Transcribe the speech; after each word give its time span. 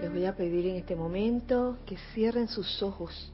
Les 0.00 0.12
voy 0.12 0.26
a 0.26 0.36
pedir 0.36 0.66
en 0.66 0.76
este 0.76 0.94
momento 0.94 1.78
que 1.86 1.96
cierren 2.12 2.48
sus 2.48 2.82
ojos 2.82 3.32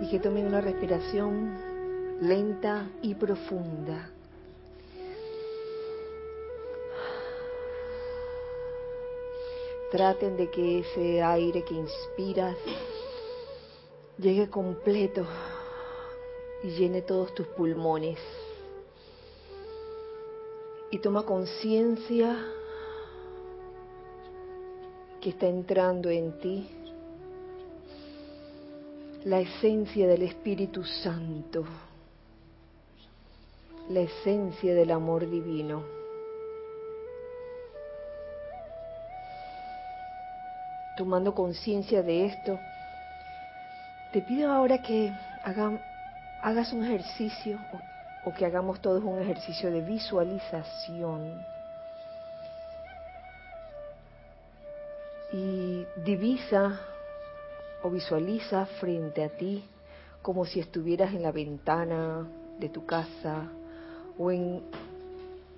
y 0.00 0.08
que 0.08 0.18
tomen 0.20 0.46
una 0.46 0.60
respiración 0.60 1.58
lenta 2.20 2.88
y 3.02 3.14
profunda. 3.14 4.10
Traten 9.90 10.36
de 10.36 10.50
que 10.50 10.80
ese 10.80 11.22
aire 11.22 11.64
que 11.64 11.74
inspiras 11.74 12.56
llegue 14.18 14.48
completo 14.48 15.26
y 16.62 16.68
llene 16.68 17.02
todos 17.02 17.34
tus 17.34 17.46
pulmones. 17.48 18.18
Y 20.92 20.98
toma 20.98 21.22
conciencia 21.22 22.36
que 25.22 25.30
está 25.30 25.46
entrando 25.46 26.10
en 26.10 26.38
ti 26.38 26.68
la 29.24 29.40
esencia 29.40 30.06
del 30.06 30.20
Espíritu 30.20 30.84
Santo, 30.84 31.64
la 33.88 34.00
esencia 34.00 34.74
del 34.74 34.90
amor 34.90 35.30
divino. 35.30 35.82
Tomando 40.98 41.34
conciencia 41.34 42.02
de 42.02 42.26
esto, 42.26 42.60
te 44.12 44.20
pido 44.20 44.52
ahora 44.52 44.82
que 44.82 45.10
hagas 46.42 46.70
un 46.74 46.84
ejercicio 46.84 47.58
o 48.24 48.32
que 48.32 48.46
hagamos 48.46 48.80
todos 48.80 49.02
un 49.02 49.20
ejercicio 49.20 49.70
de 49.70 49.80
visualización. 49.80 51.40
Y 55.32 55.86
divisa 56.04 56.80
o 57.82 57.90
visualiza 57.90 58.66
frente 58.66 59.24
a 59.24 59.28
ti 59.30 59.64
como 60.20 60.44
si 60.44 60.60
estuvieras 60.60 61.14
en 61.14 61.22
la 61.22 61.32
ventana 61.32 62.28
de 62.58 62.68
tu 62.68 62.86
casa 62.86 63.48
o 64.18 64.30
en 64.30 64.62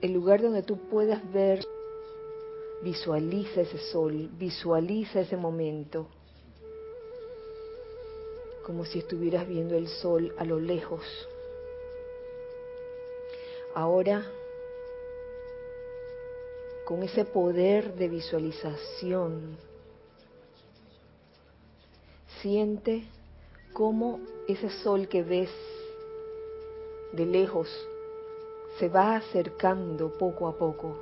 el 0.00 0.12
lugar 0.12 0.40
donde 0.40 0.62
tú 0.62 0.76
puedas 0.88 1.20
ver. 1.32 1.64
Visualiza 2.82 3.62
ese 3.62 3.78
sol, 3.78 4.28
visualiza 4.38 5.20
ese 5.20 5.36
momento 5.36 6.06
como 8.64 8.84
si 8.84 8.98
estuvieras 8.98 9.46
viendo 9.46 9.76
el 9.76 9.88
sol 9.88 10.34
a 10.38 10.44
lo 10.44 10.58
lejos. 10.58 11.02
Ahora, 13.74 14.24
con 16.84 17.02
ese 17.02 17.24
poder 17.24 17.94
de 17.94 18.08
visualización, 18.08 19.56
siente 22.40 23.04
cómo 23.72 24.20
ese 24.46 24.70
sol 24.70 25.08
que 25.08 25.24
ves 25.24 25.50
de 27.12 27.26
lejos 27.26 27.68
se 28.78 28.88
va 28.88 29.16
acercando 29.16 30.16
poco 30.18 30.46
a 30.46 30.56
poco 30.56 30.96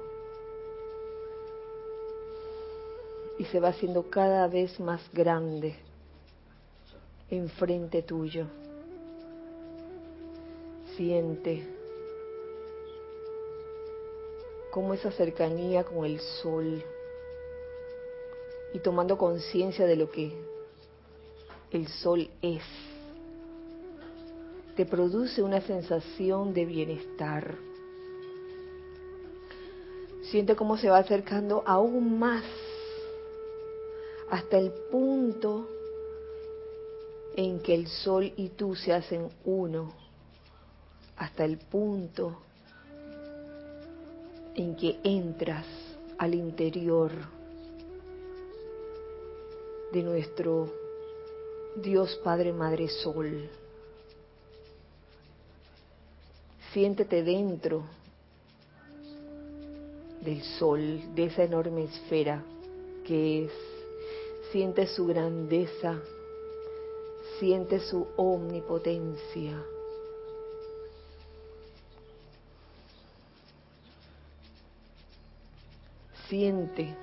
y 3.39 3.45
se 3.45 3.61
va 3.61 3.69
haciendo 3.69 4.09
cada 4.09 4.47
vez 4.47 4.81
más 4.81 5.03
grande 5.13 5.75
enfrente 7.29 8.03
tuyo. 8.03 8.47
Siente 10.97 11.82
cómo 14.73 14.95
esa 14.95 15.13
cercanía 15.13 15.85
con 15.85 16.07
el 16.07 16.19
sol 16.19 16.83
y 18.73 18.79
tomando 18.79 19.19
conciencia 19.19 19.85
de 19.85 19.97
lo 19.97 20.11
que 20.11 20.33
el 21.73 21.89
sol 21.89 22.31
es, 22.41 22.63
te 24.75 24.87
produce 24.87 25.43
una 25.43 25.61
sensación 25.61 26.55
de 26.55 26.65
bienestar. 26.65 27.55
Siente 30.31 30.57
cómo 30.57 30.79
se 30.79 30.89
va 30.89 30.97
acercando 30.97 31.63
aún 31.67 32.19
más 32.19 32.43
hasta 34.31 34.57
el 34.57 34.71
punto 34.91 35.69
en 37.37 37.61
que 37.61 37.75
el 37.75 37.89
sol 37.89 38.33
y 38.39 38.49
tú 38.49 38.75
se 38.75 38.95
hacen 38.95 39.29
uno, 39.45 39.93
hasta 41.19 41.45
el 41.45 41.59
punto 41.59 42.39
en 44.55 44.77
que 44.77 44.99
entras 45.03 45.67
al 46.19 46.35
interior 46.35 47.11
de 49.93 50.03
nuestro 50.03 50.73
Dios 51.77 52.21
Padre 52.23 52.53
Madre 52.53 52.89
Sol. 52.89 53.49
Siéntete 56.73 57.23
dentro 57.23 57.85
del 60.23 60.43
sol, 60.43 61.15
de 61.15 61.25
esa 61.25 61.45
enorme 61.45 61.85
esfera 61.85 62.43
que 63.07 63.45
es. 63.45 63.53
Siente 64.51 64.87
su 64.87 65.07
grandeza, 65.07 65.99
siente 67.39 67.81
su 67.81 68.07
omnipotencia. 68.17 69.63
Siente, 76.33 76.95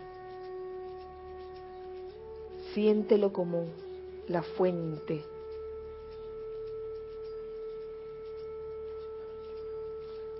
siéntelo 2.74 3.32
como 3.32 3.68
la 4.28 4.42
fuente. 4.42 5.24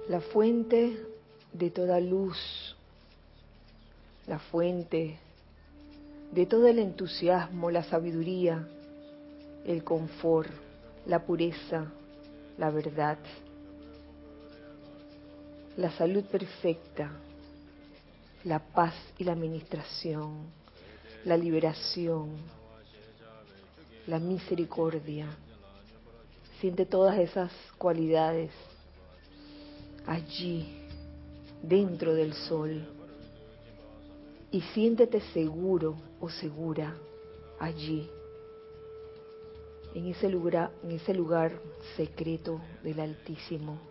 La 0.08 0.20
fuente 0.22 1.06
de 1.54 1.70
toda 1.70 2.00
luz, 2.00 2.76
la 4.26 4.40
fuente 4.40 5.20
de 6.32 6.48
todo 6.48 6.66
el 6.66 6.80
entusiasmo, 6.80 7.70
la 7.70 7.84
sabiduría, 7.84 8.68
el 9.68 9.84
confort, 9.84 10.50
la 11.06 11.28
pureza, 11.28 11.92
la 12.58 12.72
verdad, 12.72 13.20
la 15.78 15.92
salud 15.92 16.24
perfecta, 16.24 17.12
la 18.50 18.58
paz 18.58 18.96
y 19.20 19.24
la 19.24 19.34
administración, 19.34 20.48
la 21.24 21.38
liberación, 21.38 22.32
la 24.08 24.18
misericordia. 24.18 25.28
Siente 26.60 26.88
todas 26.88 27.20
esas 27.20 27.52
cualidades 27.78 28.50
allí, 30.08 30.82
dentro 31.62 32.16
del 32.16 32.34
sol. 32.34 32.88
Y 34.52 34.62
siéntete 34.74 35.22
seguro 35.32 35.96
o 36.20 36.28
segura 36.28 36.96
allí, 37.60 38.10
en 39.94 40.08
ese 40.08 40.28
lugar, 40.28 40.72
en 40.84 40.94
ese 40.94 41.14
lugar 41.14 41.52
secreto 41.96 42.60
del 42.82 43.00
Altísimo. 43.00 43.89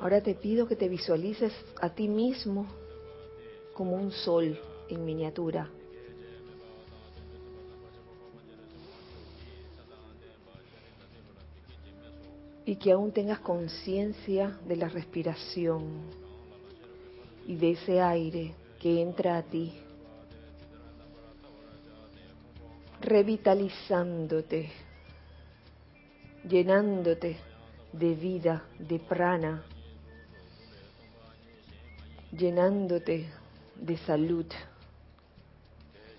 Ahora 0.00 0.22
te 0.22 0.34
pido 0.34 0.66
que 0.66 0.76
te 0.76 0.88
visualices 0.88 1.52
a 1.78 1.90
ti 1.90 2.08
mismo 2.08 2.66
como 3.74 3.96
un 3.96 4.10
sol 4.10 4.58
en 4.88 5.04
miniatura. 5.04 5.68
Y 12.64 12.76
que 12.76 12.92
aún 12.92 13.12
tengas 13.12 13.40
conciencia 13.40 14.58
de 14.66 14.76
la 14.76 14.88
respiración 14.88 16.00
y 17.46 17.56
de 17.56 17.72
ese 17.72 18.00
aire 18.00 18.54
que 18.80 19.02
entra 19.02 19.36
a 19.36 19.42
ti, 19.42 19.74
revitalizándote, 23.02 24.70
llenándote 26.48 27.36
de 27.92 28.14
vida, 28.14 28.64
de 28.78 28.98
prana, 28.98 29.64
llenándote 32.32 33.28
de 33.76 33.96
salud, 33.98 34.46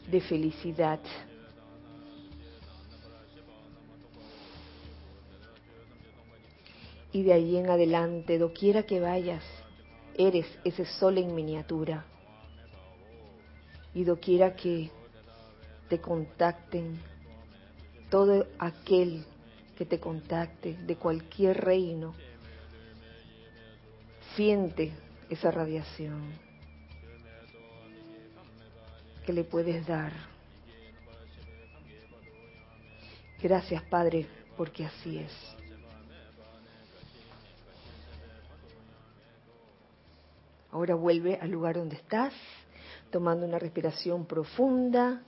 de 0.10 0.22
felicidad. 0.22 1.00
Y 7.14 7.24
de 7.24 7.34
ahí 7.34 7.58
en 7.58 7.70
adelante, 7.70 8.38
doquiera 8.38 8.84
que 8.84 9.00
vayas, 9.00 9.44
eres 10.18 10.46
ese 10.64 10.86
sol 10.86 11.18
en 11.18 11.36
miniatura. 11.36 12.06
Y 13.94 14.04
doquiera 14.06 14.56
que 14.56 14.90
te 15.90 16.00
contacten 16.00 17.00
todo 18.10 18.48
aquel 18.60 19.26
que 19.78 19.86
te 19.86 20.00
contacte 20.00 20.76
de 20.76 20.96
cualquier 20.96 21.60
reino, 21.66 22.14
siente 24.36 24.94
esa 25.32 25.50
radiación 25.50 26.38
que 29.26 29.32
le 29.32 29.46
puedes 29.46 29.88
dar. 29.88 30.12
Gracias, 33.42 33.82
Padre, 33.84 34.28
porque 34.58 34.86
así 34.86 35.20
es. 35.20 35.32
Ahora 40.70 40.96
vuelve 40.96 41.40
al 41.42 41.50
lugar 41.50 41.76
donde 41.76 41.96
estás, 41.96 42.34
tomando 43.10 43.46
una 43.46 43.58
respiración 43.58 44.26
profunda 44.26 45.22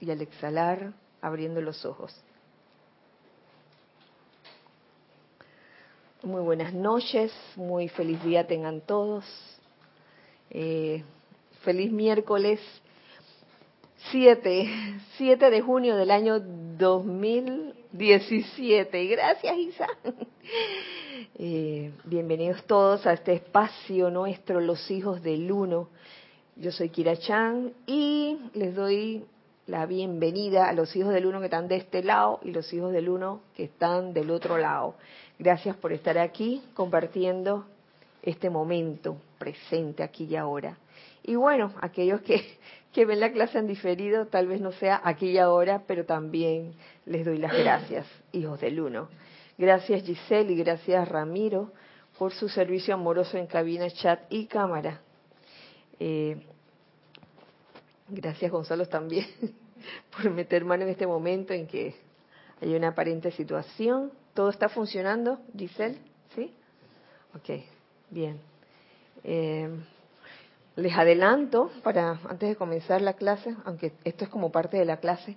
y 0.00 0.10
al 0.10 0.20
exhalar, 0.20 0.92
abriendo 1.22 1.62
los 1.62 1.86
ojos. 1.86 2.14
Muy 6.24 6.40
buenas 6.40 6.72
noches, 6.72 7.30
muy 7.54 7.88
feliz 7.88 8.24
día 8.24 8.46
tengan 8.46 8.80
todos. 8.80 9.26
Eh, 10.48 11.04
feliz 11.60 11.92
miércoles 11.92 12.58
7, 14.10 14.70
7 15.18 15.50
de 15.50 15.60
junio 15.60 15.96
del 15.96 16.10
año 16.10 16.40
2017. 16.40 19.06
Gracias, 19.06 19.58
Isa. 19.58 19.86
Eh, 21.36 21.92
bienvenidos 22.04 22.64
todos 22.64 23.06
a 23.06 23.12
este 23.12 23.34
espacio 23.34 24.10
nuestro, 24.10 24.60
los 24.60 24.90
hijos 24.90 25.22
del 25.22 25.52
uno. 25.52 25.90
Yo 26.56 26.72
soy 26.72 26.88
Kira 26.88 27.18
Chan 27.18 27.74
y 27.86 28.38
les 28.54 28.74
doy 28.74 29.26
la 29.66 29.86
bienvenida 29.86 30.68
a 30.68 30.72
los 30.72 30.94
hijos 30.96 31.14
del 31.14 31.26
uno 31.26 31.40
que 31.40 31.46
están 31.46 31.68
de 31.68 31.76
este 31.76 32.02
lado 32.02 32.40
y 32.42 32.50
los 32.50 32.72
hijos 32.72 32.92
del 32.92 33.08
uno 33.08 33.40
que 33.56 33.64
están 33.64 34.12
del 34.12 34.30
otro 34.30 34.58
lado. 34.58 34.94
Gracias 35.38 35.76
por 35.76 35.92
estar 35.92 36.16
aquí 36.18 36.62
compartiendo 36.74 37.66
este 38.22 38.50
momento 38.50 39.16
presente 39.38 40.02
aquí 40.02 40.24
y 40.24 40.36
ahora. 40.36 40.78
Y 41.22 41.34
bueno, 41.34 41.74
aquellos 41.80 42.20
que, 42.22 42.58
que 42.92 43.04
ven 43.04 43.20
la 43.20 43.32
clase 43.32 43.58
en 43.58 43.66
diferido, 43.66 44.26
tal 44.26 44.46
vez 44.46 44.60
no 44.60 44.72
sea 44.72 45.00
aquí 45.02 45.30
y 45.30 45.38
ahora, 45.38 45.82
pero 45.86 46.04
también 46.04 46.74
les 47.06 47.24
doy 47.24 47.38
las 47.38 47.52
gracias, 47.52 48.06
hijos 48.32 48.60
del 48.60 48.80
uno. 48.80 49.08
Gracias 49.58 50.02
Giselle 50.04 50.52
y 50.52 50.56
gracias 50.56 51.08
Ramiro 51.08 51.72
por 52.18 52.32
su 52.32 52.48
servicio 52.48 52.94
amoroso 52.94 53.36
en 53.38 53.46
cabina, 53.46 53.88
chat 53.90 54.20
y 54.30 54.46
cámara. 54.46 55.00
Eh, 56.00 56.44
gracias 58.08 58.50
Gonzalo 58.50 58.86
también 58.86 59.26
por 60.16 60.30
meter 60.30 60.64
mano 60.64 60.84
en 60.84 60.90
este 60.90 61.06
momento 61.06 61.52
en 61.52 61.66
que 61.66 61.94
hay 62.60 62.74
una 62.74 62.88
aparente 62.88 63.30
situación. 63.30 64.12
¿Todo 64.34 64.50
está 64.50 64.68
funcionando, 64.68 65.38
Giselle? 65.56 65.96
¿Sí? 66.34 66.52
Ok, 67.36 67.62
bien. 68.10 68.40
Eh, 69.22 69.70
les 70.74 70.92
adelanto, 70.92 71.70
para 71.84 72.18
antes 72.28 72.48
de 72.48 72.56
comenzar 72.56 73.00
la 73.00 73.12
clase, 73.12 73.54
aunque 73.64 73.92
esto 74.02 74.24
es 74.24 74.30
como 74.30 74.50
parte 74.50 74.76
de 74.76 74.84
la 74.84 74.96
clase, 74.96 75.36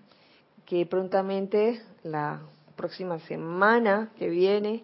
que 0.65 0.83
prontamente 0.87 1.79
la 2.01 2.41
próxima 2.75 3.19
semana 3.19 4.09
que 4.17 4.29
viene. 4.29 4.83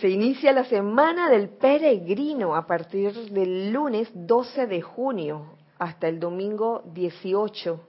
Se 0.00 0.08
inicia 0.08 0.52
la 0.52 0.64
semana 0.64 1.30
del 1.30 1.48
peregrino 1.48 2.56
a 2.56 2.66
partir 2.66 3.12
del 3.30 3.72
lunes 3.72 4.08
12 4.14 4.66
de 4.66 4.82
junio 4.82 5.46
hasta 5.78 6.08
el 6.08 6.18
domingo 6.18 6.82
18, 6.92 7.80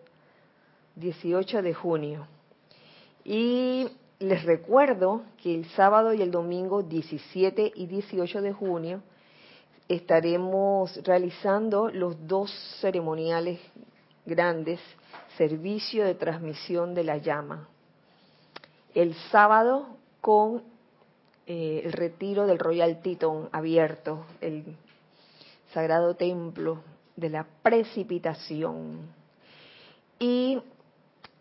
18 0.96 1.62
de 1.62 1.74
junio. 1.74 2.28
Y 3.24 3.88
les 4.20 4.44
recuerdo 4.44 5.24
que 5.42 5.56
el 5.56 5.66
sábado 5.72 6.14
y 6.14 6.22
el 6.22 6.32
domingo 6.32 6.84
17 6.84 7.72
y 7.76 7.88
18 7.88 8.42
de 8.42 8.54
junio 8.54 9.02
estaremos 9.88 10.96
realizando 11.04 11.90
los 11.90 12.28
dos 12.28 12.52
ceremoniales 12.80 13.60
grandes, 14.26 14.80
servicio 15.38 16.06
de 16.06 16.16
transmisión 16.16 16.94
de 16.94 17.04
la 17.04 17.18
llama 17.18 17.68
el 18.94 19.14
sábado 19.32 19.88
con 20.22 20.64
eh, 21.46 21.82
el 21.86 21.94
retiro 21.94 22.46
del 22.46 22.60
Royal 22.60 23.02
Teton 23.02 23.50
abierto, 23.52 24.26
el 24.42 24.76
sagrado 25.74 26.16
templo 26.16 26.82
de 27.16 27.30
la 27.30 27.46
precipitación. 27.62 29.00
Y 30.20 30.62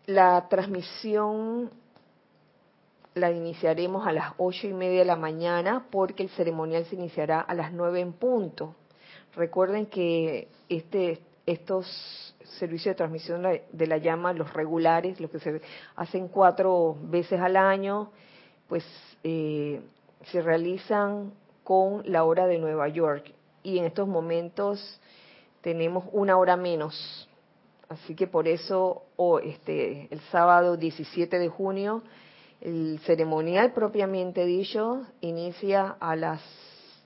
la 0.05 0.47
transmisión 0.49 1.69
la 3.15 3.31
iniciaremos 3.31 4.07
a 4.07 4.11
las 4.11 4.33
ocho 4.37 4.67
y 4.67 4.73
media 4.73 4.99
de 4.99 5.05
la 5.05 5.15
mañana 5.15 5.85
porque 5.91 6.23
el 6.23 6.29
ceremonial 6.29 6.85
se 6.85 6.95
iniciará 6.95 7.41
a 7.41 7.53
las 7.53 7.73
nueve 7.73 7.99
en 7.99 8.13
punto. 8.13 8.75
Recuerden 9.35 9.87
que 9.87 10.47
este, 10.69 11.19
estos 11.45 12.35
servicio 12.57 12.91
de 12.91 12.95
transmisión 12.95 13.43
de 13.71 13.87
la 13.87 13.97
llama, 13.97 14.33
los 14.33 14.53
regulares, 14.53 15.19
los 15.19 15.29
que 15.29 15.39
se 15.39 15.61
hacen 15.95 16.27
cuatro 16.27 16.97
veces 17.03 17.39
al 17.39 17.55
año, 17.55 18.11
pues 18.67 18.83
eh, 19.23 19.81
se 20.31 20.41
realizan 20.41 21.33
con 21.63 22.03
la 22.05 22.23
hora 22.23 22.47
de 22.47 22.57
Nueva 22.57 22.87
York. 22.87 23.31
Y 23.63 23.77
en 23.77 23.85
estos 23.85 24.07
momentos 24.07 24.99
tenemos 25.61 26.05
una 26.11 26.37
hora 26.37 26.55
menos. 26.55 27.27
Así 27.87 28.15
que 28.15 28.27
por 28.27 28.47
eso 28.47 29.03
o 29.15 29.39
este, 29.39 30.07
el 30.11 30.19
sábado 30.31 30.77
17 30.77 31.39
de 31.39 31.49
junio, 31.49 32.03
el 32.61 32.99
ceremonial 33.05 33.71
propiamente 33.73 34.45
dicho 34.45 35.05
inicia 35.21 35.95
a 35.99 36.15
las 36.15 36.41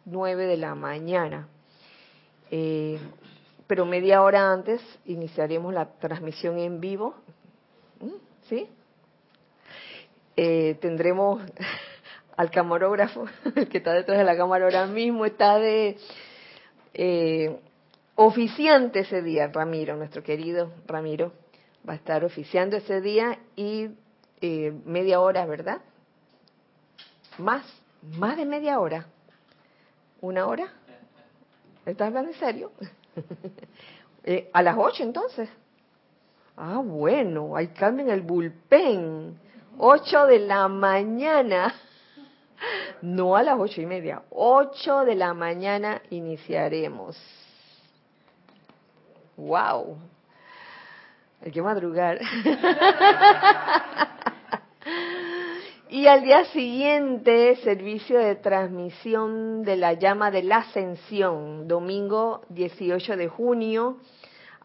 9 0.05 0.45
de 0.45 0.57
la 0.57 0.75
mañana. 0.75 1.47
Eh, 2.51 2.99
pero 3.67 3.85
media 3.85 4.21
hora 4.21 4.51
antes 4.51 4.81
iniciaremos 5.05 5.73
la 5.73 5.85
transmisión 5.85 6.59
en 6.59 6.79
vivo. 6.79 7.15
¿Mm? 7.99 8.47
¿Sí? 8.49 8.67
Eh, 10.35 10.77
tendremos 10.81 11.41
al 12.37 12.49
camarógrafo, 12.51 13.25
el 13.55 13.67
que 13.69 13.77
está 13.77 13.93
detrás 13.93 14.17
de 14.17 14.23
la 14.23 14.35
cámara 14.35 14.65
ahora 14.65 14.87
mismo, 14.87 15.25
está 15.25 15.59
de 15.59 15.97
eh, 16.93 17.59
oficiante 18.15 18.99
ese 18.99 19.21
día, 19.21 19.47
Ramiro, 19.47 19.95
nuestro 19.95 20.23
querido 20.23 20.71
Ramiro, 20.87 21.33
va 21.87 21.93
a 21.93 21.97
estar 21.97 22.23
oficiando 22.23 22.77
ese 22.77 23.01
día 23.01 23.39
y 23.55 23.89
eh, 24.45 24.73
media 24.83 25.21
hora, 25.21 25.45
¿verdad? 25.45 25.79
Más, 27.37 27.63
más 28.17 28.35
de 28.35 28.45
media 28.45 28.77
hora. 28.77 29.05
¿Una 30.19 30.47
hora? 30.47 30.67
¿Estás 31.85 32.07
hablando 32.07 32.31
en 32.31 32.37
serio? 32.37 32.71
Eh, 34.25 34.49
a 34.53 34.61
las 34.61 34.77
ocho 34.77 35.03
entonces. 35.03 35.49
Ah, 36.55 36.81
bueno, 36.81 37.57
hay 37.57 37.67
cambio 37.67 38.05
en 38.05 38.11
el 38.11 38.21
bullpen. 38.21 39.37
Ocho 39.77 40.25
de 40.27 40.39
la 40.39 40.69
mañana. 40.69 41.75
No 43.01 43.35
a 43.35 43.43
las 43.43 43.59
ocho 43.59 43.81
y 43.81 43.85
media. 43.85 44.21
Ocho 44.29 45.03
de 45.03 45.15
la 45.15 45.33
mañana 45.33 46.01
iniciaremos. 46.09 47.17
Wow. 49.35 49.97
Hay 51.43 51.51
que 51.51 51.61
madrugar. 51.61 52.21
Y 55.93 56.07
al 56.07 56.23
día 56.23 56.43
siguiente, 56.45 57.55
servicio 57.57 58.17
de 58.17 58.33
transmisión 58.33 59.61
de 59.61 59.75
la 59.75 59.93
llama 59.93 60.31
de 60.31 60.41
la 60.41 60.57
ascensión, 60.57 61.67
domingo 61.67 62.41
18 62.49 63.15
de 63.15 63.27
junio 63.27 63.97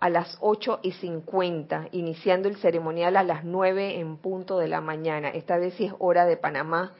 a 0.00 0.08
las 0.08 0.38
8 0.40 0.80
y 0.82 0.92
50, 0.92 1.88
iniciando 1.92 2.48
el 2.48 2.56
ceremonial 2.56 3.14
a 3.14 3.24
las 3.24 3.44
9 3.44 4.00
en 4.00 4.16
punto 4.16 4.58
de 4.58 4.68
la 4.68 4.80
mañana. 4.80 5.28
Esta 5.28 5.58
vez 5.58 5.74
sí 5.74 5.84
es 5.84 5.92
hora 5.98 6.24
de 6.24 6.38
Panamá. 6.38 6.94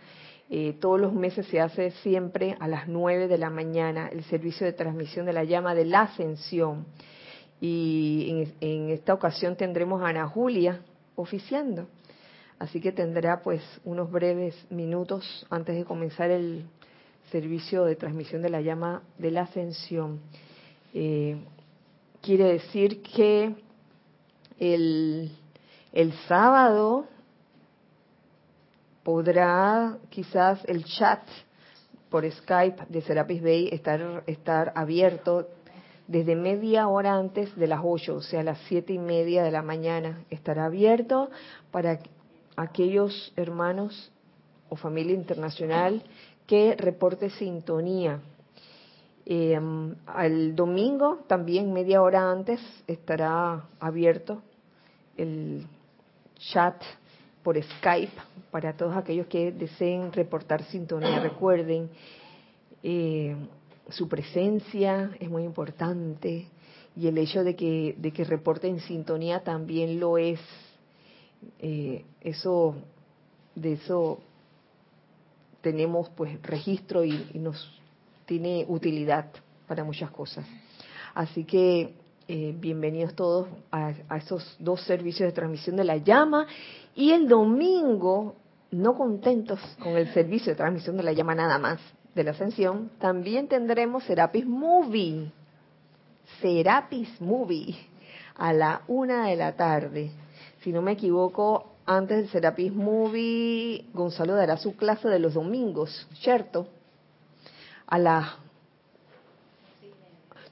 Eh, 0.51 0.77
todos 0.79 1.01
los 1.01 1.15
meses 1.15 1.47
se 1.47 1.63
hace 1.63 1.93
siempre 2.03 2.55
a 2.61 2.69
las 2.69 2.87
9 2.87 3.29
de 3.29 3.39
la 3.39 3.49
mañana 3.49 4.09
el 4.13 4.25
servicio 4.25 4.67
de 4.67 4.75
transmisión 4.75 5.25
de 5.25 5.33
la 5.33 5.45
llama 5.45 5.75
de 5.75 5.87
la 5.87 6.03
ascensión. 6.03 6.85
Y 7.63 8.27
en, 8.29 8.55
en 8.61 8.91
esta 8.91 9.15
ocasión 9.15 9.57
tendremos 9.57 10.03
a 10.03 10.09
Ana 10.09 10.29
Julia 10.29 10.83
oficiando. 11.17 11.89
Así 12.59 12.81
que 12.81 12.93
tendrá 12.93 13.41
pues 13.41 13.63
unos 13.85 14.11
breves 14.11 14.55
minutos 14.71 15.47
antes 15.49 15.77
de 15.77 15.85
comenzar 15.85 16.31
el 16.31 16.65
servicio 17.31 17.85
de 17.85 17.95
transmisión 17.95 18.43
de 18.43 18.51
la 18.51 18.61
llama 18.61 19.03
de 19.19 19.31
la 19.31 19.43
ascensión. 19.43 20.21
Eh, 20.93 21.37
quiere 22.21 22.53
decir 22.53 23.03
que 23.03 23.55
el, 24.59 25.31
el 25.93 26.13
sábado 26.27 27.07
podrá 29.05 29.99
quizás 30.11 30.65
el 30.67 30.85
chat 30.85 31.23
por 32.11 32.29
Skype 32.31 32.87
de 32.89 33.03
Serapis 33.03 33.43
Bay 33.43 33.69
estar, 33.71 34.25
estar 34.27 34.73
abierto 34.75 35.49
desde 36.07 36.35
media 36.35 36.89
hora 36.89 37.15
antes 37.15 37.55
de 37.55 37.67
las 37.67 37.81
ocho, 37.85 38.17
o 38.17 38.23
sea, 38.23 38.43
las 38.43 38.59
siete 38.67 38.95
y 38.95 38.99
media 38.99 39.43
de 39.45 39.51
la 39.51 39.63
mañana. 39.63 40.25
Estará 40.31 40.65
abierto 40.65 41.31
para 41.71 42.01
aquellos 42.59 43.33
hermanos 43.37 44.11
o 44.69 44.77
familia 44.77 45.15
internacional 45.15 46.03
que 46.47 46.75
reporte 46.77 47.31
sintonía. 47.31 48.21
Eh, 49.25 49.59
al 50.07 50.57
domingo, 50.57 51.21
también 51.27 51.73
media 51.73 52.03
hora 52.03 52.31
antes, 52.31 52.61
estará 52.87 53.65
abierto 53.79 54.43
el 55.17 55.67
chat 56.37 56.83
por 57.43 57.63
Skype 57.63 58.13
para 58.51 58.73
todos 58.77 58.97
aquellos 58.97 59.27
que 59.29 59.53
deseen 59.53 60.13
reportar 60.13 60.65
sintonía. 60.65 61.21
Recuerden, 61.23 61.91
eh, 62.83 63.37
su 63.91 64.09
presencia 64.09 65.13
es 65.21 65.31
muy 65.31 65.45
importante 65.45 66.47
y 66.97 67.07
el 67.07 67.19
hecho 67.19 67.45
de 67.45 67.55
que, 67.55 67.95
de 67.99 68.11
que 68.11 68.25
reporten 68.25 68.81
sintonía 68.81 69.45
también 69.45 70.01
lo 70.01 70.19
es. 70.19 70.41
Eh, 71.59 72.05
eso, 72.21 72.75
de 73.55 73.75
eso 73.75 74.21
tenemos 75.61 76.09
pues 76.11 76.41
registro 76.43 77.05
y, 77.05 77.31
nos 77.35 77.81
tiene 78.27 78.65
utilidad 78.69 79.27
para 79.67 79.85
muchas 79.85 80.11
cosas. 80.11 80.47
Así 81.15 81.45
que 81.45 81.95
eh, 82.29 82.55
bienvenidos 82.59 83.15
todos 83.15 83.49
a, 83.73 83.93
esos 84.17 84.57
dos 84.59 84.83
servicios 84.83 85.29
de 85.29 85.33
transmisión 85.33 85.77
de 85.77 85.85
la 85.85 85.97
llama 85.97 86.47
y 86.95 87.13
el 87.13 87.27
domingo, 87.29 88.37
no 88.71 88.95
contentos 88.95 89.61
con 89.83 89.97
el 89.97 90.13
servicio 90.13 90.53
de 90.53 90.57
transmisión 90.57 90.97
de 90.97 91.03
la 91.03 91.13
llama 91.13 91.35
nada 91.35 91.59
más 91.59 91.81
de 92.15 92.25
la 92.25 92.33
ascensión, 92.33 92.91
también 92.99 93.49
tendremos 93.49 94.05
Serapis 94.05 94.47
Movie. 94.47 95.31
Serapis 96.41 97.21
Movie 97.21 97.77
a 98.37 98.53
la 98.53 98.83
una 98.89 99.29
de 99.29 99.37
la 99.37 99.57
tarde. 99.57 100.11
Si 100.69 100.73
no 100.75 100.83
me 100.83 100.93
equivoco, 100.93 101.77
antes 101.87 102.19
del 102.19 102.29
Serapis 102.29 102.71
Movie, 102.75 103.87
Gonzalo 103.95 104.35
dará 104.35 104.59
su 104.59 104.77
clase 104.77 105.09
de 105.09 105.19
los 105.19 105.33
domingos, 105.33 106.07
¿cierto? 106.21 106.69
A 107.87 107.99
las... 107.99 108.35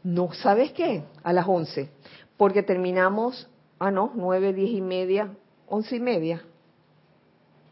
No, 0.02 0.32
¿sabes 0.32 0.72
qué? 0.72 1.04
A 1.22 1.34
las 1.34 1.46
11, 1.46 1.90
porque 2.38 2.62
terminamos, 2.62 3.46
ah, 3.78 3.90
no, 3.90 4.10
nueve, 4.14 4.54
diez 4.54 4.70
y 4.70 4.80
media, 4.80 5.34
once 5.68 5.96
y 5.96 6.00
media. 6.00 6.42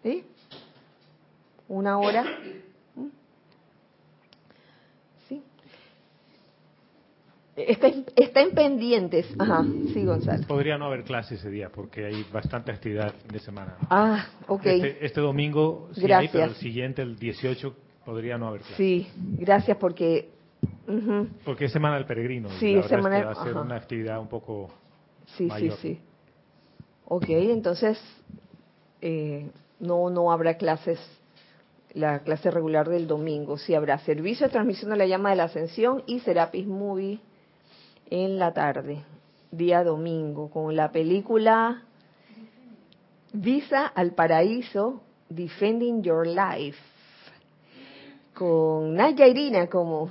¿Sí? 0.02 0.26
Una 1.66 1.98
hora 1.98 2.26
Está, 7.56 7.88
está, 8.16 8.40
en 8.40 8.50
pendientes. 8.50 9.26
Ajá, 9.38 9.64
sí, 9.92 10.04
Gonzalo. 10.04 10.44
Podría 10.46 10.76
no 10.76 10.86
haber 10.86 11.04
clase 11.04 11.36
ese 11.36 11.50
día 11.50 11.70
porque 11.70 12.04
hay 12.04 12.26
bastante 12.32 12.72
actividad 12.72 13.14
de 13.14 13.38
semana. 13.38 13.76
Ah, 13.90 14.26
ok. 14.48 14.66
Este, 14.66 15.06
este 15.06 15.20
domingo 15.20 15.88
sí 15.92 16.10
hay, 16.12 16.28
pero 16.28 16.44
el 16.44 16.56
siguiente, 16.56 17.02
el 17.02 17.16
18, 17.16 17.74
podría 18.04 18.38
no 18.38 18.48
haber 18.48 18.62
clase. 18.62 18.76
Sí, 18.76 19.08
gracias 19.38 19.76
porque... 19.76 20.30
Porque 21.44 21.66
es 21.66 21.72
Semana 21.72 21.96
del 21.96 22.06
Peregrino. 22.06 22.48
Sí, 22.58 22.74
es 22.74 22.86
Semana 22.86 23.16
del... 23.16 23.26
Va 23.26 23.32
a 23.32 23.44
ser 23.44 23.54
una 23.56 23.76
actividad 23.76 24.18
un 24.18 24.28
poco 24.28 24.70
Sí, 25.36 25.48
sí, 25.58 25.70
sí. 25.80 26.00
Ok, 27.06 27.26
entonces 27.28 28.00
eh, 29.00 29.50
no, 29.80 30.10
no 30.10 30.32
habrá 30.32 30.54
clases 30.56 30.98
la 31.92 32.20
clase 32.20 32.50
regular 32.50 32.88
del 32.88 33.06
domingo. 33.06 33.58
Sí 33.58 33.74
habrá 33.74 33.98
servicio 33.98 34.46
de 34.46 34.52
transmisión 34.52 34.90
de 34.90 34.96
la 34.96 35.06
llama 35.06 35.30
de 35.30 35.36
la 35.36 35.44
ascensión 35.44 36.02
y 36.06 36.20
Serapis 36.20 36.66
Movie 36.66 37.20
en 38.10 38.38
la 38.38 38.52
tarde, 38.52 39.02
día 39.50 39.82
domingo, 39.82 40.50
con 40.50 40.74
la 40.76 40.92
película 40.92 41.82
Visa 43.32 43.86
al 43.86 44.12
Paraíso, 44.12 45.00
Defending 45.28 46.02
Your 46.02 46.26
Life, 46.26 46.78
con 48.32 48.94
Naya 48.94 49.26
Irina 49.26 49.66
como 49.66 50.08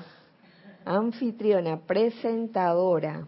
anfitriona, 0.83 1.79
presentadora. 1.79 3.25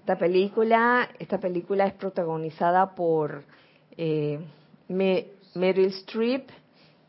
Esta 0.00 0.18
película, 0.18 1.08
esta 1.18 1.38
película 1.38 1.86
es 1.86 1.94
protagonizada 1.94 2.94
por 2.94 3.44
eh, 3.96 4.40
Meryl 4.88 5.86
Streep 5.86 6.50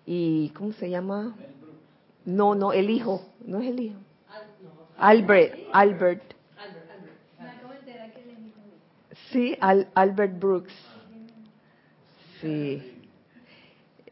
y 0.05 0.49
¿cómo 0.49 0.71
se 0.73 0.89
llama? 0.89 1.35
No, 2.25 2.55
no, 2.55 2.71
el 2.73 2.89
hijo, 2.89 3.21
no 3.45 3.59
es 3.59 3.69
el 3.69 3.79
hijo. 3.79 3.99
Albert, 4.97 5.55
Albert 5.73 6.33
Sí, 9.31 9.57
Albert 9.61 10.39
Brooks. 10.39 10.73
Sí. 12.41 12.83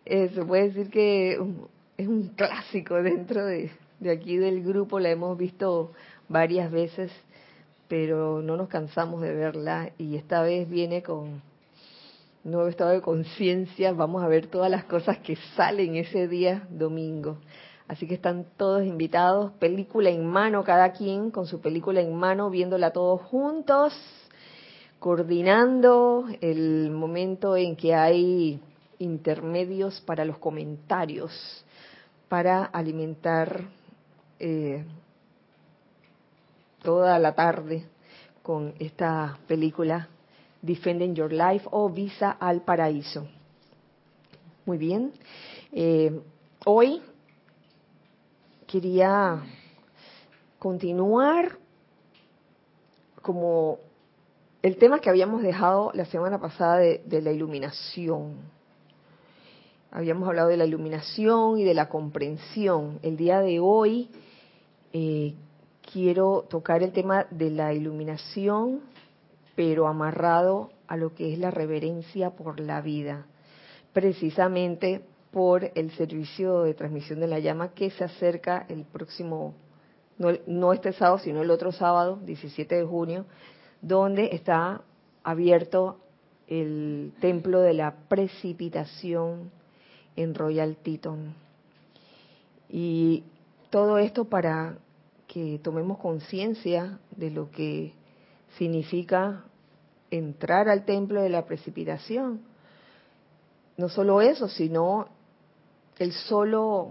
Se 0.05 0.45
puede 0.45 0.69
decir 0.69 0.89
que 0.89 1.33
es 1.97 2.07
un 2.07 2.29
clásico 2.29 2.95
dentro 3.03 3.45
de, 3.45 3.69
de 3.99 4.11
aquí 4.11 4.37
del 4.37 4.63
grupo, 4.63 4.97
la 4.97 5.09
hemos 5.09 5.37
visto 5.37 5.91
varias 6.29 6.71
veces, 6.71 7.11
pero 7.89 8.41
no 8.41 8.55
nos 8.55 8.69
cansamos 8.69 9.21
de 9.21 9.33
verla 9.33 9.91
y 9.97 10.15
esta 10.15 10.41
vez 10.41 10.69
viene 10.69 11.03
con 11.03 11.41
nuevo 12.45 12.69
estado 12.69 12.91
de 12.91 13.01
conciencia, 13.01 13.91
vamos 13.91 14.23
a 14.23 14.27
ver 14.29 14.47
todas 14.47 14.71
las 14.71 14.85
cosas 14.85 15.17
que 15.17 15.35
salen 15.57 15.97
ese 15.97 16.29
día 16.29 16.65
domingo. 16.69 17.37
Así 17.89 18.07
que 18.07 18.13
están 18.13 18.45
todos 18.55 18.85
invitados, 18.85 19.51
película 19.59 20.09
en 20.11 20.25
mano, 20.25 20.63
cada 20.63 20.93
quien 20.93 21.29
con 21.29 21.45
su 21.45 21.59
película 21.59 21.99
en 21.99 22.15
mano, 22.15 22.49
viéndola 22.49 22.91
todos 22.91 23.21
juntos 23.23 23.93
coordinando 24.99 26.25
el 26.41 26.91
momento 26.91 27.55
en 27.55 27.75
que 27.75 27.95
hay 27.95 28.59
intermedios 28.99 30.01
para 30.01 30.25
los 30.25 30.37
comentarios, 30.37 31.65
para 32.27 32.65
alimentar 32.65 33.63
eh, 34.39 34.83
toda 36.83 37.17
la 37.17 37.33
tarde 37.33 37.85
con 38.43 38.73
esta 38.79 39.37
película 39.47 40.09
Defending 40.61 41.15
Your 41.15 41.31
Life 41.31 41.65
o 41.71 41.89
Visa 41.89 42.31
al 42.31 42.61
Paraíso. 42.61 43.25
Muy 44.65 44.77
bien. 44.77 45.13
Eh, 45.71 46.21
hoy 46.65 47.01
quería 48.67 49.41
continuar 50.59 51.57
como 53.21 53.79
el 54.61 54.77
tema 54.77 54.99
que 54.99 55.09
habíamos 55.09 55.41
dejado 55.41 55.91
la 55.93 56.05
semana 56.05 56.39
pasada 56.39 56.77
de, 56.77 57.21
la 57.21 57.31
iluminación. 57.31 58.35
Habíamos 59.91 60.27
hablado 60.27 60.49
de 60.49 60.57
la 60.57 60.65
iluminación 60.65 61.57
y 61.57 61.63
de 61.63 61.73
la 61.73 61.87
comprensión. 61.87 62.99
El 63.01 63.15
día 63.15 63.39
de 63.39 63.59
hoy 63.59 64.09
eh, 64.91 65.33
quiero 65.91 66.45
tocar 66.49 66.83
el 66.83 66.91
tema 66.91 67.25
de 67.31 67.51
la 67.51 67.73
iluminación, 67.73 68.81
pero 69.55 69.87
amarrado 69.87 70.71
a 70.87 70.97
lo 70.97 71.15
que 71.15 71.33
es 71.33 71.39
la 71.39 71.51
reverencia 71.51 72.31
por 72.31 72.59
la 72.59 72.81
vida, 72.81 73.25
precisamente 73.93 75.01
por 75.31 75.71
el 75.75 75.91
servicio 75.91 76.63
de 76.63 76.73
transmisión 76.73 77.19
de 77.19 77.27
la 77.27 77.39
llama 77.39 77.73
que 77.73 77.91
se 77.91 78.03
acerca 78.03 78.65
el 78.67 78.83
próximo, 78.83 79.53
no, 80.17 80.31
no 80.47 80.73
este 80.73 80.91
sábado, 80.91 81.19
sino 81.19 81.41
el 81.41 81.49
otro 81.49 81.71
sábado, 81.71 82.19
17 82.25 82.75
de 82.75 82.83
junio, 82.83 83.25
donde 83.81 84.29
está 84.33 84.81
abierto 85.23 85.97
el 86.47 87.13
templo 87.21 87.61
de 87.61 87.73
la 87.73 87.95
precipitación 88.07 89.51
en 90.15 90.33
Royal 90.35 90.75
Teton. 90.77 91.35
Y 92.69 93.23
todo 93.69 93.97
esto 93.99 94.25
para 94.25 94.77
que 95.27 95.59
tomemos 95.63 95.99
conciencia 95.99 96.99
de 97.15 97.29
lo 97.29 97.51
que 97.51 97.93
significa 98.57 99.43
entrar 100.09 100.69
al 100.69 100.85
templo 100.85 101.21
de 101.21 101.29
la 101.29 101.45
precipitación. 101.45 102.41
No 103.77 103.89
solo 103.89 104.21
eso, 104.21 104.47
sino 104.49 105.07
el 105.99 106.11
solo 106.13 106.89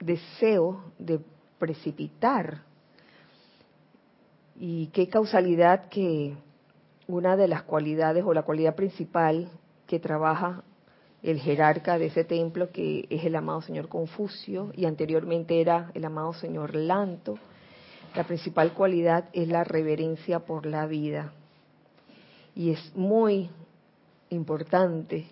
deseo 0.00 0.82
de 0.98 1.20
precipitar 1.58 2.62
y 4.62 4.88
qué 4.88 5.08
causalidad 5.08 5.88
que 5.88 6.34
una 7.08 7.34
de 7.34 7.48
las 7.48 7.62
cualidades 7.62 8.24
o 8.26 8.34
la 8.34 8.42
cualidad 8.42 8.74
principal 8.74 9.48
que 9.86 9.98
trabaja 9.98 10.62
el 11.22 11.40
jerarca 11.40 11.98
de 11.98 12.06
ese 12.06 12.24
templo, 12.24 12.70
que 12.70 13.06
es 13.08 13.24
el 13.24 13.36
amado 13.36 13.62
señor 13.62 13.88
Confucio, 13.88 14.70
y 14.76 14.84
anteriormente 14.84 15.62
era 15.62 15.90
el 15.94 16.04
amado 16.04 16.34
señor 16.34 16.74
Lanto, 16.74 17.38
la 18.14 18.24
principal 18.24 18.74
cualidad 18.74 19.30
es 19.32 19.48
la 19.48 19.64
reverencia 19.64 20.40
por 20.40 20.66
la 20.66 20.86
vida. 20.86 21.32
Y 22.54 22.70
es 22.70 22.94
muy 22.94 23.48
importante 24.28 25.26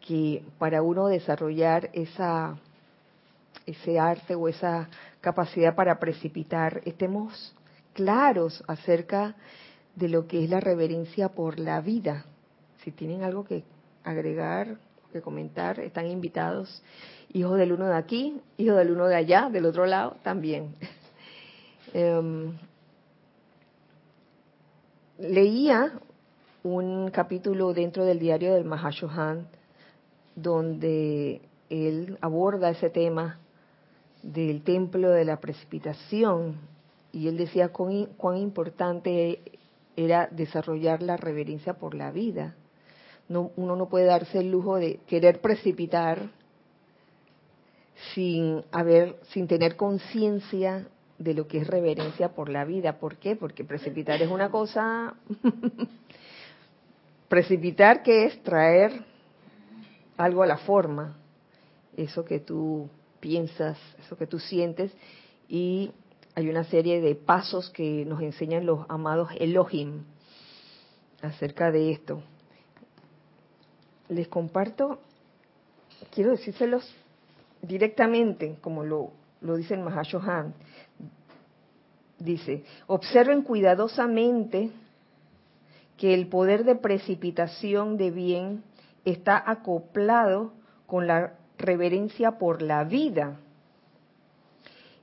que 0.00 0.42
para 0.58 0.82
uno 0.82 1.06
desarrollar 1.06 1.88
esa, 1.92 2.56
ese 3.64 4.00
arte 4.00 4.34
o 4.34 4.48
esa 4.48 4.88
capacidad 5.20 5.76
para 5.76 6.00
precipitar, 6.00 6.82
estemos 6.84 7.54
claros 7.94 8.62
acerca 8.66 9.36
de 9.96 10.08
lo 10.08 10.26
que 10.26 10.44
es 10.44 10.50
la 10.50 10.60
reverencia 10.60 11.30
por 11.30 11.58
la 11.58 11.80
vida. 11.80 12.26
Si 12.82 12.90
tienen 12.90 13.22
algo 13.22 13.44
que 13.44 13.64
agregar, 14.02 14.76
que 15.12 15.22
comentar, 15.22 15.80
están 15.80 16.06
invitados 16.08 16.82
hijos 17.32 17.56
del 17.56 17.72
uno 17.72 17.86
de 17.86 17.96
aquí, 17.96 18.40
hijos 18.58 18.76
del 18.76 18.90
uno 18.90 19.06
de 19.06 19.16
allá, 19.16 19.48
del 19.50 19.64
otro 19.64 19.86
lado 19.86 20.16
también. 20.22 20.74
Em, 21.96 22.58
leía 25.16 25.92
un 26.64 27.08
capítulo 27.12 27.72
dentro 27.72 28.04
del 28.04 28.18
diario 28.18 28.52
del 28.54 28.64
Mahashohan 28.64 29.46
donde 30.34 31.40
él 31.70 32.18
aborda 32.20 32.70
ese 32.70 32.90
tema 32.90 33.38
del 34.24 34.62
templo 34.64 35.10
de 35.10 35.24
la 35.24 35.38
precipitación 35.38 36.56
y 37.14 37.28
él 37.28 37.36
decía 37.36 37.68
cuán, 37.68 38.06
cuán 38.16 38.38
importante 38.38 39.40
era 39.96 40.26
desarrollar 40.32 41.00
la 41.00 41.16
reverencia 41.16 41.74
por 41.74 41.94
la 41.94 42.10
vida. 42.10 42.56
No, 43.28 43.52
uno 43.56 43.76
no 43.76 43.88
puede 43.88 44.06
darse 44.06 44.40
el 44.40 44.50
lujo 44.50 44.76
de 44.76 44.98
querer 45.06 45.40
precipitar 45.40 46.30
sin 48.14 48.64
haber, 48.72 49.16
sin 49.30 49.46
tener 49.46 49.76
conciencia 49.76 50.88
de 51.18 51.34
lo 51.34 51.46
que 51.46 51.58
es 51.58 51.68
reverencia 51.68 52.30
por 52.30 52.48
la 52.48 52.64
vida. 52.64 52.98
¿Por 52.98 53.16
qué? 53.16 53.36
Porque 53.36 53.62
precipitar 53.62 54.20
es 54.20 54.28
una 54.28 54.50
cosa. 54.50 55.14
precipitar 57.28 58.02
que 58.02 58.26
es 58.26 58.42
traer 58.42 59.04
algo 60.16 60.42
a 60.42 60.46
la 60.46 60.58
forma, 60.58 61.16
eso 61.96 62.24
que 62.24 62.40
tú 62.40 62.88
piensas, 63.20 63.78
eso 64.04 64.16
que 64.16 64.26
tú 64.26 64.40
sientes, 64.40 64.92
y 65.48 65.92
hay 66.34 66.48
una 66.48 66.64
serie 66.64 67.00
de 67.00 67.14
pasos 67.14 67.70
que 67.70 68.04
nos 68.04 68.20
enseñan 68.20 68.66
los 68.66 68.86
amados 68.88 69.30
Elohim 69.38 70.04
acerca 71.22 71.70
de 71.70 71.92
esto. 71.92 72.22
Les 74.08 74.28
comparto, 74.28 74.98
quiero 76.10 76.32
decírselos 76.32 76.92
directamente, 77.62 78.56
como 78.60 78.84
lo, 78.84 79.12
lo 79.40 79.56
dice 79.56 79.74
el 79.74 79.80
Mahashohan. 79.80 80.54
Dice, 82.18 82.64
observen 82.86 83.42
cuidadosamente 83.42 84.70
que 85.96 86.14
el 86.14 86.28
poder 86.28 86.64
de 86.64 86.74
precipitación 86.74 87.96
de 87.96 88.10
bien 88.10 88.64
está 89.04 89.42
acoplado 89.46 90.52
con 90.86 91.06
la 91.06 91.34
reverencia 91.58 92.38
por 92.38 92.62
la 92.62 92.84
vida. 92.84 93.38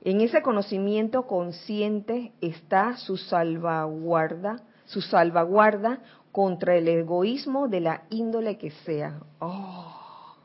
En 0.04 0.20
ese 0.20 0.42
conocimiento 0.42 1.28
consciente 1.28 2.32
está 2.40 2.96
su 2.96 3.16
salvaguarda, 3.16 4.64
su 4.84 5.00
salvaguarda 5.00 6.00
contra 6.32 6.74
el 6.74 6.88
egoísmo 6.88 7.68
de 7.68 7.80
la 7.80 8.02
índole 8.10 8.58
que 8.58 8.70
sea. 8.84 9.20
Oh, 9.38 10.36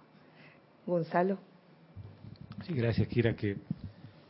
Gonzalo. 0.85 1.39
Sí, 2.67 2.73
gracias, 2.73 3.07
Kira, 3.07 3.35
que 3.35 3.57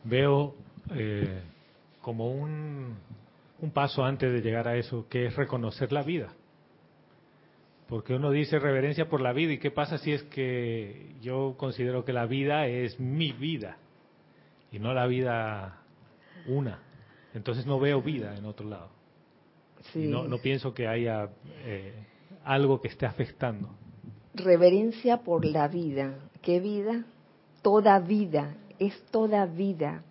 veo 0.04 0.54
eh, 0.94 1.42
como 2.00 2.30
un, 2.30 2.96
un 3.60 3.70
paso 3.70 4.04
antes 4.04 4.32
de 4.32 4.40
llegar 4.40 4.66
a 4.66 4.76
eso, 4.76 5.08
que 5.10 5.26
es 5.26 5.36
reconocer 5.36 5.92
la 5.92 6.02
vida. 6.02 6.32
Porque 7.86 8.14
uno 8.14 8.30
dice 8.30 8.58
reverencia 8.58 9.10
por 9.10 9.20
la 9.20 9.34
vida 9.34 9.52
y 9.52 9.58
qué 9.58 9.70
pasa 9.70 9.98
si 9.98 10.12
es 10.12 10.22
que 10.22 11.16
yo 11.20 11.54
considero 11.58 12.06
que 12.06 12.14
la 12.14 12.24
vida 12.24 12.66
es 12.66 12.98
mi 12.98 13.32
vida 13.32 13.76
y 14.70 14.78
no 14.78 14.94
la 14.94 15.06
vida 15.06 15.80
una. 16.46 16.80
Entonces 17.34 17.66
no 17.66 17.78
veo 17.78 18.02
vida 18.02 18.36
en 18.36 18.44
otro 18.44 18.68
lado. 18.68 18.90
no, 19.94 20.38
pienso 20.38 20.74
que 20.74 20.86
haya 20.86 21.28
eh, 21.64 21.94
algo 22.44 22.80
que 22.80 22.88
esté 22.88 23.06
afectando. 23.06 23.70
Reverencia 24.34 25.18
por 25.18 25.44
la 25.44 25.68
vida. 25.68 26.14
¿Qué 26.42 26.60
vida? 26.60 27.04
Toda 27.62 27.98
vida. 27.98 28.56
Es 28.78 29.00
toda 29.10 29.46
vida. 29.46 30.02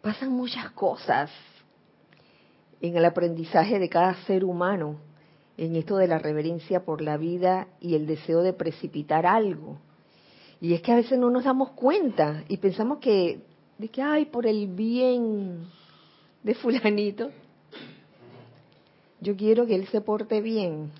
Pasan 0.00 0.32
muchas 0.32 0.70
cosas 0.72 1.30
en 2.80 2.96
el 2.96 3.04
aprendizaje 3.04 3.78
de 3.78 3.88
cada 3.88 4.14
ser 4.24 4.44
humano 4.44 4.98
en 5.56 5.76
esto 5.76 5.96
de 5.96 6.08
la 6.08 6.18
reverencia 6.18 6.84
por 6.84 7.02
la 7.02 7.16
vida 7.16 7.68
y 7.80 7.94
el 7.94 8.06
deseo 8.06 8.42
de 8.42 8.52
precipitar 8.52 9.26
algo. 9.26 9.78
Y 10.60 10.74
es 10.74 10.82
que 10.82 10.92
a 10.92 10.96
veces 10.96 11.18
no 11.18 11.30
nos 11.30 11.44
damos 11.44 11.70
cuenta 11.70 12.44
y 12.48 12.56
pensamos 12.56 12.98
que, 12.98 13.40
de 13.78 13.88
que, 13.88 14.02
ay, 14.02 14.26
por 14.26 14.46
el 14.46 14.68
bien 14.68 15.66
de 16.42 16.54
fulanito, 16.54 17.30
yo 19.20 19.36
quiero 19.36 19.66
que 19.66 19.74
él 19.74 19.86
se 19.88 20.00
porte 20.00 20.40
bien. 20.40 20.90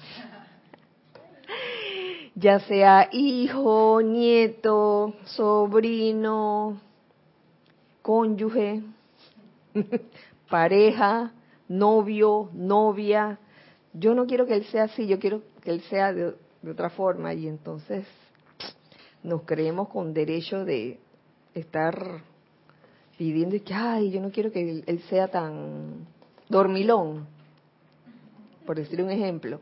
Ya 2.34 2.60
sea 2.60 3.08
hijo, 3.12 4.00
nieto, 4.02 5.14
sobrino, 5.24 6.80
cónyuge, 8.00 8.82
pareja, 10.50 11.32
novio, 11.68 12.48
novia, 12.52 13.38
yo 13.92 14.14
no 14.14 14.26
quiero 14.26 14.46
que 14.46 14.54
él 14.54 14.64
sea 14.64 14.84
así, 14.84 15.06
yo 15.06 15.18
quiero 15.18 15.42
que 15.62 15.70
él 15.70 15.82
sea 15.82 16.12
de, 16.12 16.34
otra 16.68 16.90
forma 16.90 17.34
y 17.34 17.48
entonces 17.48 18.06
nos 19.22 19.42
creemos 19.42 19.88
con 19.88 20.14
derecho 20.14 20.64
de 20.64 21.00
estar 21.54 22.22
pidiendo 23.16 23.56
que, 23.64 23.74
ay, 23.74 24.10
yo 24.10 24.20
no 24.20 24.30
quiero 24.30 24.50
que 24.52 24.82
él, 24.86 25.02
sea 25.08 25.28
tan 25.28 26.06
dormilón, 26.48 27.26
por 28.66 28.76
decir 28.76 29.02
un 29.02 29.10
ejemplo. 29.10 29.60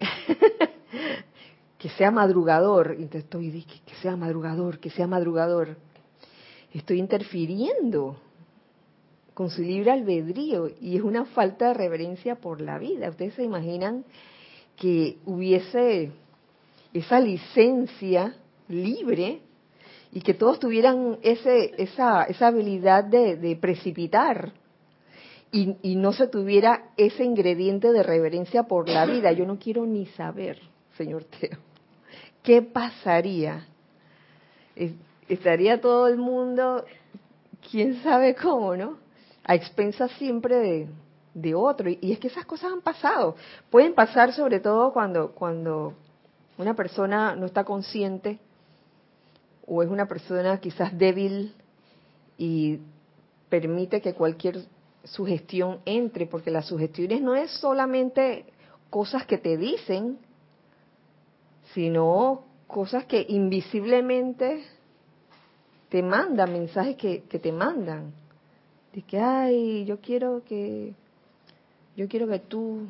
que 1.78 1.88
sea 1.90 2.10
madrugador. 2.10 2.92
Entonces 2.92 3.24
estoy, 3.24 3.64
que 3.84 3.94
sea 3.96 4.16
madrugador, 4.16 4.78
que 4.78 4.90
sea 4.90 5.06
madrugador. 5.06 5.76
Estoy 6.72 6.98
interfiriendo 6.98 8.16
con 9.34 9.50
su 9.50 9.62
libre 9.62 9.90
albedrío 9.90 10.68
y 10.80 10.96
es 10.96 11.02
una 11.02 11.24
falta 11.24 11.68
de 11.68 11.74
reverencia 11.74 12.36
por 12.36 12.60
la 12.60 12.78
vida. 12.78 13.08
Ustedes 13.08 13.34
se 13.34 13.42
imaginan 13.42 14.04
que 14.76 15.18
hubiese 15.26 16.12
esa 16.92 17.20
licencia 17.20 18.36
libre 18.68 19.40
y 20.12 20.20
que 20.20 20.34
todos 20.34 20.60
tuvieran 20.60 21.18
ese, 21.22 21.74
esa, 21.82 22.24
esa 22.24 22.48
habilidad 22.48 23.04
de, 23.04 23.58
precipitar 23.60 24.52
y, 25.50 25.76
y, 25.82 25.96
no 25.96 26.12
se 26.12 26.28
tuviera 26.28 26.90
ese 26.96 27.24
ingrediente 27.24 27.92
de 27.92 28.02
reverencia 28.02 28.64
por 28.64 28.88
la 28.88 29.04
vida. 29.06 29.32
Yo 29.32 29.46
no 29.46 29.58
quiero 29.58 29.84
ni 29.86 30.06
saber, 30.06 30.58
señor 30.96 31.24
Teo, 31.24 31.58
qué 32.42 32.62
pasaría. 32.62 33.66
Estaría 35.28 35.80
todo 35.80 36.08
el 36.08 36.16
mundo, 36.16 36.84
quién 37.70 38.02
sabe 38.02 38.34
cómo, 38.34 38.76
¿no? 38.76 39.02
a 39.44 39.54
expensas 39.54 40.10
siempre 40.12 40.88
de, 41.34 41.54
otro. 41.54 41.88
Y, 41.88 42.12
es 42.12 42.18
que 42.18 42.28
esas 42.28 42.46
cosas 42.46 42.72
han 42.72 42.80
pasado. 42.80 43.36
Pueden 43.70 43.94
pasar 43.94 44.32
sobre 44.32 44.60
todo 44.60 44.92
cuando, 44.92 45.32
cuando 45.32 45.94
una 46.58 46.74
persona 46.74 47.34
no 47.34 47.46
está 47.46 47.64
consciente 47.64 48.38
o 49.74 49.82
es 49.82 49.88
una 49.88 50.06
persona 50.06 50.60
quizás 50.60 50.98
débil 50.98 51.54
y 52.36 52.78
permite 53.48 54.02
que 54.02 54.12
cualquier 54.12 54.66
sugestión 55.02 55.78
entre, 55.86 56.26
porque 56.26 56.50
las 56.50 56.66
sugestiones 56.66 57.22
no 57.22 57.34
es 57.34 57.50
solamente 57.52 58.44
cosas 58.90 59.24
que 59.24 59.38
te 59.38 59.56
dicen, 59.56 60.18
sino 61.72 62.44
cosas 62.66 63.06
que 63.06 63.24
invisiblemente 63.26 64.62
te 65.88 66.02
mandan, 66.02 66.52
mensajes 66.52 66.96
que, 66.96 67.20
te 67.20 67.50
mandan. 67.50 68.12
De 68.92 69.00
que 69.00 69.18
ay 69.18 69.86
yo 69.86 70.02
quiero 70.02 70.42
que 70.44 70.92
yo 71.96 72.08
quiero 72.08 72.28
que 72.28 72.40
tú 72.40 72.86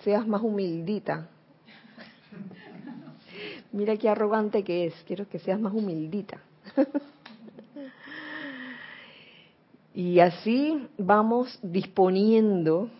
seas 0.00 0.26
más 0.26 0.42
humildita 0.42 1.28
mira 3.72 3.96
qué 3.96 4.08
arrogante 4.08 4.64
que 4.64 4.86
es 4.86 4.94
quiero 5.06 5.28
que 5.28 5.38
seas 5.38 5.60
más 5.60 5.72
humildita 5.72 6.40
y 9.94 10.20
así 10.20 10.86
vamos 10.96 11.58
disponiendo 11.62 12.90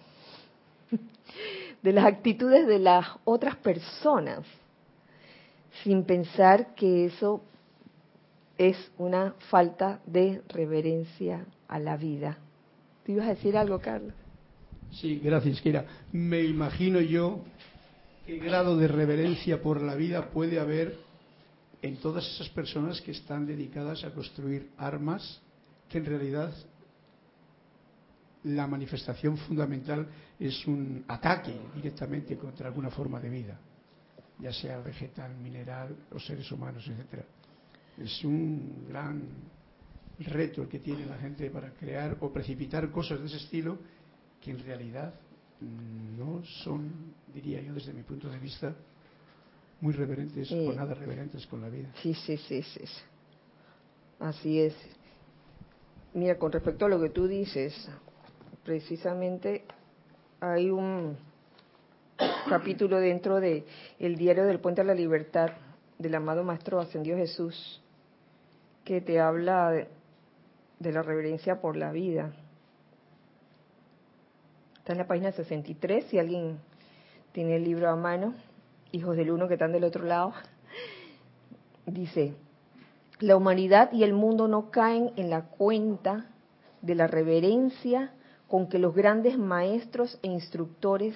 de 1.82 1.92
las 1.92 2.04
actitudes 2.04 2.66
de 2.66 2.78
las 2.78 3.06
otras 3.24 3.56
personas 3.56 4.44
sin 5.82 6.04
pensar 6.04 6.74
que 6.74 7.06
eso 7.06 7.42
es 8.56 8.76
una 8.98 9.34
falta 9.50 10.00
de 10.04 10.42
reverencia 10.48 11.46
a 11.68 11.78
la 11.78 11.96
vida. 11.96 12.38
¿Te 13.04 13.12
ibas 13.12 13.26
a 13.26 13.30
decir 13.30 13.56
algo, 13.56 13.78
Carlos? 13.78 14.12
Sí, 14.90 15.20
gracias, 15.22 15.60
Kira. 15.60 15.86
Me 16.12 16.42
imagino 16.42 17.00
yo 17.00 17.40
qué 18.28 18.36
grado 18.36 18.76
de 18.76 18.88
reverencia 18.88 19.62
por 19.62 19.80
la 19.80 19.94
vida 19.94 20.28
puede 20.28 20.60
haber 20.60 20.98
en 21.80 21.96
todas 21.96 22.26
esas 22.26 22.50
personas 22.50 23.00
que 23.00 23.12
están 23.12 23.46
dedicadas 23.46 24.04
a 24.04 24.12
construir 24.12 24.68
armas 24.76 25.40
que 25.88 25.96
en 25.96 26.04
realidad 26.04 26.52
la 28.44 28.66
manifestación 28.66 29.38
fundamental 29.38 30.06
es 30.38 30.66
un 30.66 31.06
ataque 31.08 31.58
directamente 31.74 32.36
contra 32.36 32.68
alguna 32.68 32.90
forma 32.90 33.18
de 33.18 33.30
vida. 33.30 33.58
ya 34.40 34.52
sea 34.52 34.78
vegetal, 34.80 35.34
mineral 35.38 35.96
o 36.12 36.20
seres 36.20 36.52
humanos, 36.52 36.86
etcétera. 36.86 37.24
Es 37.96 38.22
un 38.24 38.84
gran 38.86 39.22
reto 40.18 40.60
el 40.60 40.68
que 40.68 40.80
tiene 40.80 41.06
la 41.06 41.16
gente 41.16 41.48
para 41.48 41.70
crear 41.70 42.18
o 42.20 42.30
precipitar 42.30 42.90
cosas 42.90 43.20
de 43.20 43.26
ese 43.26 43.38
estilo 43.38 43.78
que 44.38 44.50
en 44.50 44.58
realidad 44.58 45.14
no 45.60 46.44
son, 46.44 47.14
diría 47.32 47.60
yo 47.60 47.74
desde 47.74 47.92
mi 47.92 48.02
punto 48.02 48.28
de 48.28 48.38
vista, 48.38 48.74
muy 49.80 49.92
reverentes 49.92 50.50
o 50.52 50.72
nada 50.72 50.94
reverentes 50.94 51.46
con 51.46 51.60
la 51.60 51.68
vida. 51.68 51.90
Sí, 52.02 52.14
sí, 52.14 52.36
sí, 52.36 52.62
sí. 52.62 52.84
Así 54.18 54.60
es. 54.60 54.74
Mira, 56.14 56.36
con 56.36 56.50
respecto 56.50 56.86
a 56.86 56.88
lo 56.88 57.00
que 57.00 57.10
tú 57.10 57.28
dices, 57.28 57.88
precisamente 58.64 59.64
hay 60.40 60.70
un 60.70 61.16
capítulo 62.48 62.98
dentro 62.98 63.40
de 63.40 63.64
el 63.98 64.16
diario 64.16 64.44
del 64.44 64.58
Puente 64.60 64.80
a 64.80 64.84
la 64.84 64.94
Libertad 64.94 65.50
del 65.98 66.14
amado 66.14 66.42
Maestro 66.44 66.80
Ascendió 66.80 67.16
Jesús 67.16 67.80
que 68.84 69.00
te 69.00 69.20
habla 69.20 69.70
de, 69.70 69.88
de 70.78 70.92
la 70.92 71.02
reverencia 71.02 71.60
por 71.60 71.76
la 71.76 71.92
vida. 71.92 72.32
Está 74.88 74.94
en 74.94 75.00
la 75.00 75.06
página 75.06 75.32
63, 75.32 76.06
si 76.06 76.18
alguien 76.18 76.60
tiene 77.32 77.56
el 77.56 77.64
libro 77.64 77.90
a 77.90 77.94
mano, 77.94 78.32
hijos 78.90 79.18
del 79.18 79.30
uno 79.30 79.46
que 79.46 79.52
están 79.52 79.70
del 79.70 79.84
otro 79.84 80.06
lado. 80.06 80.32
Dice, 81.84 82.34
la 83.20 83.36
humanidad 83.36 83.92
y 83.92 84.02
el 84.02 84.14
mundo 84.14 84.48
no 84.48 84.70
caen 84.70 85.10
en 85.16 85.28
la 85.28 85.42
cuenta 85.42 86.30
de 86.80 86.94
la 86.94 87.06
reverencia 87.06 88.14
con 88.48 88.66
que 88.70 88.78
los 88.78 88.94
grandes 88.94 89.36
maestros 89.36 90.18
e 90.22 90.28
instructores, 90.28 91.14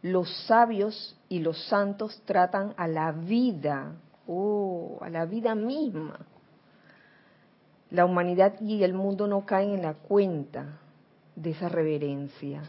los 0.00 0.32
sabios 0.46 1.20
y 1.28 1.40
los 1.40 1.66
santos 1.66 2.22
tratan 2.26 2.74
a 2.76 2.86
la 2.86 3.10
vida, 3.10 3.96
oh, 4.28 4.98
a 5.00 5.10
la 5.10 5.24
vida 5.24 5.56
misma. 5.56 6.20
La 7.90 8.04
humanidad 8.04 8.54
y 8.60 8.84
el 8.84 8.94
mundo 8.94 9.26
no 9.26 9.44
caen 9.44 9.70
en 9.70 9.82
la 9.82 9.94
cuenta 9.94 10.78
de 11.34 11.50
esa 11.50 11.68
reverencia. 11.68 12.62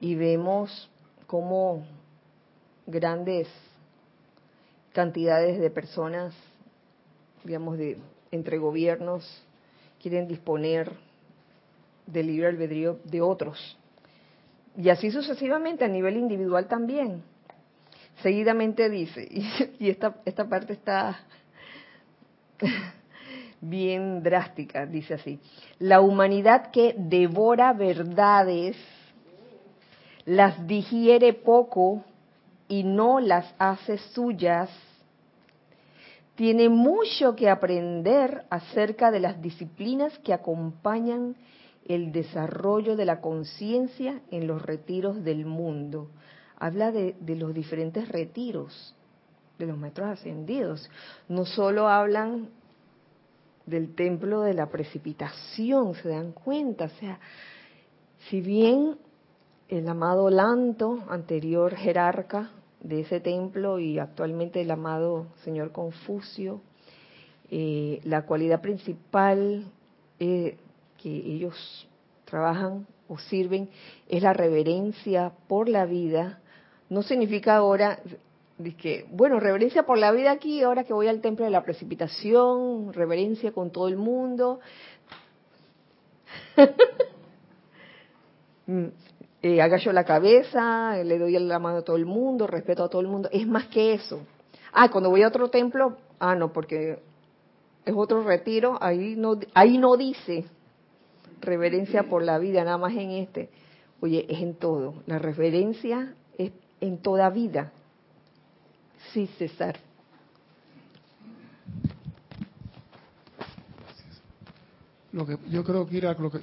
Y 0.00 0.14
vemos 0.14 0.90
cómo 1.26 1.84
grandes 2.86 3.48
cantidades 4.92 5.60
de 5.60 5.70
personas, 5.70 6.34
digamos, 7.44 7.78
de 7.78 7.98
entre 8.30 8.58
gobiernos, 8.58 9.44
quieren 10.00 10.28
disponer 10.28 10.90
del 12.06 12.26
libre 12.26 12.48
albedrío 12.48 12.98
de 13.04 13.20
otros. 13.20 13.76
Y 14.76 14.88
así 14.90 15.10
sucesivamente 15.10 15.84
a 15.84 15.88
nivel 15.88 16.16
individual 16.16 16.66
también. 16.68 17.22
Seguidamente 18.22 18.88
dice, 18.88 19.28
y 19.78 19.90
esta, 19.90 20.16
esta 20.24 20.48
parte 20.48 20.72
está 20.72 21.18
bien 23.60 24.22
drástica, 24.22 24.86
dice 24.86 25.14
así, 25.14 25.38
la 25.78 26.00
humanidad 26.00 26.70
que 26.70 26.94
devora 26.96 27.72
verdades, 27.72 28.76
las 30.28 30.66
digiere 30.66 31.32
poco 31.32 32.04
y 32.68 32.84
no 32.84 33.18
las 33.18 33.54
hace 33.58 33.96
suyas, 33.96 34.68
tiene 36.34 36.68
mucho 36.68 37.34
que 37.34 37.48
aprender 37.48 38.44
acerca 38.50 39.10
de 39.10 39.20
las 39.20 39.40
disciplinas 39.40 40.18
que 40.18 40.34
acompañan 40.34 41.34
el 41.86 42.12
desarrollo 42.12 42.94
de 42.94 43.06
la 43.06 43.22
conciencia 43.22 44.20
en 44.30 44.46
los 44.46 44.60
retiros 44.60 45.24
del 45.24 45.46
mundo. 45.46 46.10
Habla 46.58 46.92
de, 46.92 47.16
de, 47.18 47.34
los 47.34 47.54
diferentes 47.54 48.06
retiros 48.08 48.94
de 49.58 49.64
los 49.64 49.78
maestros 49.78 50.08
ascendidos. 50.10 50.90
No 51.26 51.46
solo 51.46 51.88
hablan 51.88 52.50
del 53.64 53.94
templo 53.94 54.42
de 54.42 54.52
la 54.52 54.66
precipitación, 54.66 55.94
se 55.94 56.10
dan 56.10 56.32
cuenta, 56.32 56.84
o 56.84 57.00
sea, 57.00 57.18
si 58.28 58.42
bien 58.42 58.98
el 59.68 59.88
amado 59.88 60.30
Lanto, 60.30 61.04
anterior 61.08 61.74
jerarca 61.74 62.50
de 62.80 63.00
ese 63.00 63.20
templo 63.20 63.78
y 63.78 63.98
actualmente 63.98 64.62
el 64.62 64.70
amado 64.70 65.26
señor 65.44 65.72
Confucio, 65.72 66.62
eh, 67.50 68.00
la 68.04 68.24
cualidad 68.24 68.62
principal 68.62 69.64
eh, 70.18 70.56
que 71.02 71.10
ellos 71.10 71.86
trabajan 72.24 72.86
o 73.08 73.18
sirven 73.18 73.68
es 74.08 74.22
la 74.22 74.32
reverencia 74.32 75.32
por 75.48 75.68
la 75.68 75.84
vida. 75.84 76.40
No 76.88 77.02
significa 77.02 77.56
ahora 77.56 78.00
que, 78.78 79.06
bueno, 79.10 79.38
reverencia 79.38 79.84
por 79.84 79.98
la 79.98 80.12
vida 80.12 80.30
aquí, 80.30 80.62
ahora 80.62 80.84
que 80.84 80.94
voy 80.94 81.08
al 81.08 81.20
templo 81.20 81.44
de 81.44 81.50
la 81.50 81.62
precipitación, 81.62 82.92
reverencia 82.92 83.52
con 83.52 83.70
todo 83.70 83.88
el 83.88 83.96
mundo. 83.96 84.60
Eh, 89.40 89.62
agacho 89.62 89.92
la 89.92 90.04
cabeza, 90.04 90.96
le 91.04 91.18
doy 91.18 91.38
la 91.38 91.58
mano 91.60 91.78
a 91.78 91.82
todo 91.82 91.96
el 91.96 92.06
mundo, 92.06 92.46
respeto 92.46 92.82
a 92.82 92.88
todo 92.88 93.00
el 93.00 93.08
mundo. 93.08 93.28
Es 93.32 93.46
más 93.46 93.66
que 93.68 93.94
eso. 93.94 94.20
Ah, 94.72 94.90
cuando 94.90 95.10
voy 95.10 95.22
a 95.22 95.28
otro 95.28 95.48
templo, 95.48 95.96
ah, 96.18 96.34
no, 96.34 96.52
porque 96.52 96.98
es 97.84 97.94
otro 97.96 98.24
retiro, 98.24 98.76
ahí 98.80 99.14
no, 99.16 99.38
ahí 99.54 99.78
no 99.78 99.96
dice 99.96 100.44
reverencia 101.40 102.02
por 102.04 102.22
la 102.22 102.38
vida, 102.38 102.64
nada 102.64 102.78
más 102.78 102.92
en 102.94 103.10
este. 103.12 103.48
Oye, 104.00 104.26
es 104.28 104.40
en 104.40 104.54
todo. 104.54 104.94
La 105.06 105.18
reverencia 105.18 106.14
es 106.36 106.52
en 106.80 106.98
toda 106.98 107.30
vida. 107.30 107.72
Sí, 109.12 109.28
César. 109.38 109.78
Lo 115.12 115.24
que 115.24 115.38
yo 115.48 115.64
creo 115.64 115.86
que 115.86 116.00
lo 116.00 116.30
que 116.30 116.40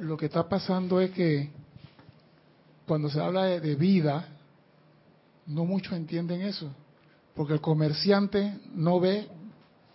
lo 0.00 0.16
que 0.16 0.26
está 0.26 0.48
pasando 0.48 1.00
es 1.00 1.10
que 1.10 1.50
cuando 2.86 3.10
se 3.10 3.20
habla 3.20 3.44
de, 3.44 3.74
vida, 3.74 4.26
no 5.46 5.64
muchos 5.64 5.92
entienden 5.92 6.42
eso, 6.42 6.70
porque 7.34 7.52
el 7.52 7.60
comerciante 7.60 8.58
no 8.74 8.98
ve 8.98 9.28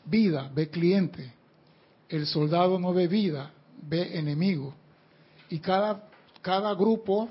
vida, 0.06 0.52
ve 0.54 0.70
cliente. 0.70 1.34
El 2.08 2.28
soldado 2.28 2.78
no 2.80 2.94
ve 2.94 3.08
vida, 3.08 3.52
ve 3.82 4.18
enemigo. 4.20 4.76
Y 5.50 5.60
cada, 5.60 6.08
cada 6.42 6.74
grupo 6.76 7.30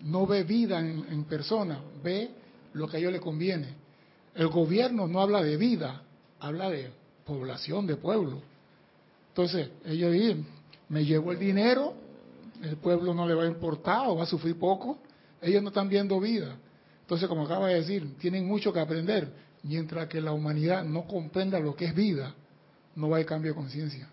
no 0.00 0.26
ve 0.26 0.42
vida 0.42 0.80
en, 0.80 1.06
en 1.08 1.24
persona, 1.24 1.80
ve 2.02 2.30
lo 2.72 2.88
que 2.88 2.96
a 2.96 3.00
ellos 3.00 3.12
les 3.12 3.20
conviene. 3.20 3.68
El 4.34 4.48
gobierno 4.48 5.06
no 5.06 5.20
habla 5.20 5.42
de 5.42 5.56
vida, 5.56 6.02
habla 6.40 6.68
de 6.68 6.90
población, 7.24 7.86
de 7.86 7.96
pueblo. 7.96 8.42
Entonces, 9.28 9.70
ellos 9.84 10.12
dicen, 10.12 10.46
me 10.88 11.04
llevo 11.04 11.32
el 11.32 11.38
dinero, 11.38 11.94
el 12.62 12.76
pueblo 12.76 13.14
no 13.14 13.26
le 13.26 13.34
va 13.34 13.44
a 13.44 13.46
importar 13.46 14.08
o 14.08 14.16
va 14.16 14.24
a 14.24 14.26
sufrir 14.26 14.58
poco, 14.58 14.98
ellos 15.40 15.62
no 15.62 15.68
están 15.68 15.88
viendo 15.88 16.18
vida. 16.20 16.56
Entonces, 17.00 17.28
como 17.28 17.44
acaba 17.44 17.68
de 17.68 17.76
decir, 17.76 18.16
tienen 18.18 18.46
mucho 18.46 18.72
que 18.72 18.80
aprender, 18.80 19.32
mientras 19.62 20.08
que 20.08 20.20
la 20.20 20.32
humanidad 20.32 20.84
no 20.84 21.06
comprenda 21.06 21.60
lo 21.60 21.76
que 21.76 21.86
es 21.86 21.94
vida, 21.94 22.34
no 22.94 23.08
va 23.08 23.16
a 23.16 23.18
haber 23.18 23.26
cambio 23.26 23.52
de 23.52 23.56
conciencia. 23.56 24.08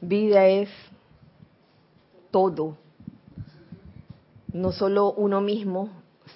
Vida 0.00 0.46
es 0.46 0.70
todo, 2.30 2.76
no 4.52 4.72
solo 4.72 5.12
uno 5.12 5.40
mismo, 5.40 5.90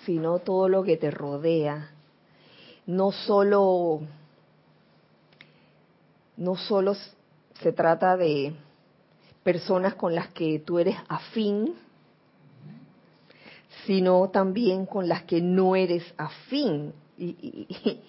sino 0.04 0.40
todo 0.40 0.68
lo 0.68 0.82
que 0.82 0.96
te 0.96 1.10
rodea. 1.10 1.90
No 2.86 3.12
solo, 3.12 4.02
no 6.36 6.56
solo 6.56 6.94
se 7.62 7.72
trata 7.72 8.16
de 8.16 8.54
personas 9.44 9.94
con 9.94 10.14
las 10.14 10.28
que 10.28 10.58
tú 10.58 10.78
eres 10.80 10.96
afín, 11.08 11.74
sino 13.86 14.28
también 14.30 14.86
con 14.86 15.06
las 15.06 15.22
que 15.24 15.40
no 15.40 15.76
eres 15.76 16.02
afín. 16.16 16.92
Y, 17.16 17.68
y, 17.70 18.00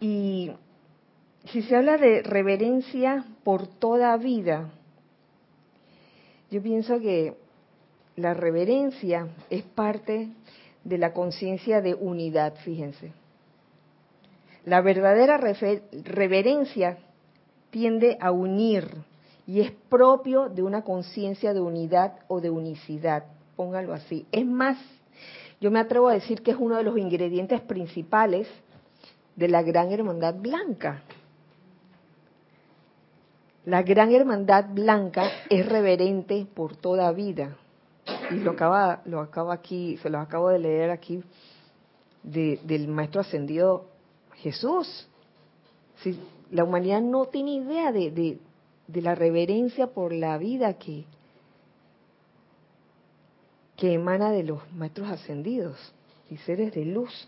y, 0.00 0.52
si 1.50 1.62
se 1.62 1.76
habla 1.76 1.98
de 1.98 2.22
reverencia 2.22 3.24
por 3.42 3.66
toda 3.66 4.16
vida, 4.16 4.70
yo 6.50 6.62
pienso 6.62 7.00
que 7.00 7.36
la 8.16 8.32
reverencia 8.32 9.28
es 9.50 9.64
parte 9.64 10.28
de 10.84 10.98
la 10.98 11.12
conciencia 11.12 11.80
de 11.80 11.94
unidad, 11.94 12.54
fíjense. 12.64 13.12
La 14.64 14.80
verdadera 14.80 15.36
reverencia 15.36 16.98
tiende 17.70 18.16
a 18.20 18.30
unir 18.30 18.88
y 19.46 19.60
es 19.60 19.72
propio 19.90 20.48
de 20.48 20.62
una 20.62 20.82
conciencia 20.82 21.52
de 21.52 21.60
unidad 21.60 22.14
o 22.28 22.40
de 22.40 22.48
unicidad, 22.48 23.24
póngalo 23.56 23.92
así. 23.92 24.26
Es 24.32 24.46
más, 24.46 24.78
yo 25.60 25.70
me 25.70 25.80
atrevo 25.80 26.08
a 26.08 26.14
decir 26.14 26.42
que 26.42 26.52
es 26.52 26.56
uno 26.58 26.76
de 26.76 26.82
los 26.82 26.96
ingredientes 26.96 27.60
principales 27.60 28.48
de 29.36 29.48
la 29.48 29.62
gran 29.62 29.92
hermandad 29.92 30.34
blanca. 30.34 31.02
La 33.66 33.82
gran 33.82 34.12
hermandad 34.12 34.66
blanca 34.70 35.28
es 35.50 35.66
reverente 35.66 36.46
por 36.54 36.76
toda 36.76 37.12
vida. 37.12 37.56
y 38.30 38.34
lo 38.36 38.52
acaba, 38.52 39.02
lo 39.04 39.20
acabo 39.20 39.52
aquí, 39.52 39.96
se 39.98 40.08
lo 40.08 40.18
acabo 40.18 40.48
de 40.50 40.58
leer 40.58 40.90
aquí, 40.90 41.22
del 42.22 42.88
maestro 42.88 43.20
ascendido 43.20 43.93
Jesús. 44.44 45.08
Si 46.02 46.20
la 46.50 46.64
humanidad 46.64 47.00
no 47.00 47.24
tiene 47.24 47.52
idea 47.54 47.92
de, 47.92 48.38
de, 48.86 49.02
la 49.02 49.14
reverencia 49.14 49.86
por 49.86 50.12
la 50.12 50.36
vida 50.36 50.74
que, 50.74 51.06
que 53.74 53.94
emana 53.94 54.30
de 54.30 54.42
los 54.42 54.70
maestros 54.72 55.08
ascendidos 55.08 55.78
y 56.30 56.36
seres 56.36 56.74
de 56.74 56.84
luz. 56.84 57.26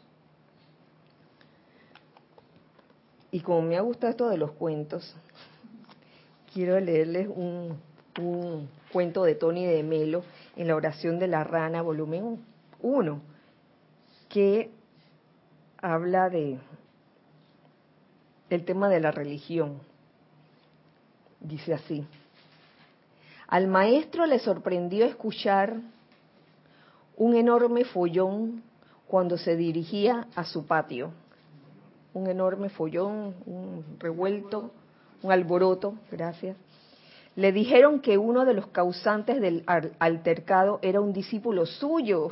Y 3.32 3.40
como 3.40 3.62
me 3.62 3.78
ha 3.78 3.80
gustado 3.80 4.10
esto 4.10 4.28
de 4.28 4.36
los 4.36 4.52
cuentos, 4.52 5.16
quiero 6.52 6.78
leerles 6.78 7.28
un, 7.28 7.78
un 8.20 8.68
cuento 8.92 9.24
de 9.24 9.36
Tony 9.36 9.64
de 9.64 9.82
Melo 9.82 10.22
en 10.54 10.68
la 10.68 10.76
oración 10.76 11.18
de 11.18 11.28
la 11.28 11.44
rana, 11.44 11.80
volumen 11.80 12.44
1, 12.82 13.20
que 14.28 14.70
habla 15.78 16.28
de 16.28 16.58
el 18.50 18.64
tema 18.64 18.88
de 18.88 19.00
la 19.00 19.10
religión. 19.10 19.80
Dice 21.40 21.74
así: 21.74 22.06
Al 23.48 23.68
maestro 23.68 24.26
le 24.26 24.38
sorprendió 24.38 25.04
escuchar 25.04 25.76
un 27.16 27.34
enorme 27.34 27.84
follón 27.84 28.62
cuando 29.06 29.38
se 29.38 29.56
dirigía 29.56 30.26
a 30.34 30.44
su 30.44 30.66
patio. 30.66 31.12
Un 32.12 32.28
enorme 32.28 32.70
follón, 32.70 33.34
un 33.44 33.84
revuelto, 33.98 34.70
un 35.22 35.32
alboroto, 35.32 35.94
gracias. 36.10 36.56
Le 37.34 37.52
dijeron 37.52 38.00
que 38.00 38.16
uno 38.16 38.46
de 38.46 38.54
los 38.54 38.68
causantes 38.68 39.40
del 39.40 39.64
altercado 39.98 40.78
era 40.80 41.00
un 41.00 41.12
discípulo 41.12 41.66
suyo. 41.66 42.28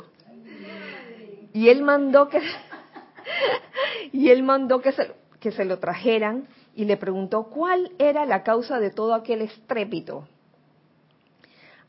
Y 1.53 1.69
él 1.69 1.83
mandó 1.83 2.27
que 2.27 2.41
y 4.11 4.29
él 4.29 4.43
mandó 4.43 4.81
que 4.81 4.91
se, 4.91 5.11
que 5.45 5.51
se 5.51 5.63
lo 5.63 5.77
trajeran 5.77 6.47
y 6.73 6.85
le 6.85 6.97
preguntó 6.97 7.43
cuál 7.43 7.91
era 7.99 8.25
la 8.25 8.41
causa 8.41 8.79
de 8.79 8.89
todo 8.89 9.13
aquel 9.13 9.43
estrépito. 9.43 10.27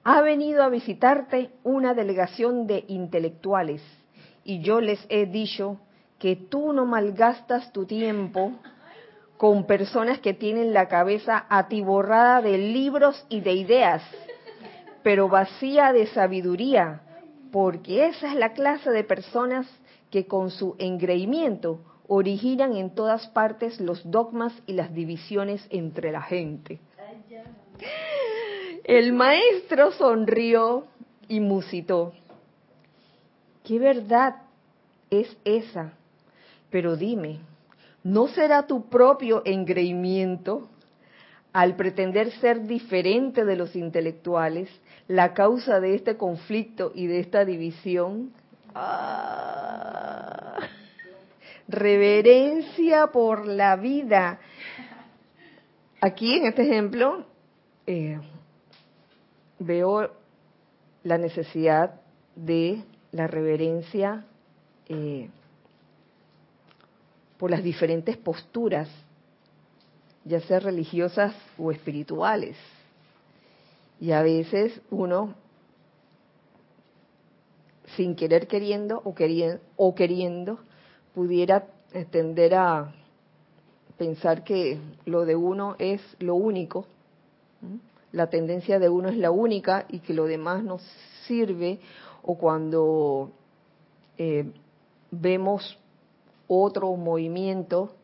Ha 0.05 0.21
venido 0.21 0.63
a 0.63 0.69
visitarte 0.69 1.49
una 1.65 1.95
delegación 1.95 2.67
de 2.67 2.85
intelectuales 2.89 3.81
y 4.45 4.61
yo 4.61 4.83
les 4.83 5.01
he 5.09 5.25
dicho 5.25 5.79
que 6.19 6.37
tú 6.37 6.75
no 6.75 6.85
malgastas 6.85 7.73
tu 7.73 7.87
tiempo 7.87 8.53
con 9.39 9.67
personas 9.67 10.21
que 10.21 10.35
tienen 10.35 10.75
la 10.75 10.89
cabeza 10.89 11.47
atiborrada 11.49 12.43
de 12.43 12.59
libros 12.59 13.25
y 13.31 13.41
de 13.41 13.55
ideas, 13.55 14.03
pero 15.03 15.31
vacía 15.31 15.95
de 15.95 16.09
sabiduría, 16.09 17.01
porque 17.51 18.09
esa 18.09 18.29
es 18.29 18.35
la 18.35 18.53
clase 18.53 18.91
de 18.91 19.03
personas 19.03 19.67
que 20.11 20.27
con 20.27 20.51
su 20.51 20.77
engreimiento 20.79 21.81
originan 22.09 22.77
en 22.77 22.95
todas 22.95 23.27
partes 23.29 23.81
los 23.81 24.09
dogmas 24.11 24.53
y 24.67 24.73
las 24.75 24.95
divisiones 24.95 25.67
entre 25.71 26.13
la 26.13 26.23
gente. 26.23 26.79
El 28.85 29.13
maestro 29.13 29.91
sonrió 29.93 30.87
y 31.29 31.41
musitó. 31.41 32.13
¿Qué 33.65 33.79
verdad 33.81 34.37
es 35.11 35.37
esa? 35.45 35.93
Pero 36.71 36.97
dime, 36.97 37.41
¿no 38.05 38.29
será 38.29 38.67
tu 38.67 38.89
propio 38.89 39.43
engreimiento 39.45 40.69
al 41.53 41.75
pretender 41.75 42.31
ser 42.33 42.67
diferente 42.67 43.45
de 43.45 43.57
los 43.57 43.75
intelectuales 43.75 44.69
la 45.09 45.35
causa 45.35 45.81
de 45.81 45.95
este 45.95 46.17
conflicto 46.17 46.93
y 46.95 47.07
de 47.07 47.21
esta 47.21 47.45
división? 47.45 48.33
Ah, 48.75 50.59
reverencia 51.69 53.09
por 53.09 53.47
la 53.47 53.77
vida. 53.77 54.39
Aquí 56.01 56.37
en 56.37 56.47
este 56.47 56.63
ejemplo 56.63 57.25
eh, 57.87 58.21
veo 59.59 60.11
la 61.03 61.19
necesidad 61.19 62.01
de 62.35 62.83
la 63.13 63.27
reverencia 63.27 64.25
eh, 64.89 65.31
por 67.39 67.51
las 67.51 67.63
diferentes 67.63 68.17
posturas, 68.17 68.89
ya 70.25 70.41
sea 70.41 70.61
religiosas 70.61 71.35
o 71.59 71.71
espirituales. 71.71 72.57
Y 74.01 74.13
a 74.13 74.23
veces 74.23 74.81
uno, 74.91 75.35
sin 77.97 78.15
querer 78.15 78.47
queriendo 78.47 79.01
o 79.05 79.15
queriendo, 79.15 79.61
o 79.77 79.95
queriendo 79.95 80.59
pudiera 81.17 81.67
tender 82.11 82.55
a 82.55 82.93
pensar 83.97 84.45
que 84.45 84.79
lo 85.07 85.25
de 85.25 85.35
uno 85.35 85.75
es 85.79 86.03
lo 86.19 86.35
único, 86.35 86.85
la 88.13 88.27
tendencia 88.27 88.79
de 88.79 88.91
uno 88.91 89.09
es 89.09 89.17
la 89.17 89.31
única 89.31 89.87
y 89.89 90.01
que 90.01 90.13
lo 90.13 90.27
demás 90.27 90.63
nos 90.63 90.83
sirve, 91.27 91.81
o 92.23 92.37
cuando 92.37 93.33
eh, 94.19 94.45
vemos 95.11 95.79
otro 96.49 96.95
movimiento, 96.97 97.95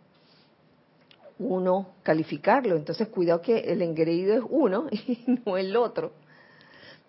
uno 1.38 1.88
calificarlo. 2.02 2.76
Entonces, 2.76 3.08
cuidado 3.08 3.42
que 3.42 3.58
el 3.58 3.82
engreído 3.82 4.34
es 4.38 4.44
uno 4.48 4.86
y 4.90 5.22
no 5.44 5.58
el 5.58 5.76
otro. 5.76 6.12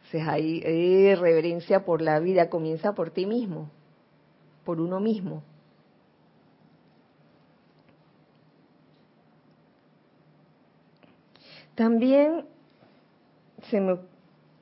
Entonces, 0.03 0.27
ahí 0.27 1.15
reverencia 1.15 1.85
por 1.85 2.01
la 2.01 2.19
vida 2.19 2.49
comienza 2.49 2.93
por 2.93 3.11
ti 3.11 3.25
mismo, 3.25 3.69
por 4.65 4.81
uno 4.81 4.99
mismo. 4.99 5.43
También 11.75 12.45
se 13.69 13.81
me 13.81 13.97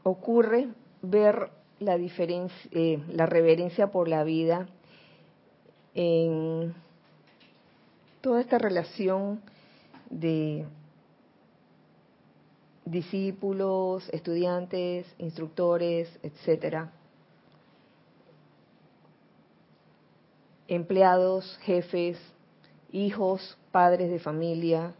ocurre 0.04 0.69
ver 1.02 1.50
la 1.80 1.97
diferencia, 1.97 2.69
eh, 2.71 3.04
la 3.10 3.26
reverencia 3.26 3.91
por 3.91 4.08
la 4.08 4.24
vida 4.24 4.67
en 5.93 6.74
toda 8.21 8.39
esta 8.39 8.58
relación 8.58 9.41
de 10.10 10.65
discípulos, 12.86 14.08
estudiantes, 14.13 15.06
instructores, 15.17 16.08
etcétera, 16.24 16.91
empleados, 20.67 21.58
jefes, 21.63 22.17
hijos, 22.91 23.58
padres 23.71 24.10
de 24.10 24.19
familia, 24.19 24.93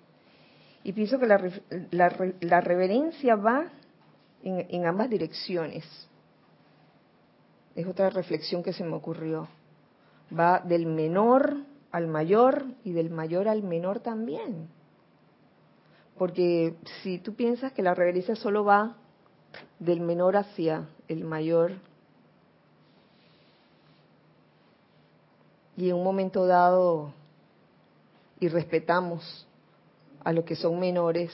y 0.84 0.94
pienso 0.94 1.20
que 1.20 1.28
la, 1.28 1.39
la, 1.91 2.62
reverencia 2.62 3.36
va 3.36 3.70
en, 4.44 4.65
en 4.70 4.86
ambas 4.86 5.10
direcciones. 5.10 5.86
Es 7.76 7.86
otra 7.88 8.10
reflexión 8.10 8.63
que 8.63 8.74
se 8.74 8.84
me 8.84 8.96
ocurrió. 8.96 9.48
Va 10.38 10.60
del 10.60 10.86
menor 10.86 11.58
al 11.91 12.08
mayor 12.08 12.65
y 12.84 12.94
del 12.94 13.10
mayor 13.10 13.48
al 13.48 13.63
menor 13.63 14.00
también. 14.00 14.70
Porque 16.17 16.76
si 17.02 17.20
tú 17.20 17.36
piensas 17.36 17.74
que 17.74 17.84
la 17.84 17.94
reverencia 17.94 18.36
solo 18.36 18.63
va 18.63 18.96
del 19.80 20.02
menor 20.02 20.38
hacia 20.38 20.88
el 21.08 21.24
mayor, 21.24 21.74
y 25.78 25.89
en 25.89 25.96
un 25.96 26.04
momento 26.04 26.46
dado 26.46 27.13
y 28.39 28.48
respetamos 28.50 29.48
a 30.24 30.34
los 30.34 30.46
que 30.46 30.56
son 30.56 30.80
menores, 30.80 31.32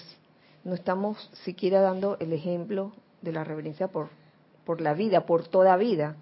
no 0.64 0.74
estamos 0.74 1.30
siquiera 1.44 1.82
dando 1.82 2.18
el 2.20 2.34
ejemplo 2.34 2.92
de 3.22 3.32
la 3.32 3.44
reverencia 3.44 3.88
por, 3.88 4.10
por 4.66 4.82
la 4.82 4.94
vida, 4.94 5.26
por 5.26 5.48
toda 5.48 5.76
vida. 5.78 6.16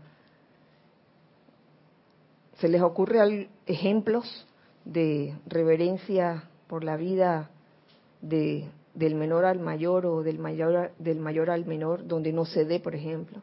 ¿Se 2.60 2.67
les 2.67 2.82
ocurre 2.82 3.49
ejemplos 3.65 4.47
de 4.86 5.36
reverencia 5.47 6.43
por 6.67 6.84
la 6.84 6.95
vida 6.95 7.49
de, 8.21 8.69
del 8.93 9.15
menor 9.15 9.45
al 9.45 9.60
mayor 9.60 10.06
o 10.06 10.23
del 10.23 10.39
mayor, 10.39 10.91
del 10.99 11.19
mayor 11.19 11.49
al 11.49 11.65
menor 11.65 12.08
donde 12.08 12.32
no 12.32 12.45
se 12.45 12.65
dé, 12.65 12.80
por 12.80 12.95
ejemplo? 12.95 13.41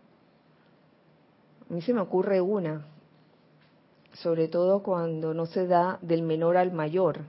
A 1.68 1.74
mí 1.74 1.82
se 1.82 1.94
me 1.94 2.00
ocurre 2.00 2.40
una, 2.40 2.86
sobre 4.14 4.48
todo 4.48 4.82
cuando 4.82 5.34
no 5.34 5.46
se 5.46 5.66
da 5.66 5.98
del 6.02 6.22
menor 6.22 6.56
al 6.56 6.72
mayor, 6.72 7.20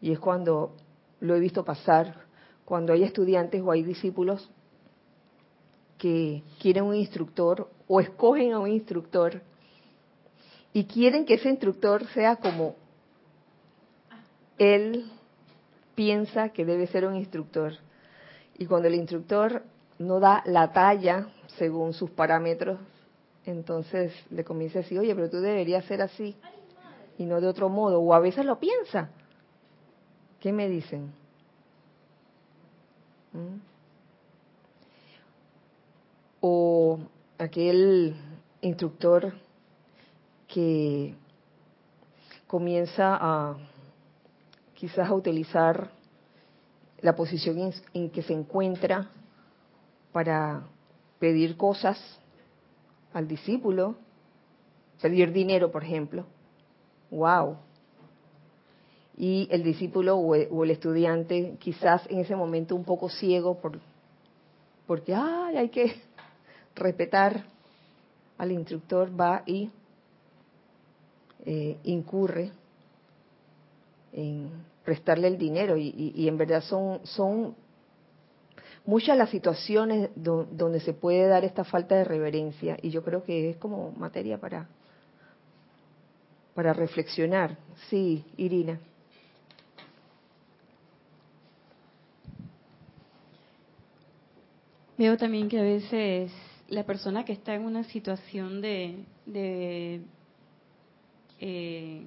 y 0.00 0.12
es 0.12 0.18
cuando 0.18 0.72
lo 1.20 1.34
he 1.34 1.40
visto 1.40 1.64
pasar 1.64 2.26
cuando 2.64 2.92
hay 2.92 3.02
estudiantes 3.02 3.62
o 3.62 3.70
hay 3.70 3.82
discípulos 3.82 4.50
que 5.96 6.42
quieren 6.60 6.84
un 6.84 6.94
instructor 6.94 7.68
o 7.88 8.00
escogen 8.00 8.52
a 8.52 8.60
un 8.60 8.70
instructor 8.70 9.42
y 10.72 10.84
quieren 10.84 11.24
que 11.24 11.34
ese 11.34 11.48
instructor 11.48 12.06
sea 12.08 12.36
como 12.36 12.76
él 14.58 15.10
piensa 15.94 16.50
que 16.50 16.64
debe 16.64 16.86
ser 16.86 17.04
un 17.06 17.16
instructor. 17.16 17.72
Y 18.56 18.66
cuando 18.66 18.88
el 18.88 18.94
instructor 18.94 19.62
no 19.98 20.20
da 20.20 20.42
la 20.46 20.72
talla, 20.72 21.28
según 21.56 21.92
sus 21.92 22.10
parámetros, 22.10 22.78
entonces 23.44 24.12
le 24.30 24.44
comienza 24.44 24.78
a 24.78 24.82
decir, 24.82 24.98
oye, 24.98 25.14
pero 25.14 25.30
tú 25.30 25.40
deberías 25.40 25.84
ser 25.86 26.02
así 26.02 26.36
y 27.16 27.24
no 27.24 27.40
de 27.40 27.48
otro 27.48 27.68
modo, 27.68 28.00
o 28.00 28.14
a 28.14 28.20
veces 28.20 28.44
lo 28.44 28.60
piensa. 28.60 29.10
¿Qué 30.40 30.52
me 30.52 30.68
dicen? 30.68 31.12
¿Mm? 33.32 33.58
O 36.40 36.98
aquel 37.38 38.14
instructor 38.60 39.32
que 40.46 41.14
comienza 42.46 43.18
a 43.20 43.56
quizás 44.74 45.08
a 45.08 45.14
utilizar 45.14 45.90
la 47.00 47.14
posición 47.16 47.72
en, 47.92 48.10
que 48.10 48.22
se 48.22 48.32
encuentra 48.32 49.10
para 50.12 50.62
pedir 51.18 51.56
cosas 51.56 51.98
al 53.12 53.26
discípulo, 53.26 53.96
pedir 55.02 55.32
dinero, 55.32 55.70
por 55.70 55.82
ejemplo. 55.82 56.26
¡Wow! 57.10 57.56
Y 59.20 59.48
el 59.50 59.64
discípulo 59.64 60.16
o 60.16 60.36
el, 60.36 60.70
estudiante, 60.70 61.56
quizás 61.58 62.06
en 62.08 62.20
ese 62.20 62.36
momento 62.36 62.76
un 62.76 62.84
poco 62.84 63.08
ciego, 63.08 63.58
por, 63.58 63.80
porque 64.86 65.12
ay, 65.12 65.56
hay 65.56 65.68
que 65.70 65.92
respetar 66.76 67.44
al 68.38 68.52
instructor, 68.52 69.10
va 69.20 69.42
y 69.44 69.70
eh, 71.44 71.78
incurre 71.82 72.52
en 74.12 74.50
prestarle 74.84 75.26
el 75.26 75.36
dinero 75.36 75.76
y, 75.76 76.26
en 76.28 76.38
verdad 76.38 76.62
son, 76.62 77.00
son 77.04 77.56
muchas 78.86 79.18
las 79.18 79.28
situaciones 79.30 80.10
donde 80.14 80.80
se 80.80 80.94
puede 80.94 81.26
dar 81.26 81.44
esta 81.44 81.64
falta 81.64 81.96
de 81.96 82.04
reverencia 82.04 82.78
y 82.80 82.90
yo 82.90 83.02
creo 83.02 83.24
que 83.24 83.50
es 83.50 83.56
como 83.56 83.90
materia 83.98 84.38
para, 84.38 84.68
para 86.54 86.72
reflexionar. 86.72 87.58
Sí, 87.90 88.24
Irina. 88.36 88.80
Veo 94.98 95.16
también 95.16 95.48
que 95.48 95.58
a 95.58 95.62
veces 95.62 96.32
la 96.68 96.84
persona 96.84 97.24
que 97.24 97.32
está 97.32 97.54
en 97.54 97.62
una 97.62 97.84
situación 97.84 98.60
de, 98.60 99.04
de 99.24 100.02
eh, 101.38 102.06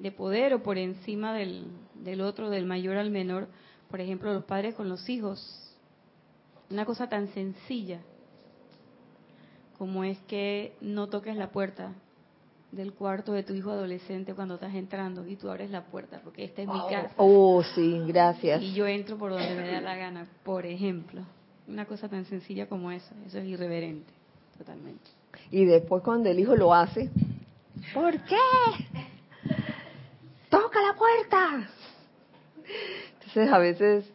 de 0.00 0.12
poder 0.12 0.54
o 0.54 0.62
por 0.62 0.78
encima 0.78 1.34
del, 1.34 1.66
del 1.94 2.22
otro, 2.22 2.48
del 2.50 2.64
mayor 2.64 2.96
al 2.96 3.10
menor, 3.10 3.48
por 3.90 4.00
ejemplo, 4.00 4.32
los 4.32 4.44
padres 4.44 4.74
con 4.74 4.88
los 4.88 5.08
hijos. 5.08 5.76
Una 6.70 6.84
cosa 6.86 7.08
tan 7.08 7.28
sencilla 7.34 8.00
como 9.76 10.04
es 10.04 10.18
que 10.20 10.74
no 10.80 11.08
toques 11.08 11.36
la 11.36 11.50
puerta 11.50 11.92
del 12.72 12.92
cuarto 12.92 13.32
de 13.32 13.42
tu 13.42 13.54
hijo 13.54 13.70
adolescente 13.70 14.34
cuando 14.34 14.54
estás 14.54 14.74
entrando 14.74 15.26
y 15.26 15.36
tú 15.36 15.50
abres 15.50 15.70
la 15.70 15.84
puerta 15.86 16.20
porque 16.22 16.44
esta 16.44 16.62
es 16.62 16.68
mi 16.68 16.80
casa. 16.88 17.12
Oh, 17.16 17.62
sí, 17.74 18.00
gracias. 18.06 18.62
Y 18.62 18.72
yo 18.72 18.86
entro 18.86 19.18
por 19.18 19.32
donde 19.32 19.54
me 19.54 19.70
da 19.70 19.80
la 19.80 19.96
gana, 19.96 20.28
por 20.44 20.64
ejemplo. 20.64 21.22
Una 21.70 21.86
cosa 21.86 22.08
tan 22.08 22.24
sencilla 22.24 22.66
como 22.66 22.90
eso, 22.90 23.14
eso 23.26 23.38
es 23.38 23.46
irreverente, 23.46 24.12
totalmente. 24.58 25.08
Y 25.52 25.64
después 25.64 26.02
cuando 26.02 26.28
el 26.28 26.40
hijo 26.40 26.56
lo 26.56 26.74
hace, 26.74 27.08
¿por 27.94 28.12
qué? 28.24 28.36
toca 30.48 30.80
la 30.82 30.98
puerta. 30.98 31.70
Entonces 33.14 33.52
a 33.52 33.58
veces 33.58 34.12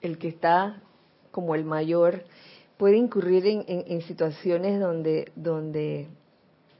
el 0.00 0.16
que 0.16 0.28
está 0.28 0.80
como 1.30 1.54
el 1.54 1.64
mayor 1.64 2.24
puede 2.78 2.96
incurrir 2.96 3.44
en, 3.46 4.00
situaciones 4.02 4.80
donde, 4.80 5.32
donde 5.36 6.08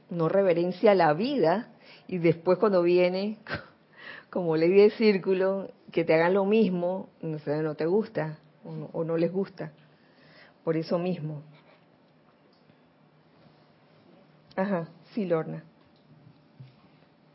no 0.09 0.29
reverencia 0.29 0.95
la 0.95 1.13
vida 1.13 1.69
y 2.07 2.17
después 2.17 2.57
cuando 2.57 2.81
viene 2.81 3.37
como 4.31 4.57
ley 4.57 4.71
de 4.71 4.89
círculo 4.89 5.69
que 5.91 6.03
te 6.03 6.15
hagan 6.15 6.33
lo 6.33 6.45
mismo, 6.45 7.09
no, 7.21 7.37
sé, 7.37 7.61
no 7.61 7.75
te 7.75 7.85
gusta 7.85 8.39
o 8.65 9.03
no 9.03 9.17
les 9.17 9.31
gusta. 9.31 9.71
Por 10.63 10.75
eso 10.77 10.97
mismo. 10.97 11.43
Ajá, 14.55 14.87
sí, 15.13 15.25
Lorna. 15.25 15.63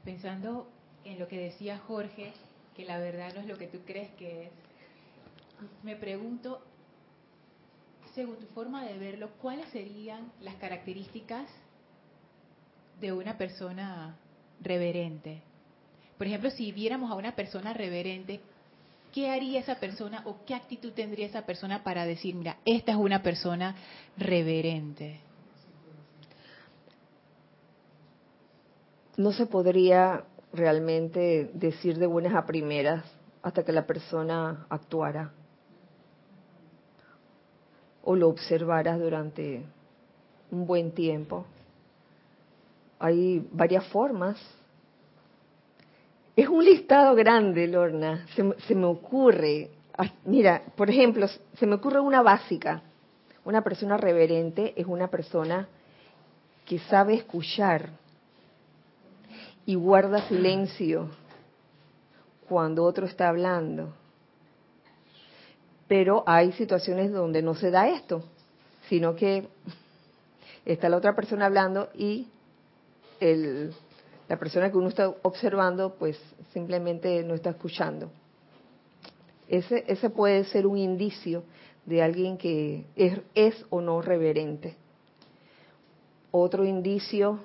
Pensando 0.04 0.68
en 1.04 1.18
lo 1.18 1.28
que 1.28 1.38
decía 1.38 1.78
Jorge, 1.78 2.32
que 2.74 2.84
la 2.84 2.98
verdad 2.98 3.32
no 3.34 3.40
es 3.40 3.46
lo 3.46 3.58
que 3.58 3.66
tú 3.66 3.78
crees 3.84 4.10
que 4.12 4.44
es, 4.44 4.50
me 5.82 5.96
pregunto, 5.96 6.62
según 8.14 8.36
tu 8.36 8.46
forma 8.46 8.84
de 8.84 8.98
verlo, 8.98 9.30
¿cuáles 9.40 9.68
serían 9.68 10.32
las 10.40 10.54
características 10.56 11.48
de 13.00 13.12
una 13.12 13.36
persona 13.36 14.16
reverente? 14.60 15.42
Por 16.16 16.26
ejemplo, 16.26 16.50
si 16.50 16.72
viéramos 16.72 17.10
a 17.10 17.14
una 17.14 17.36
persona 17.36 17.72
reverente, 17.72 18.40
¿qué 19.12 19.30
haría 19.30 19.60
esa 19.60 19.76
persona 19.76 20.22
o 20.24 20.44
qué 20.44 20.54
actitud 20.54 20.92
tendría 20.92 21.26
esa 21.26 21.46
persona 21.46 21.82
para 21.82 22.04
decir, 22.04 22.34
mira, 22.34 22.58
esta 22.64 22.92
es 22.92 22.98
una 22.98 23.22
persona 23.22 23.74
reverente? 24.16 25.20
No 29.16 29.32
se 29.32 29.46
podría 29.46 30.24
realmente 30.52 31.50
decir 31.54 31.98
de 31.98 32.06
buenas 32.06 32.34
a 32.34 32.46
primeras 32.46 33.04
hasta 33.42 33.64
que 33.64 33.72
la 33.72 33.86
persona 33.86 34.66
actuara 34.68 35.32
o 38.02 38.16
lo 38.16 38.28
observara 38.28 38.96
durante 38.98 39.64
un 40.50 40.66
buen 40.66 40.92
tiempo. 40.92 41.46
Hay 42.98 43.46
varias 43.52 43.86
formas. 43.88 44.36
Es 46.40 46.48
un 46.48 46.64
listado 46.64 47.14
grande, 47.14 47.68
Lorna. 47.68 48.24
Se, 48.34 48.74
me 48.74 48.86
ocurre, 48.86 49.72
ah, 49.98 50.10
mira, 50.24 50.62
por 50.74 50.88
ejemplo, 50.88 51.28
se 51.28 51.66
me 51.66 51.74
ocurre 51.74 52.00
una 52.00 52.22
básica. 52.22 52.80
Una 53.44 53.62
persona 53.62 53.98
reverente 53.98 54.72
es 54.74 54.86
una 54.86 55.08
persona 55.08 55.68
que 56.64 56.78
sabe 56.78 57.12
escuchar, 57.12 57.90
y 59.66 59.74
guarda 59.74 60.26
silencio 60.28 61.10
cuando 62.48 62.84
otro 62.84 63.04
está 63.04 63.28
hablando. 63.28 63.92
Pero 65.88 66.24
hay 66.26 66.52
situaciones 66.52 67.12
donde 67.12 67.42
no 67.42 67.54
se 67.54 67.70
da 67.70 67.90
esto, 67.90 68.24
sino 68.88 69.14
que 69.14 69.46
está 70.64 70.88
la 70.88 70.96
otra 70.96 71.14
persona 71.14 71.44
hablando 71.44 71.90
y 71.94 72.28
el, 73.20 73.74
la 74.30 74.38
persona 74.38 74.70
que 74.70 74.78
uno 74.78 74.86
está 74.86 75.12
observando 75.22 75.96
pues 75.96 76.16
simplemente 76.52 77.24
no 77.24 77.34
está 77.34 77.50
escuchando. 77.50 78.12
Ese, 79.48 79.84
ese 79.88 80.08
puede 80.08 80.44
ser 80.44 80.68
un 80.68 80.78
indicio 80.78 81.42
de 81.84 82.00
alguien 82.00 82.38
que 82.38 82.86
es, 82.94 83.18
es 83.34 83.66
o 83.70 83.80
no 83.80 84.00
reverente. 84.00 84.76
Otro 86.30 86.64
indicio 86.64 87.40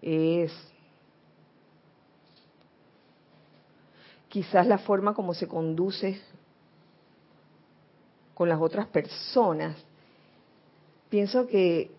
es 0.00 0.52
quizás 4.28 4.68
la 4.68 4.78
forma 4.78 5.12
como 5.12 5.34
se 5.34 5.48
conduce 5.48 6.20
con 8.32 8.48
las 8.48 8.60
otras 8.60 8.86
personas. 8.86 9.76
Pienso 11.08 11.48
que, 11.48 11.90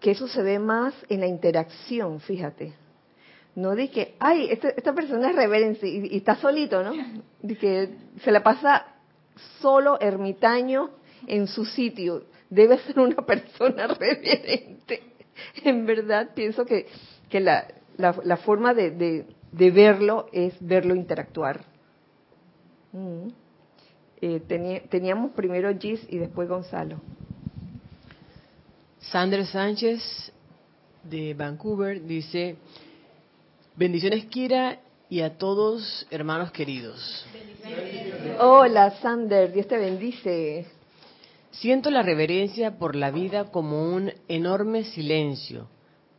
que 0.00 0.12
eso 0.12 0.28
se 0.28 0.42
ve 0.42 0.58
más 0.58 0.94
en 1.08 1.20
la 1.20 1.26
interacción, 1.26 2.20
fíjate. 2.20 2.72
No 3.54 3.74
de 3.74 3.90
que, 3.90 4.14
ay, 4.18 4.48
este, 4.50 4.74
esta, 4.76 4.94
persona 4.94 5.30
es 5.30 5.36
reverente 5.36 5.86
y, 5.88 6.16
está 6.16 6.36
solito, 6.36 6.82
¿no? 6.82 6.92
De 7.42 7.56
que 7.56 7.90
se 8.22 8.30
la 8.30 8.42
pasa 8.42 8.86
solo, 9.60 10.00
ermitaño, 10.00 10.90
en 11.26 11.46
su 11.46 11.64
sitio. 11.64 12.24
Debe 12.48 12.78
ser 12.78 12.98
una 12.98 13.16
persona 13.26 13.86
reverente. 13.88 15.02
En 15.64 15.84
verdad, 15.86 16.30
pienso 16.34 16.64
que, 16.64 16.86
que 17.28 17.40
la, 17.40 17.66
la, 17.96 18.36
forma 18.36 18.72
de 18.74 19.26
de 19.52 19.70
verlo 19.70 20.26
es 20.32 20.54
verlo 20.60 20.94
interactuar. 20.94 21.64
Mm. 22.92 23.28
Eh, 24.22 24.80
teníamos 24.90 25.32
primero 25.32 25.76
Gis 25.78 26.06
y 26.08 26.18
después 26.18 26.48
Gonzalo. 26.48 27.00
Sandra 29.00 29.46
Sánchez 29.46 30.32
de 31.02 31.32
Vancouver 31.32 32.02
dice, 32.02 32.56
bendiciones 33.74 34.26
Kira 34.26 34.78
y 35.08 35.22
a 35.22 35.38
todos 35.38 36.06
hermanos 36.10 36.52
queridos. 36.52 37.26
Hola 38.38 38.90
Sander, 39.00 39.52
Dios 39.52 39.66
te 39.66 39.78
bendice. 39.78 40.66
Siento 41.50 41.90
la 41.90 42.02
reverencia 42.02 42.78
por 42.78 42.94
la 42.94 43.10
vida 43.10 43.50
como 43.50 43.82
un 43.82 44.12
enorme 44.28 44.84
silencio, 44.84 45.68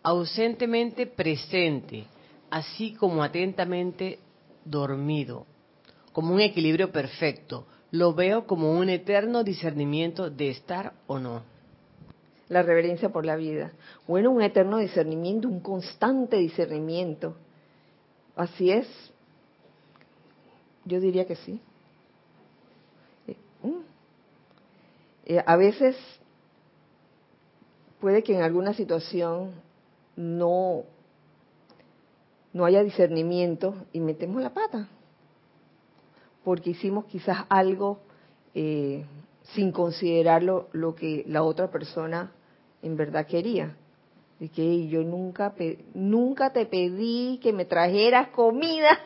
ausentemente 0.01 1.05
presente, 1.05 2.05
así 2.49 2.93
como 2.95 3.23
atentamente 3.23 4.19
dormido, 4.65 5.45
como 6.11 6.33
un 6.33 6.41
equilibrio 6.41 6.91
perfecto, 6.91 7.67
lo 7.91 8.13
veo 8.15 8.47
como 8.47 8.73
un 8.73 8.89
eterno 8.89 9.43
discernimiento 9.43 10.31
de 10.31 10.49
estar 10.49 10.93
o 11.05 11.19
no. 11.19 11.50
La 12.51 12.63
reverencia 12.63 13.09
por 13.09 13.25
la 13.25 13.37
vida. 13.37 13.71
Bueno, 14.07 14.29
un 14.29 14.41
eterno 14.41 14.77
discernimiento, 14.77 15.47
un 15.47 15.61
constante 15.61 16.35
discernimiento. 16.35 17.35
Así 18.35 18.71
es. 18.71 18.87
Yo 20.83 20.99
diría 20.99 21.25
que 21.25 21.37
sí. 21.37 21.61
Eh, 23.27 23.37
mm. 23.63 23.81
eh, 25.27 25.43
a 25.45 25.55
veces 25.55 25.95
puede 28.01 28.21
que 28.21 28.35
en 28.35 28.41
alguna 28.41 28.73
situación 28.73 29.51
no, 30.17 30.83
no 32.51 32.65
haya 32.65 32.83
discernimiento 32.83 33.75
y 33.93 34.01
metemos 34.01 34.41
la 34.41 34.53
pata 34.53 34.89
porque 36.43 36.71
hicimos 36.71 37.05
quizás 37.05 37.45
algo 37.49 37.99
eh, 38.53 39.05
sin 39.53 39.71
considerar 39.71 40.43
lo, 40.43 40.69
que 40.95 41.23
la 41.27 41.43
otra 41.43 41.69
persona 41.69 42.31
en 42.81 42.97
verdad 42.97 43.25
quería. 43.25 43.75
Y 44.39 44.49
que 44.49 44.87
yo 44.87 45.03
nunca, 45.03 45.53
nunca 45.93 46.51
te 46.51 46.65
pedí 46.65 47.39
que 47.41 47.53
me 47.53 47.65
trajeras 47.65 48.29
comida. 48.29 48.99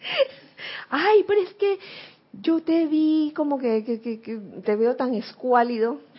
Ay, 0.90 1.24
pero 1.26 1.40
es 1.40 1.54
que 1.54 1.78
yo 2.32 2.60
te 2.62 2.86
vi 2.86 3.32
como 3.34 3.58
que, 3.58 3.82
te 4.64 4.76
veo 4.76 4.96
tan 4.96 5.14
escuálido. 5.14 6.00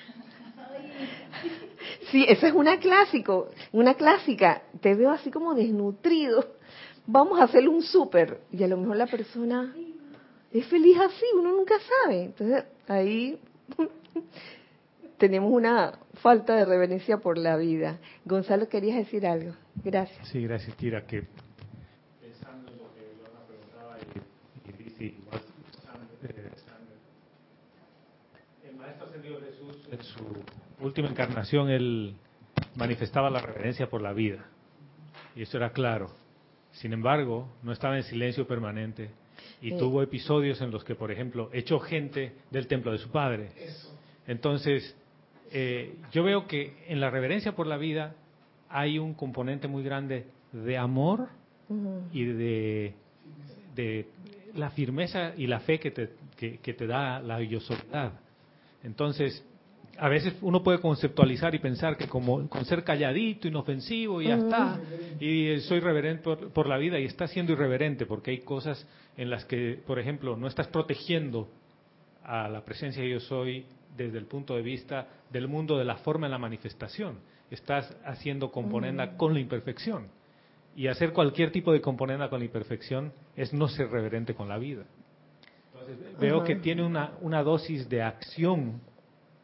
Sí, 2.11 2.25
esa 2.27 2.47
es 2.47 2.53
una 2.53 2.77
clásico, 2.77 3.49
una 3.71 3.93
clásica. 3.93 4.63
Te 4.81 4.95
veo 4.95 5.11
así 5.11 5.31
como 5.31 5.53
desnutrido. 5.53 6.45
Vamos 7.07 7.39
a 7.39 7.45
hacerle 7.45 7.69
un 7.69 7.81
súper. 7.81 8.41
Y 8.51 8.63
a 8.63 8.67
lo 8.67 8.77
mejor 8.77 8.97
la 8.97 9.07
persona 9.07 9.73
es 10.51 10.65
feliz 10.67 10.97
así, 10.99 11.25
uno 11.37 11.51
nunca 11.51 11.75
sabe. 11.79 12.25
Entonces 12.25 12.65
ahí 12.87 13.39
tenemos 15.21 15.51
una 15.53 15.99
falta 16.15 16.55
de 16.55 16.65
reverencia 16.65 17.17
por 17.19 17.37
la 17.37 17.55
vida. 17.55 17.99
Gonzalo, 18.25 18.67
querías 18.67 18.97
decir 18.97 19.27
algo. 19.27 19.53
Gracias. 19.75 20.27
Sí, 20.29 20.41
gracias, 20.41 20.75
Kira, 20.75 21.05
que 21.05 21.27
pensando 22.19 22.71
en 22.71 22.77
lo 22.79 22.91
que 22.91 23.01
Lorna 23.21 23.39
preguntaba 23.47 23.97
y, 24.65 24.83
dice 24.83 25.03
igual, 25.05 25.41
el 28.67 28.75
Maestro 28.75 29.05
Ascendido 29.05 29.39
Jesús, 29.41 29.87
en 29.91 30.03
su 30.03 30.43
última 30.83 31.07
encarnación, 31.07 31.69
él 31.69 32.15
manifestaba 32.75 33.29
la 33.29 33.41
reverencia 33.41 33.87
por 33.87 34.01
la 34.01 34.13
vida. 34.13 34.43
Y 35.35 35.43
eso 35.43 35.57
era 35.57 35.69
claro. 35.71 36.09
Sin 36.71 36.93
embargo, 36.93 37.47
no 37.61 37.73
estaba 37.73 37.95
en 37.95 38.03
silencio 38.03 38.47
permanente 38.47 39.11
y 39.61 39.77
tuvo 39.77 40.01
episodios 40.01 40.59
en 40.61 40.71
los 40.71 40.83
que, 40.83 40.95
por 40.95 41.11
ejemplo, 41.11 41.51
echó 41.53 41.79
gente 41.79 42.33
del 42.49 42.65
templo 42.65 42.91
de 42.91 42.97
su 42.97 43.11
padre. 43.11 43.51
Entonces, 44.25 44.95
eh, 45.51 45.95
yo 46.11 46.23
veo 46.23 46.47
que 46.47 46.85
en 46.87 47.01
la 47.01 47.09
reverencia 47.09 47.53
por 47.53 47.67
la 47.67 47.77
vida 47.77 48.15
hay 48.69 48.99
un 48.99 49.13
componente 49.13 49.67
muy 49.67 49.83
grande 49.83 50.25
de 50.53 50.77
amor 50.77 51.27
y 52.11 52.25
de, 52.25 52.93
de, 53.75 54.07
la 54.55 54.69
firmeza 54.71 55.33
y 55.37 55.47
la 55.47 55.61
fe 55.61 55.79
que 55.79 55.91
te, 55.91 56.09
que, 56.37 56.73
te 56.73 56.87
da 56.87 57.21
la 57.21 57.41
yo 57.41 57.59
Entonces, 58.83 59.45
a 59.97 60.09
veces 60.09 60.35
uno 60.41 60.63
puede 60.63 60.79
conceptualizar 60.79 61.53
y 61.55 61.59
pensar 61.59 61.95
que 61.95 62.07
como 62.07 62.47
con 62.49 62.65
ser 62.65 62.83
calladito, 62.83 63.47
inofensivo 63.47 64.21
y 64.21 64.27
ya 64.27 64.35
está, 64.35 64.79
y 65.19 65.59
soy 65.61 65.79
reverente 65.79 66.35
por, 66.53 66.67
la 66.67 66.77
vida 66.77 66.99
y 66.99 67.05
está 67.05 67.27
siendo 67.27 67.53
irreverente 67.53 68.05
porque 68.05 68.31
hay 68.31 68.39
cosas 68.39 68.85
en 69.15 69.29
las 69.29 69.45
que, 69.45 69.79
por 69.85 69.99
ejemplo, 69.99 70.35
no 70.35 70.47
estás 70.47 70.67
protegiendo 70.67 71.47
a 72.23 72.49
la 72.49 72.63
presencia 72.65 73.01
de 73.03 73.09
yo 73.09 73.19
soy 73.19 73.65
desde 73.95 74.17
el 74.17 74.25
punto 74.25 74.55
de 74.55 74.61
vista 74.61 75.07
del 75.29 75.47
mundo 75.47 75.77
de 75.77 75.85
la 75.85 75.97
forma 75.97 76.27
en 76.27 76.31
la 76.31 76.37
manifestación. 76.37 77.19
Estás 77.49 77.95
haciendo 78.05 78.51
componenda 78.51 79.17
con 79.17 79.33
la 79.33 79.39
imperfección. 79.39 80.07
Y 80.75 80.87
hacer 80.87 81.11
cualquier 81.11 81.51
tipo 81.51 81.73
de 81.73 81.81
componenda 81.81 82.29
con 82.29 82.39
la 82.39 82.45
imperfección 82.45 83.11
es 83.35 83.53
no 83.53 83.67
ser 83.67 83.89
reverente 83.89 84.33
con 84.33 84.47
la 84.47 84.57
vida. 84.57 84.85
Entonces, 85.73 86.19
veo 86.19 86.43
que 86.43 86.55
tiene 86.55 86.83
una, 86.83 87.13
una 87.21 87.43
dosis 87.43 87.89
de 87.89 88.01
acción 88.01 88.79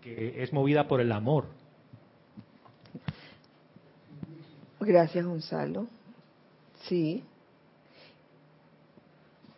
que 0.01 0.41
es 0.41 0.53
movida 0.53 0.87
por 0.87 1.01
el 1.01 1.11
amor. 1.11 1.45
Gracias, 4.79 5.25
Gonzalo. 5.25 5.87
Sí, 6.83 7.23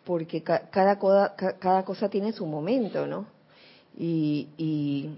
porque 0.04 0.42
cada, 0.42 0.98
cosa, 0.98 1.36
cada 1.36 1.84
cosa 1.84 2.08
tiene 2.08 2.32
su 2.32 2.44
momento, 2.46 3.06
¿no? 3.06 3.26
Y, 3.96 5.10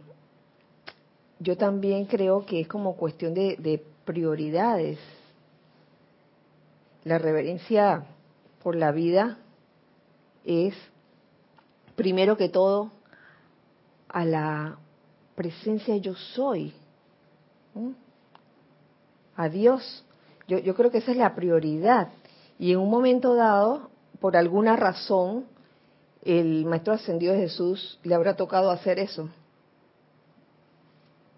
yo 1.38 1.56
también 1.56 2.04
creo 2.04 2.46
que 2.46 2.60
es 2.60 2.68
como 2.68 2.96
cuestión 2.96 3.34
de, 3.34 3.56
de 3.56 3.84
prioridades. 4.04 4.98
La 7.04 7.18
reverencia 7.18 8.04
por 8.62 8.76
la 8.76 8.92
vida 8.92 9.38
es, 10.44 10.74
primero 11.96 12.36
que 12.36 12.48
todo, 12.48 12.92
a 14.08 14.24
la 14.24 14.78
presencia 15.34 15.96
yo 15.96 16.14
soy. 16.14 16.72
A 19.34 19.48
Dios. 19.48 20.04
Yo, 20.46 20.58
yo 20.58 20.74
creo 20.74 20.90
que 20.90 20.98
esa 20.98 21.12
es 21.12 21.16
la 21.16 21.34
prioridad. 21.34 22.10
Y 22.58 22.72
en 22.72 22.78
un 22.78 22.90
momento 22.90 23.34
dado, 23.34 23.90
por 24.20 24.36
alguna 24.36 24.76
razón, 24.76 25.46
el 26.22 26.64
Maestro 26.64 26.94
Ascendido 26.94 27.32
de 27.32 27.40
Jesús 27.40 27.98
le 28.04 28.14
habrá 28.14 28.36
tocado 28.36 28.70
hacer 28.70 28.98
eso. 28.98 29.28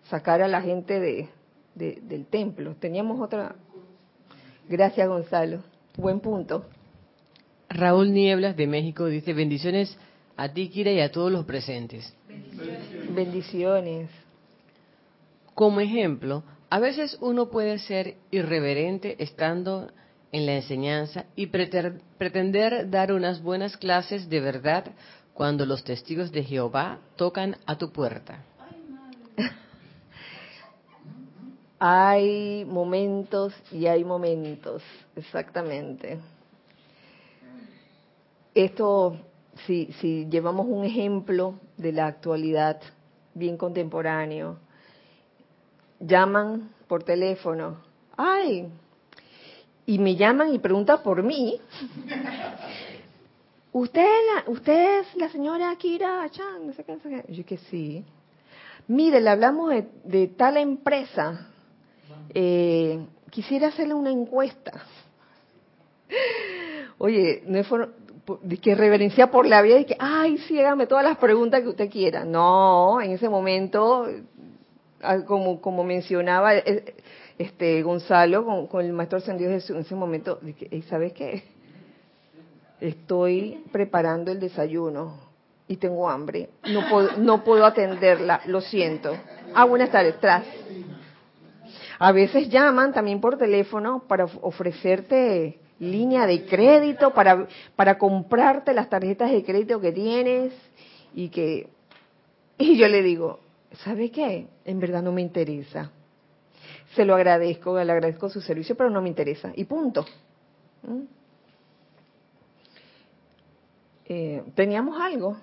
Sacar 0.08 0.42
a 0.42 0.48
la 0.48 0.60
gente 0.60 1.00
de, 1.00 1.28
del 1.74 2.26
templo. 2.26 2.76
Teníamos 2.78 3.20
otra. 3.20 3.56
Gracias, 4.68 5.08
Gonzalo. 5.08 5.60
Buen 5.96 6.20
punto. 6.20 6.66
Raúl 7.68 8.12
Nieblas 8.12 8.56
de 8.56 8.66
México 8.66 9.06
dice 9.06 9.32
bendiciones 9.32 9.96
a 10.36 10.48
ti, 10.52 10.68
Kira, 10.68 10.92
y 10.92 11.00
a 11.00 11.10
todos 11.10 11.32
los 11.32 11.44
presentes. 11.44 12.14
Bendiciones. 13.14 14.10
Como 15.54 15.80
ejemplo, 15.80 16.42
a 16.68 16.80
veces 16.80 17.16
uno 17.20 17.48
puede 17.50 17.78
ser 17.78 18.16
irreverente 18.30 19.22
estando 19.22 19.90
en 20.34 20.46
la 20.46 20.56
enseñanza 20.56 21.26
y 21.36 21.46
pretender 21.46 22.90
dar 22.90 23.12
unas 23.12 23.40
buenas 23.40 23.76
clases 23.76 24.28
de 24.28 24.40
verdad 24.40 24.84
cuando 25.32 25.64
los 25.64 25.84
testigos 25.84 26.32
de 26.32 26.42
Jehová 26.42 26.98
tocan 27.14 27.56
a 27.66 27.78
tu 27.78 27.92
puerta. 27.92 28.42
Hay 31.78 32.64
momentos 32.64 33.54
y 33.70 33.86
hay 33.86 34.02
momentos, 34.04 34.82
exactamente. 35.14 36.18
Esto 38.54 39.16
si, 39.66 39.92
si 40.00 40.26
llevamos 40.26 40.66
un 40.66 40.84
ejemplo 40.84 41.60
de 41.76 41.92
la 41.92 42.06
actualidad 42.06 42.80
bien 43.34 43.56
contemporáneo, 43.56 44.58
llaman 46.00 46.70
por 46.88 47.04
teléfono, 47.04 47.76
ay, 48.16 48.68
y 49.86 49.98
me 49.98 50.16
llaman 50.16 50.54
y 50.54 50.58
preguntan 50.58 51.02
por 51.02 51.22
mí. 51.22 51.60
¿Usted, 53.72 54.06
usted 54.46 55.00
es 55.00 55.16
la 55.16 55.28
señora 55.28 55.74
Kira 55.76 56.28
Chan, 56.30 56.66
no 56.66 56.72
sé 56.72 56.84
qué, 56.84 56.92
no 56.92 57.00
sé. 57.00 57.24
Yo 57.28 57.44
que 57.44 57.58
sí. 57.58 58.04
Mire, 58.86 59.20
le 59.20 59.30
hablamos 59.30 59.74
de, 60.04 60.28
tal 60.28 60.56
empresa. 60.58 61.48
Eh, 62.32 63.04
quisiera 63.30 63.68
hacerle 63.68 63.94
una 63.94 64.10
encuesta. 64.10 64.84
Oye, 66.98 67.42
no 67.46 67.58
es 67.58 67.66
que 68.60 68.74
reverencia 68.74 69.30
por 69.30 69.46
la 69.46 69.60
vida 69.60 69.78
y 69.78 69.84
que, 69.84 69.96
ay, 69.98 70.38
sí, 70.38 70.58
hágame 70.58 70.86
todas 70.86 71.04
las 71.04 71.18
preguntas 71.18 71.62
que 71.62 71.68
usted 71.68 71.90
quiera. 71.90 72.24
No, 72.24 73.00
en 73.00 73.12
ese 73.12 73.28
momento, 73.28 74.06
ah, 75.02 75.24
como, 75.24 75.60
como 75.60 75.82
mencionaba 75.82 76.54
eh, 76.54 76.94
este 77.38 77.82
Gonzalo 77.82 78.68
con, 78.68 78.84
el 78.84 78.92
maestro 78.92 79.18
ascendido 79.18 79.50
Jesús, 79.50 79.70
en 79.70 79.82
ese 79.82 79.94
momento, 79.94 80.40
¿sabes 80.88 81.12
qué? 81.12 81.42
Estoy 82.80 83.64
preparando 83.72 84.30
el 84.30 84.40
desayuno 84.40 85.18
y 85.66 85.76
tengo 85.76 86.08
hambre. 86.08 86.50
No 86.70 86.88
puedo, 86.88 87.16
no 87.18 87.44
puedo 87.44 87.64
atenderla, 87.64 88.42
lo 88.46 88.60
siento. 88.60 89.16
Ah, 89.54 89.64
buenas 89.64 89.90
tardes. 89.90 90.16
A 91.98 92.12
veces 92.12 92.48
llaman 92.48 92.92
también 92.92 93.20
por 93.20 93.38
teléfono 93.38 94.04
para 94.06 94.26
ofrecerte 94.42 95.58
línea 95.78 96.26
de 96.26 96.44
crédito 96.46 97.12
para, 97.12 97.46
para 97.76 97.98
comprarte 97.98 98.72
las 98.72 98.88
tarjetas 98.88 99.30
de 99.30 99.44
crédito 99.44 99.80
que 99.80 99.92
tienes 99.92 100.52
y 101.14 101.28
que... 101.28 101.68
Y 102.58 102.76
yo 102.76 102.86
le 102.88 103.02
digo, 103.02 103.40
¿sabe 103.84 104.10
qué? 104.10 104.46
En 104.64 104.78
verdad 104.78 105.02
no 105.02 105.12
me 105.12 105.22
interesa. 105.22 105.90
Se 106.94 107.04
lo 107.04 107.14
agradezco, 107.14 107.74
le 107.82 107.92
agradezco 107.92 108.28
su 108.28 108.40
servicio, 108.40 108.76
pero 108.76 108.90
no 108.90 109.02
me 109.02 109.08
interesa. 109.08 109.52
Y 109.54 109.64
punto. 109.64 110.04
¿Mm? 110.82 111.02
Eh, 114.06 114.44
teníamos 114.54 115.00
algo 115.00 115.36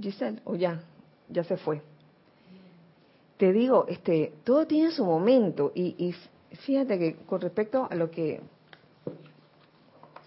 Giselle, 0.00 0.40
o 0.44 0.54
ya, 0.54 0.80
ya 1.28 1.44
se 1.44 1.56
fue. 1.56 1.82
Te 3.36 3.52
digo, 3.52 3.86
este, 3.88 4.32
todo 4.44 4.66
tiene 4.66 4.90
su 4.92 5.04
momento 5.04 5.72
y, 5.74 5.94
y 5.98 6.14
fíjate 6.56 6.98
que 6.98 7.16
con 7.26 7.40
respecto 7.40 7.86
a 7.90 7.94
lo 7.94 8.10
que 8.10 8.40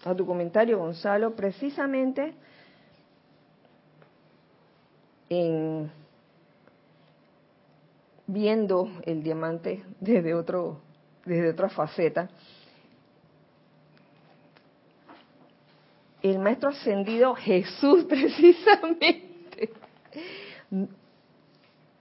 a 0.04 0.14
tu 0.14 0.26
comentario, 0.26 0.78
Gonzalo, 0.78 1.34
precisamente 1.34 2.34
en 5.28 5.90
viendo 8.32 8.88
el 9.04 9.22
diamante 9.22 9.82
desde 10.00 10.34
otro 10.34 10.80
desde 11.24 11.50
otra 11.50 11.68
faceta 11.68 12.28
el 16.22 16.38
maestro 16.38 16.70
ascendido 16.70 17.34
Jesús 17.34 18.04
precisamente 18.08 19.30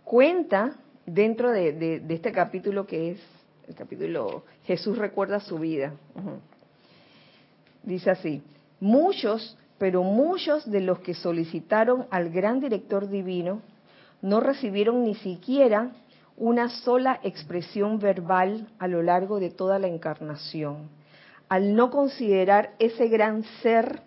cuenta 0.03 0.75
dentro 1.05 1.51
de, 1.51 2.03
este 2.09 2.31
capítulo 2.31 2.85
que 2.85 3.11
es 3.11 3.19
el 3.67 3.75
capítulo 3.75 4.43
Jesús 4.65 4.97
recuerda 4.97 5.39
su 5.39 5.57
vida. 5.57 5.93
Dice 7.83 8.11
así, 8.11 8.41
muchos, 8.79 9.57
pero 9.77 10.03
muchos 10.03 10.69
de 10.69 10.81
los 10.81 10.99
que 10.99 11.13
solicitaron 11.13 12.05
al 12.11 12.29
gran 12.29 12.59
director 12.59 13.07
divino 13.07 13.61
no 14.21 14.39
recibieron 14.39 15.03
ni 15.03 15.15
siquiera 15.15 15.91
una 16.37 16.69
sola 16.69 17.19
expresión 17.23 17.99
verbal 17.99 18.67
a 18.79 18.87
lo 18.87 19.01
largo 19.01 19.39
de 19.39 19.49
toda 19.49 19.79
la 19.79 19.87
encarnación, 19.87 20.89
al 21.49 21.75
no 21.75 21.91
considerar 21.91 22.73
ese 22.79 23.07
gran 23.07 23.43
ser 23.61 24.01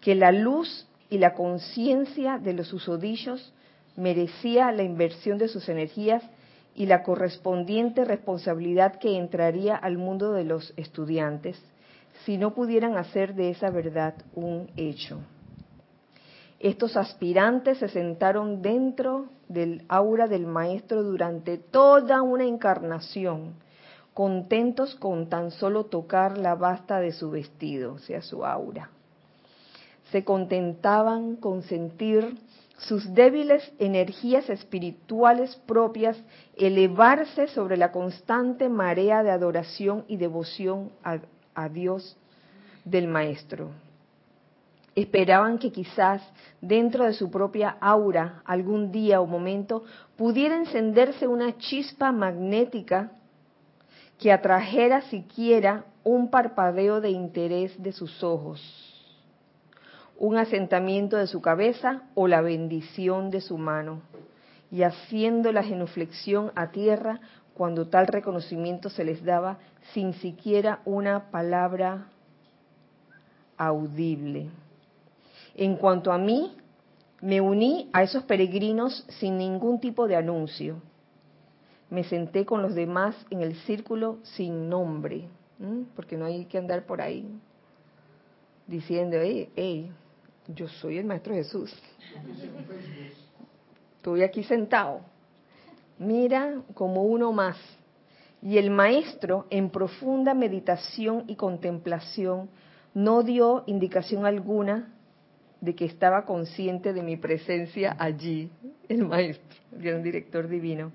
que 0.00 0.14
la 0.14 0.32
luz 0.32 0.86
y 1.10 1.18
la 1.18 1.34
conciencia 1.34 2.38
de 2.38 2.52
los 2.52 2.72
usodillos 2.72 3.52
merecía 3.96 4.72
la 4.72 4.82
inversión 4.82 5.38
de 5.38 5.48
sus 5.48 5.68
energías 5.68 6.22
y 6.74 6.86
la 6.86 7.02
correspondiente 7.02 8.04
responsabilidad 8.04 8.98
que 8.98 9.18
entraría 9.18 9.76
al 9.76 9.98
mundo 9.98 10.32
de 10.32 10.44
los 10.44 10.72
estudiantes 10.76 11.60
si 12.24 12.38
no 12.38 12.54
pudieran 12.54 12.96
hacer 12.96 13.34
de 13.34 13.50
esa 13.50 13.70
verdad 13.70 14.14
un 14.34 14.70
hecho. 14.76 15.20
Estos 16.60 16.98
aspirantes 16.98 17.78
se 17.78 17.88
sentaron 17.88 18.60
dentro 18.60 19.28
del 19.48 19.82
aura 19.88 20.28
del 20.28 20.46
maestro 20.46 21.02
durante 21.02 21.56
toda 21.56 22.20
una 22.20 22.44
encarnación, 22.44 23.54
contentos 24.12 24.94
con 24.94 25.30
tan 25.30 25.52
solo 25.52 25.86
tocar 25.86 26.36
la 26.36 26.54
basta 26.54 27.00
de 27.00 27.12
su 27.12 27.30
vestido, 27.30 27.94
o 27.94 27.98
sea, 27.98 28.20
su 28.20 28.44
aura. 28.44 28.90
Se 30.12 30.22
contentaban 30.22 31.36
con 31.36 31.62
sentir 31.62 32.36
sus 32.76 33.14
débiles 33.14 33.72
energías 33.78 34.50
espirituales 34.50 35.56
propias 35.66 36.22
elevarse 36.56 37.48
sobre 37.48 37.78
la 37.78 37.90
constante 37.90 38.68
marea 38.68 39.22
de 39.22 39.30
adoración 39.30 40.04
y 40.08 40.18
devoción 40.18 40.90
a, 41.02 41.68
Dios 41.70 42.18
del 42.84 43.06
Maestro. 43.06 43.70
Esperaban 44.94 45.58
que 45.58 45.70
quizás 45.70 46.22
dentro 46.60 47.04
de 47.04 47.12
su 47.12 47.30
propia 47.30 47.76
aura 47.80 48.42
algún 48.44 48.90
día 48.90 49.20
o 49.20 49.26
momento 49.26 49.84
pudiera 50.16 50.56
encenderse 50.56 51.26
una 51.26 51.56
chispa 51.58 52.12
magnética 52.12 53.12
que 54.18 54.32
atrajera 54.32 55.02
siquiera 55.02 55.84
un 56.02 56.30
parpadeo 56.30 57.00
de 57.00 57.10
interés 57.10 57.80
de 57.80 57.92
sus 57.92 58.22
ojos 58.22 58.90
un 60.20 60.36
asentamiento 60.36 61.16
de 61.16 61.26
su 61.26 61.40
cabeza 61.40 62.02
o 62.14 62.28
la 62.28 62.42
bendición 62.42 63.30
de 63.30 63.40
su 63.40 63.56
mano, 63.56 64.02
y 64.70 64.82
haciendo 64.82 65.50
la 65.50 65.62
genuflexión 65.62 66.52
a 66.54 66.70
tierra 66.70 67.20
cuando 67.54 67.88
tal 67.88 68.06
reconocimiento 68.06 68.90
se 68.90 69.02
les 69.02 69.24
daba 69.24 69.58
sin 69.94 70.12
siquiera 70.12 70.80
una 70.84 71.30
palabra 71.30 72.06
audible. 73.56 74.50
En 75.54 75.76
cuanto 75.76 76.12
a 76.12 76.18
mí, 76.18 76.56
me 77.20 77.40
uní 77.40 77.90
a 77.92 78.02
esos 78.02 78.24
peregrinos 78.24 79.04
sin 79.18 79.36
ningún 79.36 79.80
tipo 79.80 80.06
de 80.08 80.16
anuncio. 80.16 80.80
Me 81.90 82.04
senté 82.04 82.46
con 82.46 82.62
los 82.62 82.74
demás 82.74 83.16
en 83.30 83.42
el 83.42 83.56
círculo 83.62 84.18
sin 84.22 84.68
nombre, 84.68 85.28
porque 85.96 86.16
no 86.16 86.24
hay 86.24 86.44
que 86.46 86.58
andar 86.58 86.86
por 86.86 87.00
ahí 87.00 87.26
diciendo, 88.66 89.16
hey, 89.20 89.50
hey, 89.56 89.90
yo 90.46 90.68
soy 90.68 90.98
el 90.98 91.04
Maestro 91.04 91.34
Jesús. 91.34 91.74
Estoy 93.96 94.22
aquí 94.22 94.44
sentado. 94.44 95.00
Mira 95.98 96.62
como 96.74 97.02
uno 97.02 97.32
más. 97.32 97.56
Y 98.40 98.56
el 98.56 98.70
Maestro, 98.70 99.46
en 99.50 99.68
profunda 99.70 100.32
meditación 100.32 101.24
y 101.26 101.34
contemplación, 101.34 102.48
no 102.94 103.22
dio 103.22 103.64
indicación 103.66 104.24
alguna 104.24 104.94
de 105.60 105.74
que 105.74 105.84
estaba 105.84 106.24
consciente 106.24 106.92
de 106.92 107.02
mi 107.02 107.16
presencia 107.16 107.94
allí, 107.98 108.50
el 108.88 109.04
Maestro, 109.04 109.58
el 109.72 109.82
gran 109.82 110.02
director 110.02 110.48
divino. 110.48 110.92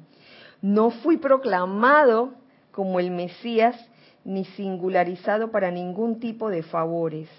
No 0.61 0.89
fui 0.89 1.17
proclamado 1.17 2.33
como 2.71 2.99
el 2.99 3.11
Mesías 3.11 3.75
ni 4.23 4.45
singularizado 4.45 5.51
para 5.51 5.69
ningún 5.69 6.19
tipo 6.19 6.49
de 6.49 6.63
favores. 6.63 7.29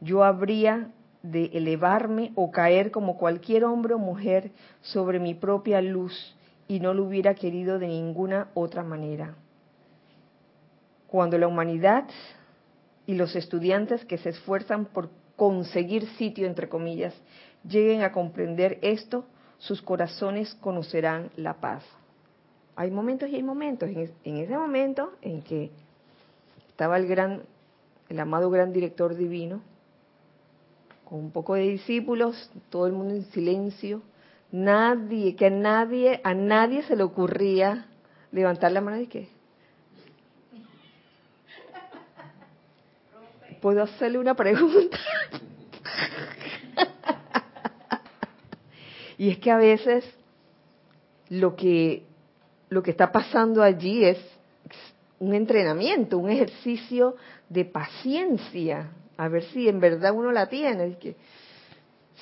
Yo 0.00 0.24
habría 0.24 0.90
de 1.22 1.44
elevarme 1.54 2.32
o 2.34 2.50
caer 2.50 2.90
como 2.90 3.16
cualquier 3.16 3.64
hombre 3.64 3.94
o 3.94 3.98
mujer 3.98 4.50
sobre 4.80 5.20
mi 5.20 5.34
propia 5.34 5.80
luz 5.80 6.34
y 6.66 6.80
no 6.80 6.92
lo 6.94 7.04
hubiera 7.04 7.34
querido 7.34 7.78
de 7.78 7.86
ninguna 7.86 8.48
otra 8.54 8.82
manera. 8.82 9.36
Cuando 11.06 11.38
la 11.38 11.46
humanidad 11.46 12.04
y 13.06 13.14
los 13.14 13.36
estudiantes 13.36 14.04
que 14.04 14.18
se 14.18 14.30
esfuerzan 14.30 14.86
por 14.86 15.10
conseguir 15.36 16.06
sitio, 16.16 16.46
entre 16.46 16.68
comillas, 16.68 17.14
lleguen 17.68 18.02
a 18.02 18.12
comprender 18.12 18.78
esto, 18.82 19.24
sus 19.58 19.80
corazones 19.80 20.54
conocerán 20.56 21.30
la 21.36 21.54
paz. 21.54 21.84
Hay 22.74 22.90
momentos 22.90 23.28
y 23.28 23.36
hay 23.36 23.42
momentos. 23.42 23.88
En 23.88 24.36
ese 24.36 24.56
momento 24.56 25.12
en 25.22 25.42
que 25.42 25.70
estaba 26.68 26.96
el 26.96 27.06
gran, 27.06 27.42
el 28.08 28.18
amado 28.18 28.50
gran 28.50 28.72
director 28.72 29.14
divino, 29.14 29.62
un 31.10 31.30
poco 31.30 31.54
de 31.54 31.62
discípulos, 31.62 32.50
todo 32.70 32.86
el 32.86 32.94
mundo 32.94 33.14
en 33.14 33.24
silencio, 33.26 34.00
nadie, 34.50 35.36
que 35.36 35.46
a 35.46 35.50
nadie, 35.50 36.20
a 36.24 36.32
nadie 36.32 36.82
se 36.84 36.96
le 36.96 37.02
ocurría 37.02 37.86
levantar 38.32 38.72
la 38.72 38.80
mano 38.80 38.98
y 38.98 39.06
que 39.06 39.28
¿Puedo 43.62 43.84
hacerle 43.84 44.18
una 44.18 44.34
pregunta? 44.34 44.98
y 49.18 49.30
es 49.30 49.38
que 49.38 49.52
a 49.52 49.56
veces 49.56 50.04
lo 51.28 51.54
que 51.54 52.02
lo 52.70 52.82
que 52.82 52.90
está 52.90 53.12
pasando 53.12 53.62
allí 53.62 54.04
es 54.04 54.18
un 55.20 55.32
entrenamiento, 55.34 56.18
un 56.18 56.30
ejercicio 56.30 57.14
de 57.48 57.64
paciencia, 57.64 58.90
a 59.16 59.28
ver 59.28 59.44
si 59.44 59.68
en 59.68 59.78
verdad 59.78 60.12
uno 60.12 60.32
la 60.32 60.48
tiene. 60.48 60.96
que, 60.98 61.14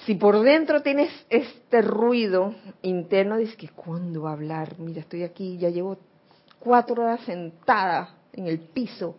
si 0.04 0.16
por 0.16 0.42
dentro 0.42 0.82
tienes 0.82 1.10
este 1.30 1.80
ruido 1.80 2.54
interno, 2.82 3.38
dices 3.38 3.56
que 3.56 3.68
¿cuándo 3.68 4.22
va 4.22 4.30
a 4.30 4.34
hablar? 4.34 4.74
Mira, 4.78 5.00
estoy 5.00 5.22
aquí, 5.22 5.56
ya 5.56 5.70
llevo 5.70 5.96
cuatro 6.58 7.02
horas 7.02 7.20
sentada 7.24 8.16
en 8.34 8.46
el 8.46 8.58
piso 8.58 9.16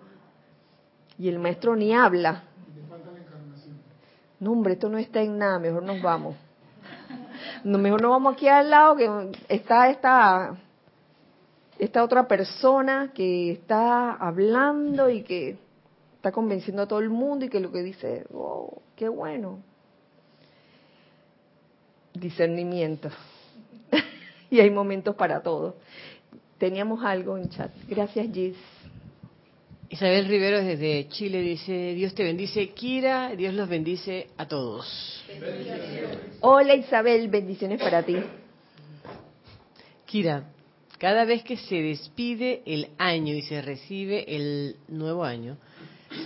y 1.22 1.30
el 1.30 1.38
maestro 1.38 1.76
ni 1.76 1.94
habla. 1.94 2.46
No, 4.40 4.54
hombre, 4.54 4.74
esto 4.74 4.90
no 4.90 4.98
está 4.98 5.22
en 5.22 5.38
nada, 5.38 5.60
mejor 5.60 5.84
nos 5.84 6.02
vamos. 6.02 6.36
No, 7.64 7.78
mejor 7.78 8.02
nos 8.02 8.10
vamos 8.10 8.34
aquí 8.34 8.48
al 8.48 8.72
lado 8.72 8.96
que 8.96 9.32
está 9.48 9.92
esta, 9.92 10.58
esta 11.78 12.04
otra 12.04 12.28
persona 12.28 13.12
que 13.14 13.52
está 13.52 14.14
hablando 14.14 15.12
y 15.12 15.22
que 15.22 15.58
está 16.16 16.32
convenciendo 16.32 16.82
a 16.82 16.88
todo 16.88 16.98
el 16.98 17.10
mundo 17.10 17.46
y 17.46 17.50
que 17.50 17.60
lo 17.60 17.72
que 17.72 17.84
dice, 17.84 18.26
oh, 18.34 18.82
qué 18.96 19.08
bueno. 19.08 19.60
Discernimiento. 22.16 23.12
y 24.50 24.60
hay 24.60 24.72
momentos 24.72 25.16
para 25.16 25.44
todo. 25.44 25.76
Teníamos 26.58 27.06
algo 27.06 27.38
en 27.38 27.48
chat. 27.50 27.72
Gracias, 27.88 28.28
Gis. 28.34 28.58
Isabel 29.92 30.26
Rivero 30.26 30.64
desde 30.64 31.10
Chile 31.10 31.42
dice, 31.42 31.94
Dios 31.96 32.16
te 32.16 32.24
bendice, 32.24 32.70
Kira, 32.70 33.36
Dios 33.36 33.54
los 33.54 33.68
bendice 33.68 34.28
a 34.38 34.48
todos. 34.48 35.22
Hola 36.40 36.76
Isabel, 36.76 37.28
bendiciones 37.28 37.82
para 37.82 38.02
ti. 38.02 38.16
Kira, 40.06 40.46
cada 40.98 41.26
vez 41.26 41.44
que 41.44 41.58
se 41.58 41.76
despide 41.76 42.62
el 42.66 42.88
año 42.98 43.34
y 43.34 43.42
se 43.42 43.62
recibe 43.62 44.34
el 44.34 44.78
nuevo 44.88 45.26
año, 45.26 45.58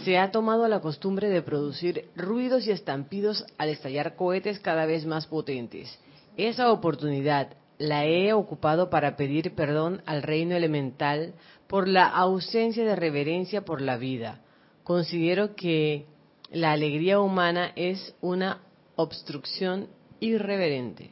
se 0.04 0.20
ha 0.20 0.30
tomado 0.30 0.68
la 0.68 0.80
costumbre 0.80 1.30
de 1.30 1.42
producir 1.42 2.06
ruidos 2.16 2.68
y 2.68 2.72
estampidos 2.72 3.48
al 3.58 3.70
estallar 3.70 4.16
cohetes 4.16 4.60
cada 4.60 4.86
vez 4.86 5.08
más 5.08 5.26
potentes. 5.26 5.98
Esa 6.38 6.72
oportunidad 6.72 7.58
la 7.80 8.06
he 8.06 8.32
ocupado 8.32 8.92
para 8.92 9.18
pedir 9.18 9.54
perdón 9.56 10.04
al 10.06 10.22
reino 10.22 10.56
elemental 10.56 11.34
por 11.68 11.88
la 11.88 12.08
ausencia 12.08 12.86
de 12.86 12.96
reverencia 12.96 13.66
por 13.66 13.82
la 13.82 13.98
vida. 13.98 14.42
Considero 14.84 15.56
que 15.56 16.06
la 16.52 16.72
alegría 16.72 17.20
humana 17.20 17.72
es 17.76 18.16
una 18.22 18.62
obstrucción 18.96 19.88
irreverente. 20.20 21.12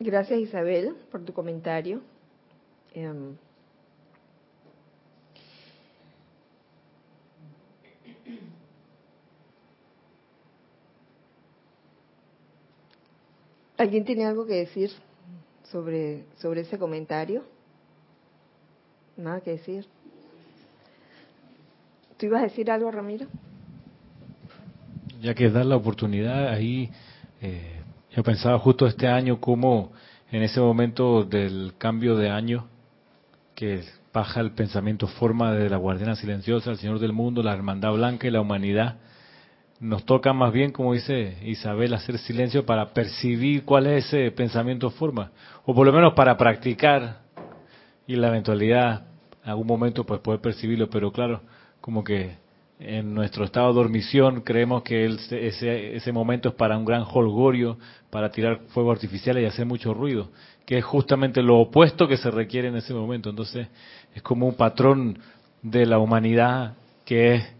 Gracias 0.00 0.40
Isabel 0.40 0.96
por 1.10 1.24
tu 1.24 1.32
comentario. 1.32 2.02
Em, 2.92 3.36
¿Alguien 13.76 14.04
tiene 14.04 14.24
algo 14.24 14.46
que 14.46 14.54
decir 14.54 14.90
sobre, 15.74 16.26
sobre 16.36 16.60
ese 16.60 16.78
comentario? 16.78 17.42
Nada 19.16 19.40
que 19.40 19.50
decir. 19.50 19.84
¿Tú 22.16 22.26
ibas 22.26 22.42
a 22.42 22.44
decir 22.44 22.70
algo, 22.70 22.92
Ramiro? 22.92 23.26
Ya 25.20 25.34
que 25.34 25.50
dar 25.50 25.66
la 25.66 25.74
oportunidad, 25.74 26.48
ahí 26.48 26.92
eh, 27.42 27.80
yo 28.12 28.22
pensaba 28.22 28.56
justo 28.60 28.86
este 28.86 29.08
año 29.08 29.40
como 29.40 29.90
en 30.30 30.44
ese 30.44 30.60
momento 30.60 31.24
del 31.24 31.74
cambio 31.76 32.14
de 32.14 32.30
año, 32.30 32.68
que 33.56 33.82
baja 34.12 34.40
el 34.42 34.52
pensamiento 34.52 35.08
forma 35.08 35.54
de 35.54 35.68
la 35.68 35.76
guardiana 35.76 36.14
silenciosa, 36.14 36.70
el 36.70 36.78
Señor 36.78 37.00
del 37.00 37.12
mundo, 37.12 37.42
la 37.42 37.52
hermandad 37.52 37.94
blanca 37.94 38.28
y 38.28 38.30
la 38.30 38.40
humanidad, 38.40 38.98
nos 39.84 40.06
toca 40.06 40.32
más 40.32 40.50
bien, 40.50 40.72
como 40.72 40.94
dice 40.94 41.36
Isabel, 41.44 41.92
hacer 41.92 42.16
silencio 42.16 42.64
para 42.64 42.94
percibir 42.94 43.64
cuál 43.64 43.86
es 43.86 44.06
ese 44.06 44.30
pensamiento 44.30 44.88
forma, 44.90 45.30
o 45.66 45.74
por 45.74 45.86
lo 45.86 45.92
menos 45.92 46.14
para 46.14 46.38
practicar 46.38 47.18
y 48.06 48.16
la 48.16 48.28
eventualidad, 48.28 49.06
en 49.44 49.50
algún 49.50 49.66
momento, 49.66 50.04
pues 50.04 50.20
poder 50.20 50.40
percibirlo, 50.40 50.88
pero 50.88 51.12
claro, 51.12 51.42
como 51.82 52.02
que 52.02 52.36
en 52.80 53.12
nuestro 53.12 53.44
estado 53.44 53.68
de 53.68 53.74
dormición 53.74 54.40
creemos 54.40 54.82
que 54.82 55.04
ese, 55.04 55.94
ese 55.96 56.12
momento 56.12 56.48
es 56.48 56.54
para 56.54 56.78
un 56.78 56.86
gran 56.86 57.04
holgorio, 57.06 57.76
para 58.08 58.30
tirar 58.30 58.60
fuego 58.68 58.90
artificial 58.90 59.38
y 59.38 59.44
hacer 59.44 59.66
mucho 59.66 59.92
ruido, 59.92 60.30
que 60.64 60.78
es 60.78 60.84
justamente 60.84 61.42
lo 61.42 61.58
opuesto 61.58 62.08
que 62.08 62.16
se 62.16 62.30
requiere 62.30 62.68
en 62.68 62.76
ese 62.76 62.94
momento. 62.94 63.28
Entonces 63.28 63.68
es 64.14 64.22
como 64.22 64.48
un 64.48 64.54
patrón 64.54 65.18
de 65.62 65.84
la 65.84 65.98
humanidad 65.98 66.74
que 67.04 67.34
es 67.34 67.54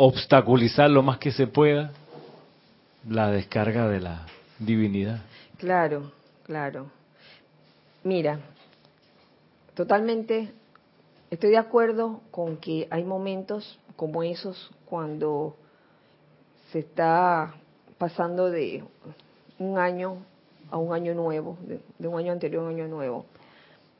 obstaculizar 0.00 0.88
lo 0.88 1.02
más 1.02 1.18
que 1.18 1.32
se 1.32 1.48
pueda 1.48 1.90
la 3.08 3.32
descarga 3.32 3.88
de 3.88 4.00
la 4.00 4.26
divinidad. 4.60 5.20
Claro, 5.58 6.12
claro. 6.44 6.86
Mira, 8.04 8.38
totalmente 9.74 10.52
estoy 11.30 11.50
de 11.50 11.58
acuerdo 11.58 12.20
con 12.30 12.58
que 12.58 12.86
hay 12.90 13.02
momentos 13.02 13.80
como 13.96 14.22
esos 14.22 14.70
cuando 14.86 15.56
se 16.70 16.78
está 16.78 17.54
pasando 17.98 18.50
de 18.50 18.84
un 19.58 19.78
año 19.78 20.18
a 20.70 20.76
un 20.76 20.92
año 20.92 21.12
nuevo, 21.14 21.58
de, 21.98 22.06
un 22.06 22.18
año 22.18 22.32
anterior 22.32 22.62
a 22.62 22.68
un 22.68 22.74
año 22.74 22.86
nuevo. 22.86 23.24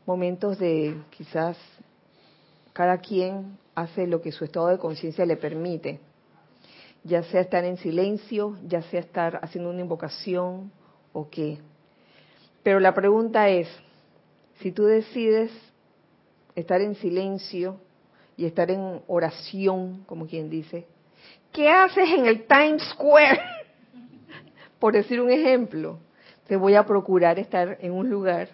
Momentos 0.07 0.61
de 0.61 0.97
quizás 1.11 1.57
cada 2.73 2.99
quien 2.99 3.59
hace 3.79 4.09
lo 4.09 4.21
que 4.21 4.33
su 4.33 4.45
estado 4.45 4.69
de 4.69 4.79
conciencia 4.79 5.25
le 5.25 5.37
permite, 5.37 6.01
ya 7.05 7.23
sea 7.23 7.43
estar 7.43 7.65
en 7.65 7.77
silencio, 7.77 8.57
ya 8.67 8.83
sea 8.83 9.01
estar 9.01 9.39
haciendo 9.41 9.71
una 9.71 9.81
invocación 9.81 10.73
o 11.13 11.31
qué. 11.31 11.59
Pero 12.65 12.81
la 12.81 12.93
pregunta 12.93 13.49
es, 13.49 13.69
si 14.61 14.73
tú 14.73 14.85
decides 14.85 15.53
estar 16.57 16.81
en 16.81 16.97
silencio 16.97 17.77
y 18.37 18.47
estar 18.47 18.69
en 18.69 19.01
oración, 19.07 20.03
como 20.07 20.27
quien 20.27 20.51
dice, 20.51 20.85
¿qué 21.53 21.69
haces 21.69 22.09
en 22.11 22.27
el 22.27 22.47
Times 22.49 22.83
Square? 22.91 23.41
Por 24.81 24.95
decir 24.95 25.21
un 25.21 25.31
ejemplo, 25.31 26.01
te 26.49 26.57
voy 26.57 26.75
a 26.75 26.85
procurar 26.85 27.39
estar 27.39 27.79
en 27.81 27.93
un 27.93 28.11
lugar 28.11 28.49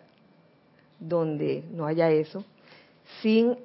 donde 1.00 1.64
no 1.70 1.86
haya 1.86 2.10
eso, 2.10 2.44
sin 3.22 3.56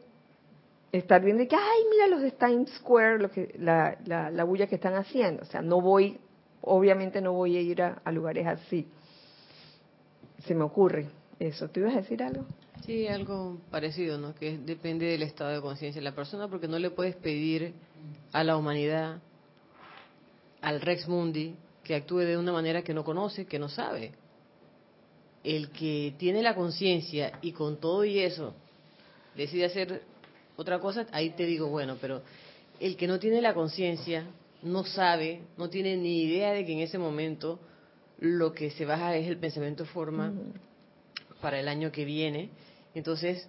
estar 0.91 1.23
viendo 1.23 1.47
que, 1.47 1.55
ay, 1.55 1.81
mira 1.89 2.07
los 2.07 2.21
de 2.21 2.31
Times 2.31 2.71
Square, 2.77 3.19
lo 3.19 3.29
que, 3.29 3.55
la, 3.59 3.97
la, 4.05 4.43
bulla 4.43 4.67
que 4.67 4.75
están 4.75 4.95
haciendo. 4.95 5.43
O 5.43 5.45
sea, 5.45 5.61
no 5.61 5.81
voy, 5.81 6.19
obviamente 6.61 7.21
no 7.21 7.33
voy 7.33 7.57
a 7.57 7.61
ir 7.61 7.81
a, 7.81 8.11
lugares 8.11 8.47
así. 8.47 8.87
Se 10.45 10.55
me 10.55 10.63
ocurre 10.63 11.07
eso. 11.39 11.69
¿Tú 11.69 11.81
ibas 11.81 11.93
a 11.93 11.97
decir 12.01 12.23
algo? 12.23 12.45
Sí, 12.85 13.07
algo 13.07 13.59
parecido, 13.69 14.17
¿no? 14.17 14.33
Que 14.33 14.57
depende 14.57 15.05
del 15.05 15.21
estado 15.23 15.51
de 15.51 15.61
conciencia 15.61 15.99
de 15.99 16.05
la 16.05 16.15
persona, 16.15 16.47
porque 16.47 16.67
no 16.67 16.79
le 16.79 16.89
puedes 16.89 17.15
pedir 17.15 17.73
a 18.31 18.43
la 18.43 18.57
humanidad, 18.57 19.19
al 20.61 20.81
Rex 20.81 21.07
Mundi, 21.07 21.55
que 21.83 21.95
actúe 21.95 22.19
de 22.19 22.37
una 22.37 22.51
manera 22.51 22.81
que 22.81 22.93
no 22.93 23.03
conoce, 23.03 23.45
que 23.45 23.59
no 23.59 23.69
sabe. 23.69 24.13
El 25.43 25.69
que 25.69 26.15
tiene 26.17 26.41
la 26.41 26.55
conciencia 26.55 27.37
y 27.41 27.51
con 27.51 27.77
todo 27.77 28.03
y 28.05 28.19
eso 28.19 28.53
decide 29.35 29.65
hacer 29.65 30.01
otra 30.59 30.79
cosa, 30.79 31.07
ahí 31.11 31.29
te 31.31 31.45
digo, 31.45 31.67
bueno, 31.67 31.97
pero 32.01 32.21
el 32.79 32.97
que 32.97 33.07
no 33.07 33.17
tiene 33.17 33.41
la 33.41 33.53
conciencia, 33.53 34.25
no 34.61 34.83
sabe, 34.83 35.41
no 35.57 35.69
tiene 35.69 35.95
ni 35.95 36.23
idea 36.23 36.51
de 36.51 36.65
que 36.65 36.73
en 36.73 36.79
ese 36.79 36.97
momento 36.97 37.59
lo 38.19 38.51
que 38.51 38.71
se 38.71 38.85
baja 38.85 39.15
es 39.15 39.27
el 39.27 39.37
pensamiento 39.37 39.85
forma 39.85 40.33
para 41.41 41.59
el 41.59 41.69
año 41.69 41.91
que 41.91 42.03
viene. 42.03 42.49
Entonces, 42.93 43.47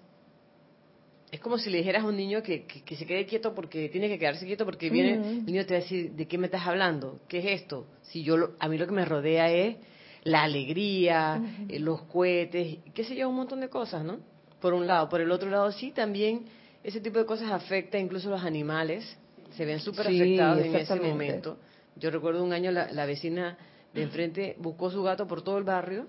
es 1.32 1.40
como 1.40 1.58
si 1.58 1.68
le 1.70 1.78
dijeras 1.78 2.04
a 2.04 2.06
un 2.06 2.16
niño 2.16 2.42
que, 2.42 2.64
que, 2.64 2.96
se 2.96 3.06
quede 3.06 3.26
quieto 3.26 3.54
porque 3.54 3.88
tiene 3.88 4.08
que 4.08 4.18
quedarse 4.18 4.46
quieto 4.46 4.64
porque 4.64 4.88
viene, 4.88 5.14
el 5.14 5.46
niño 5.46 5.66
te 5.66 5.74
va 5.74 5.80
a 5.80 5.82
decir, 5.82 6.12
¿de 6.12 6.28
qué 6.28 6.38
me 6.38 6.46
estás 6.46 6.66
hablando? 6.66 7.20
¿Qué 7.28 7.38
es 7.38 7.62
esto? 7.62 7.86
Si 8.02 8.22
yo, 8.22 8.52
a 8.58 8.68
mí 8.68 8.78
lo 8.78 8.86
que 8.86 8.92
me 8.92 9.04
rodea 9.04 9.50
es 9.50 9.76
la 10.22 10.44
alegría, 10.44 11.42
eh, 11.68 11.80
los 11.80 12.02
cohetes, 12.02 12.78
qué 12.94 13.04
sé 13.04 13.16
yo, 13.16 13.28
un 13.28 13.36
montón 13.36 13.60
de 13.60 13.68
cosas, 13.68 14.04
¿no? 14.04 14.18
Por 14.60 14.74
un 14.74 14.86
lado. 14.86 15.08
Por 15.08 15.20
el 15.20 15.30
otro 15.32 15.50
lado, 15.50 15.72
sí, 15.72 15.90
también 15.90 16.44
ese 16.82 17.00
tipo 17.00 17.18
de 17.18 17.26
cosas 17.26 17.50
afecta 17.50 17.98
incluso 17.98 18.28
a 18.28 18.32
los 18.32 18.44
animales, 18.44 19.16
se 19.56 19.64
ven 19.64 19.80
súper 19.80 20.06
afectados 20.08 20.64
en 20.64 20.76
ese 20.76 20.94
momento. 20.96 21.58
Yo 21.96 22.10
recuerdo 22.10 22.42
un 22.42 22.52
año 22.52 22.70
la, 22.70 23.06
vecina 23.06 23.58
de 23.92 24.02
enfrente 24.02 24.56
buscó 24.58 24.90
su 24.90 25.02
gato 25.02 25.26
por 25.26 25.42
todo 25.42 25.58
el 25.58 25.64
barrio 25.64 26.06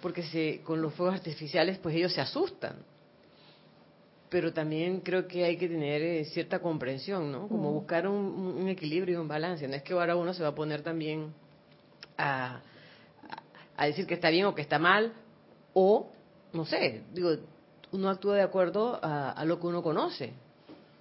porque 0.00 0.22
se, 0.22 0.60
con 0.64 0.82
los 0.82 0.94
fuegos 0.94 1.14
artificiales 1.14 1.78
pues 1.78 1.94
ellos 1.94 2.12
se 2.12 2.20
asustan. 2.20 2.76
Pero 4.30 4.52
también 4.52 5.00
creo 5.00 5.28
que 5.28 5.44
hay 5.44 5.56
que 5.56 5.68
tener 5.68 6.02
eh, 6.02 6.24
cierta 6.24 6.58
comprensión, 6.58 7.30
¿no? 7.30 7.46
Como 7.46 7.70
buscar 7.72 8.08
un, 8.08 8.16
un, 8.16 8.68
equilibrio 8.68 9.14
y 9.14 9.20
un 9.20 9.28
balance. 9.28 9.68
No 9.68 9.74
es 9.74 9.82
que 9.82 9.92
ahora 9.92 10.16
uno 10.16 10.34
se 10.34 10.42
va 10.42 10.48
a 10.48 10.54
poner 10.54 10.82
también 10.82 11.32
a, 12.18 12.60
a 13.76 13.86
decir 13.86 14.06
que 14.06 14.14
está 14.14 14.30
bien 14.30 14.46
o 14.46 14.54
que 14.54 14.62
está 14.62 14.78
mal, 14.78 15.12
o, 15.72 16.10
no 16.52 16.64
sé, 16.64 17.02
digo, 17.12 17.36
uno 17.94 18.10
actúa 18.10 18.34
de 18.34 18.42
acuerdo 18.42 18.98
a, 19.00 19.44
lo 19.44 19.60
que 19.60 19.66
uno 19.68 19.82
conoce. 19.82 20.32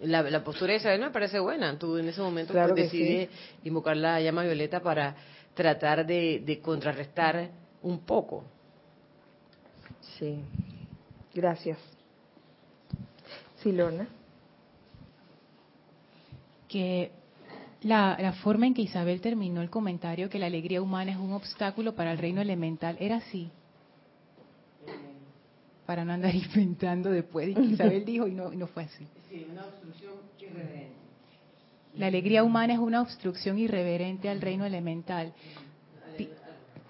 La, 0.01 0.43
postura 0.43 0.73
de 0.73 0.77
Isabel 0.77 1.01
me 1.01 1.09
parece 1.09 1.39
buena. 1.39 1.77
Tú 1.77 1.97
en 1.97 2.07
ese 2.07 2.21
momento 2.21 2.53
pues, 2.53 2.75
decides 2.75 3.29
invocar 3.63 3.97
la 3.97 4.21
llama 4.21 4.43
violeta 4.43 4.79
para 4.79 5.15
tratar 5.55 6.05
de, 6.05 6.59
contrarrestar 6.63 7.49
un 7.81 7.99
poco. 7.99 8.43
Sí, 10.19 10.39
gracias. 11.33 11.79
Sí, 13.63 13.71
Lorna. 13.71 14.07
Que 16.67 17.11
la, 17.81 18.17
la, 18.19 18.33
forma 18.33 18.67
en 18.67 18.75
que 18.75 18.83
Isabel 18.83 19.19
terminó 19.19 19.61
el 19.61 19.69
comentario, 19.71 20.29
que 20.29 20.37
la 20.37 20.45
alegría 20.45 20.81
humana 20.81 21.11
es 21.11 21.17
un 21.17 21.33
obstáculo 21.33 21.95
para 21.95 22.11
el 22.11 22.19
reino 22.19 22.41
elemental, 22.41 22.97
era 22.99 23.17
así 23.17 23.49
para 25.93 26.05
no 26.05 26.13
andar 26.13 26.33
inventando 26.55 27.11
después. 27.11 27.55
Y 27.55 27.73
Isabel 27.73 28.03
dijo 28.03 28.27
y 28.27 28.31
no, 28.31 28.49
no 28.49 28.65
fue 28.65 28.85
así. 28.85 29.05
Sí, 29.29 29.45
una 29.51 29.63
obstrucción 29.63 30.13
irreverente. 30.39 30.95
La 31.93 32.07
alegría 32.07 32.43
humana 32.43 32.73
es 32.73 32.79
una 32.79 32.99
obstrucción 33.03 33.59
irreverente 33.59 34.27
al 34.27 34.41
reino 34.41 34.65
elemental. 34.65 35.31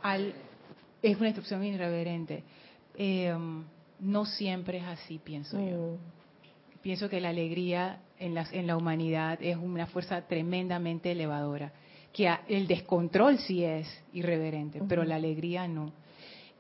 Al, 0.01 0.33
es 1.01 1.17
una 1.17 1.27
obstrucción 1.27 1.65
irreverente. 1.65 2.43
Em, 2.95 3.65
no 3.99 4.25
siempre 4.25 4.77
es 4.77 4.85
así, 4.85 5.19
pienso 5.21 5.59
yo. 5.59 5.97
Mm. 5.97 6.81
Pienso 6.81 7.09
que 7.09 7.19
la 7.19 7.29
alegría 7.29 7.99
en, 8.19 8.33
las, 8.33 8.53
en 8.53 8.67
la 8.67 8.77
humanidad 8.77 9.37
es 9.41 9.57
una 9.57 9.85
fuerza 9.85 10.21
tremendamente 10.21 11.11
elevadora. 11.11 11.73
Que 12.13 12.33
el 12.47 12.67
descontrol 12.67 13.37
sí 13.39 13.65
es 13.65 13.85
irreverente, 14.13 14.81
pero 14.87 15.03
la 15.03 15.15
alegría 15.15 15.67
no 15.67 15.91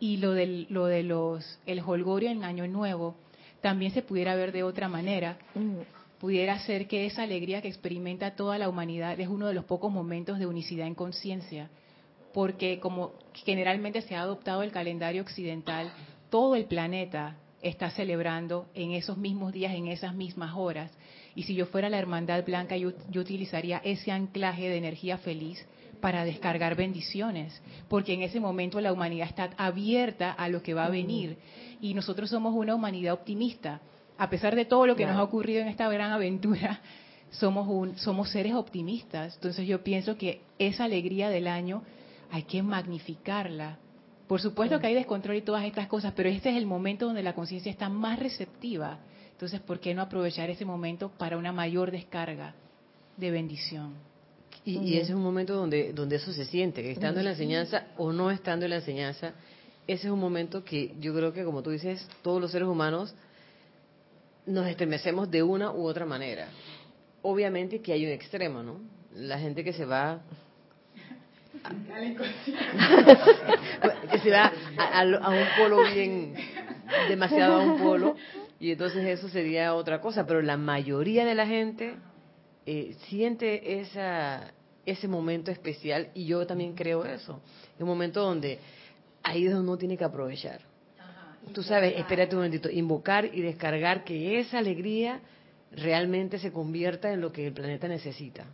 y 0.03 0.17
lo, 0.17 0.33
del, 0.33 0.67
lo 0.69 0.87
de 0.87 1.01
los, 1.01 1.59
el 1.65 1.79
holgorio 1.79 2.29
en 2.29 2.43
Año 2.43 2.67
Nuevo, 2.67 3.15
también 3.61 3.93
se 3.93 4.01
pudiera 4.01 4.35
ver 4.35 4.51
de 4.51 4.61
otra 4.61 4.89
manera. 4.89 5.37
Mm. 5.55 5.77
Pudiera 6.19 6.59
ser 6.59 6.89
que 6.89 7.05
esa 7.05 7.23
alegría 7.23 7.61
que 7.61 7.69
experimenta 7.69 8.35
toda 8.35 8.57
la 8.57 8.67
humanidad 8.67 9.17
es 9.17 9.29
uno 9.29 9.47
de 9.47 9.53
los 9.53 9.63
pocos 9.63 9.93
momentos 9.93 10.39
de 10.39 10.45
unicidad 10.45 10.87
en 10.87 10.93
conciencia, 10.93 11.69
porque 12.33 12.81
como 12.81 13.13
generalmente 13.45 14.01
se 14.01 14.13
ha 14.13 14.23
adoptado 14.23 14.61
el 14.63 14.73
calendario 14.73 15.21
occidental, 15.21 15.93
todo 16.29 16.55
el 16.55 16.65
planeta 16.65 17.37
está 17.61 17.89
celebrando 17.89 18.65
en 18.73 18.91
esos 18.91 19.17
mismos 19.17 19.53
días, 19.53 19.73
en 19.73 19.87
esas 19.87 20.13
mismas 20.13 20.53
horas. 20.57 20.91
Y 21.33 21.43
si 21.43 21.55
yo 21.55 21.65
fuera 21.65 21.89
la 21.89 21.97
Hermandad 21.97 22.43
Blanca, 22.43 22.75
yo, 22.75 22.91
yo 23.09 23.21
utilizaría 23.21 23.77
ese 23.85 24.11
anclaje 24.11 24.67
de 24.67 24.75
energía 24.75 25.17
feliz 25.17 25.65
para 26.03 26.25
descargar 26.25 26.75
bendiciones, 26.75 27.61
porque 27.87 28.11
en 28.11 28.23
ese 28.23 28.41
momento 28.41 28.81
la 28.81 28.91
humanidad 28.91 29.25
está 29.25 29.51
abierta 29.55 30.33
a 30.33 30.49
lo 30.49 30.61
que 30.61 30.73
va 30.73 30.83
a 30.83 30.89
venir 30.89 31.37
y 31.79 31.93
nosotros 31.93 32.29
somos 32.29 32.53
una 32.53 32.75
humanidad 32.75 33.13
optimista. 33.13 33.79
A 34.17 34.29
pesar 34.29 34.53
de 34.53 34.65
todo 34.65 34.85
lo 34.85 34.97
que 34.97 35.05
nos 35.05 35.15
ha 35.15 35.23
ocurrido 35.23 35.61
en 35.61 35.69
esta 35.69 35.87
gran 35.87 36.11
aventura, 36.11 36.81
somos, 37.31 37.69
un, 37.69 37.97
somos 37.97 38.29
seres 38.31 38.53
optimistas. 38.53 39.35
Entonces 39.35 39.65
yo 39.65 39.81
pienso 39.81 40.17
que 40.17 40.41
esa 40.59 40.83
alegría 40.83 41.29
del 41.29 41.47
año 41.47 41.83
hay 42.31 42.43
que 42.43 42.61
magnificarla. 42.61 43.77
Por 44.27 44.41
supuesto 44.41 44.81
que 44.81 44.87
hay 44.87 44.95
descontrol 44.95 45.37
y 45.37 45.41
todas 45.41 45.63
estas 45.63 45.87
cosas, 45.87 46.11
pero 46.17 46.27
este 46.27 46.49
es 46.49 46.57
el 46.57 46.65
momento 46.65 47.05
donde 47.05 47.23
la 47.23 47.31
conciencia 47.31 47.71
está 47.71 47.87
más 47.87 48.19
receptiva. 48.19 48.99
Entonces, 49.31 49.61
¿por 49.61 49.79
qué 49.79 49.93
no 49.93 50.01
aprovechar 50.01 50.49
ese 50.49 50.65
momento 50.65 51.13
para 51.17 51.37
una 51.37 51.53
mayor 51.53 51.91
descarga 51.91 52.55
de 53.15 53.31
bendición? 53.31 54.12
Y, 54.65 54.97
ese 54.97 55.11
es 55.11 55.15
un 55.15 55.23
momento 55.23 55.55
donde, 55.55 55.91
donde 55.91 56.15
eso 56.15 56.31
se 56.31 56.45
siente, 56.45 56.81
que 56.81 56.91
estando 56.91 57.19
en 57.19 57.25
la 57.25 57.31
enseñanza 57.31 57.87
o 57.97 58.13
no 58.13 58.31
estando 58.31 58.65
en 58.65 58.71
la 58.71 58.77
enseñanza, 58.77 59.33
ese 59.87 60.07
es 60.07 60.13
un 60.13 60.19
momento 60.19 60.63
que 60.63 60.93
yo 60.99 61.13
creo 61.13 61.33
que, 61.33 61.43
como 61.43 61.61
tú 61.61 61.71
dices, 61.71 62.07
todos 62.21 62.39
los 62.39 62.51
seres 62.51 62.69
humanos 62.69 63.13
nos 64.45 64.65
estremecemos 64.67 65.29
de 65.29 65.43
una 65.43 65.71
u 65.71 65.85
otra 65.85 66.05
manera. 66.05 66.47
Obviamente 67.21 67.81
que 67.81 67.91
hay 67.91 68.05
un 68.05 68.11
extremo, 68.11 68.63
¿no? 68.63 68.79
La 69.15 69.37
gente 69.37 69.63
que 69.63 69.73
se 69.73 69.85
va 69.85 70.21
que 74.11 74.19
se 74.19 74.31
va 74.31 74.51
a, 74.77 75.03
un 75.03 75.47
polo 75.57 75.83
bien, 75.93 76.33
demasiado 77.07 77.55
a 77.55 77.59
un 77.59 77.79
polo, 77.79 78.17
y 78.59 78.71
entonces 78.71 79.05
eso 79.05 79.29
sería 79.29 79.73
otra 79.73 80.01
cosa, 80.01 80.25
pero 80.25 80.41
la 80.41 80.57
mayoría 80.57 81.23
de 81.25 81.35
la 81.35 81.45
gente 81.45 81.95
eh, 82.65 82.95
siente 83.09 83.81
esa, 83.81 84.53
ese 84.85 85.07
momento 85.07 85.51
especial 85.51 86.09
y 86.13 86.25
yo 86.25 86.45
también 86.47 86.73
creo 86.75 87.03
eso. 87.05 87.41
Es 87.75 87.81
un 87.81 87.87
momento 87.87 88.21
donde 88.21 88.59
ahí 89.21 89.45
es 89.45 89.51
donde 89.51 89.69
uno 89.69 89.77
tiene 89.77 89.97
que 89.97 90.03
aprovechar. 90.03 90.61
Tú 91.53 91.61
sabes, 91.61 91.95
espérate 91.97 92.35
un 92.35 92.41
momentito, 92.41 92.69
invocar 92.69 93.25
y 93.25 93.41
descargar 93.41 94.05
que 94.05 94.39
esa 94.39 94.59
alegría 94.59 95.19
realmente 95.71 96.39
se 96.39 96.53
convierta 96.53 97.11
en 97.11 97.19
lo 97.19 97.33
que 97.33 97.47
el 97.47 97.53
planeta 97.53 97.87
necesita. 97.87 98.45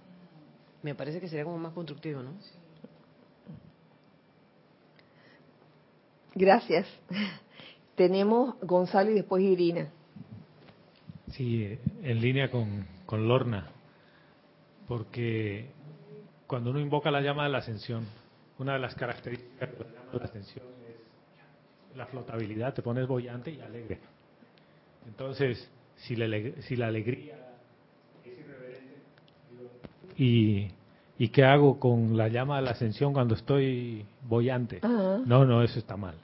Me 0.82 0.95
parece 0.95 1.20
que 1.20 1.28
sería 1.28 1.43
como 1.43 1.60
más 1.60 1.74
constructivo, 1.74 2.24
¿no? 2.24 2.32
Gracias. 6.34 6.88
Tenemos 7.95 8.55
Gonzalo 8.62 9.12
y 9.12 9.16
después 9.16 9.43
Irina. 9.43 9.89
Sí, 11.32 11.78
en 12.01 12.22
línea 12.22 12.49
con, 12.49 12.88
con 13.05 13.28
Lorna 13.28 13.70
porque 14.89 15.67
cuando 16.47 16.71
uno 16.71 16.79
invoca 16.79 17.11
la 17.11 17.21
llama 17.21 17.43
de 17.43 17.49
la 17.51 17.59
ascensión, 17.59 18.05
una 18.57 18.73
de 18.73 18.79
las 18.79 18.95
características 18.95 19.71
de 19.71 19.77
la 19.77 19.85
llama 19.85 20.11
de 20.11 20.17
la 20.17 20.25
ascensión 20.25 20.65
es 21.91 21.95
la 21.95 22.07
flotabilidad, 22.07 22.73
te 22.73 22.81
pones 22.81 23.07
bollante 23.07 23.51
y 23.51 23.61
alegre. 23.61 23.99
Entonces, 25.07 25.69
si 25.95 26.15
la, 26.15 26.25
si 26.63 26.75
la 26.75 26.87
alegría 26.87 27.35
es 28.25 28.39
irreverente, 28.39 28.95
¿y, 30.17 30.67
¿y 31.19 31.29
qué 31.29 31.43
hago 31.43 31.79
con 31.79 32.17
la 32.17 32.27
llama 32.27 32.57
de 32.57 32.63
la 32.63 32.71
ascensión 32.71 33.13
cuando 33.13 33.35
estoy 33.35 34.03
bollante? 34.27 34.79
No, 34.81 35.45
no, 35.45 35.61
eso 35.61 35.77
está 35.77 35.97
mal. 35.97 36.15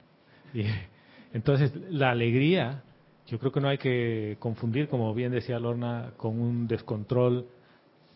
entonces, 1.32 1.72
la 1.88 2.10
alegría, 2.10 2.82
yo 3.28 3.38
creo 3.38 3.52
que 3.52 3.60
no 3.60 3.68
hay 3.68 3.78
que 3.78 4.36
confundir, 4.40 4.88
como 4.88 5.14
bien 5.14 5.30
decía 5.30 5.60
Lorna, 5.60 6.10
con 6.16 6.40
un 6.40 6.66
descontrol 6.66 7.46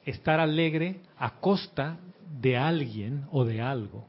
estar 0.05 0.40
alegre 0.40 1.01
a 1.18 1.40
costa 1.40 1.98
de 2.40 2.57
alguien 2.57 3.26
o 3.30 3.44
de 3.44 3.61
algo. 3.61 4.07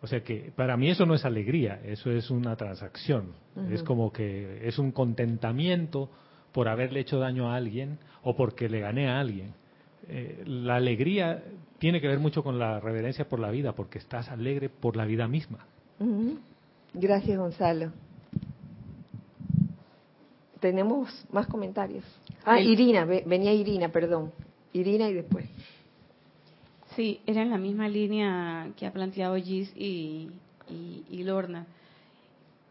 O 0.00 0.06
sea 0.06 0.22
que 0.24 0.52
para 0.56 0.76
mí 0.76 0.90
eso 0.90 1.06
no 1.06 1.14
es 1.14 1.24
alegría, 1.24 1.80
eso 1.84 2.10
es 2.10 2.30
una 2.30 2.56
transacción. 2.56 3.34
Es 3.70 3.82
como 3.82 4.12
que 4.12 4.66
es 4.66 4.78
un 4.78 4.90
contentamiento 4.90 6.10
por 6.52 6.68
haberle 6.68 7.00
hecho 7.00 7.18
daño 7.18 7.50
a 7.50 7.56
alguien 7.56 7.98
o 8.22 8.34
porque 8.34 8.68
le 8.68 8.80
gané 8.80 9.08
a 9.08 9.20
alguien. 9.20 9.54
Eh, 10.08 10.42
la 10.46 10.76
alegría 10.76 11.42
tiene 11.78 12.00
que 12.00 12.08
ver 12.08 12.18
mucho 12.18 12.42
con 12.42 12.58
la 12.58 12.80
reverencia 12.80 13.28
por 13.28 13.38
la 13.38 13.50
vida, 13.50 13.74
porque 13.74 13.98
estás 13.98 14.28
alegre 14.28 14.68
por 14.68 14.96
la 14.96 15.04
vida 15.04 15.28
misma. 15.28 15.66
Gracias, 16.94 17.38
Gonzalo. 17.38 17.92
Tenemos 20.60 21.26
más 21.32 21.46
comentarios. 21.46 22.04
Ah, 22.44 22.60
Irina, 22.60 23.04
venía 23.04 23.52
Irina, 23.52 23.88
perdón. 23.88 24.32
Irina 24.72 25.08
y 25.08 25.14
después. 25.14 25.46
Sí, 26.96 27.20
era 27.26 27.42
en 27.42 27.50
la 27.50 27.58
misma 27.58 27.88
línea 27.88 28.70
que 28.76 28.86
ha 28.86 28.92
planteado 28.92 29.36
Gis 29.36 29.72
y, 29.76 30.30
Lorna. 31.10 31.66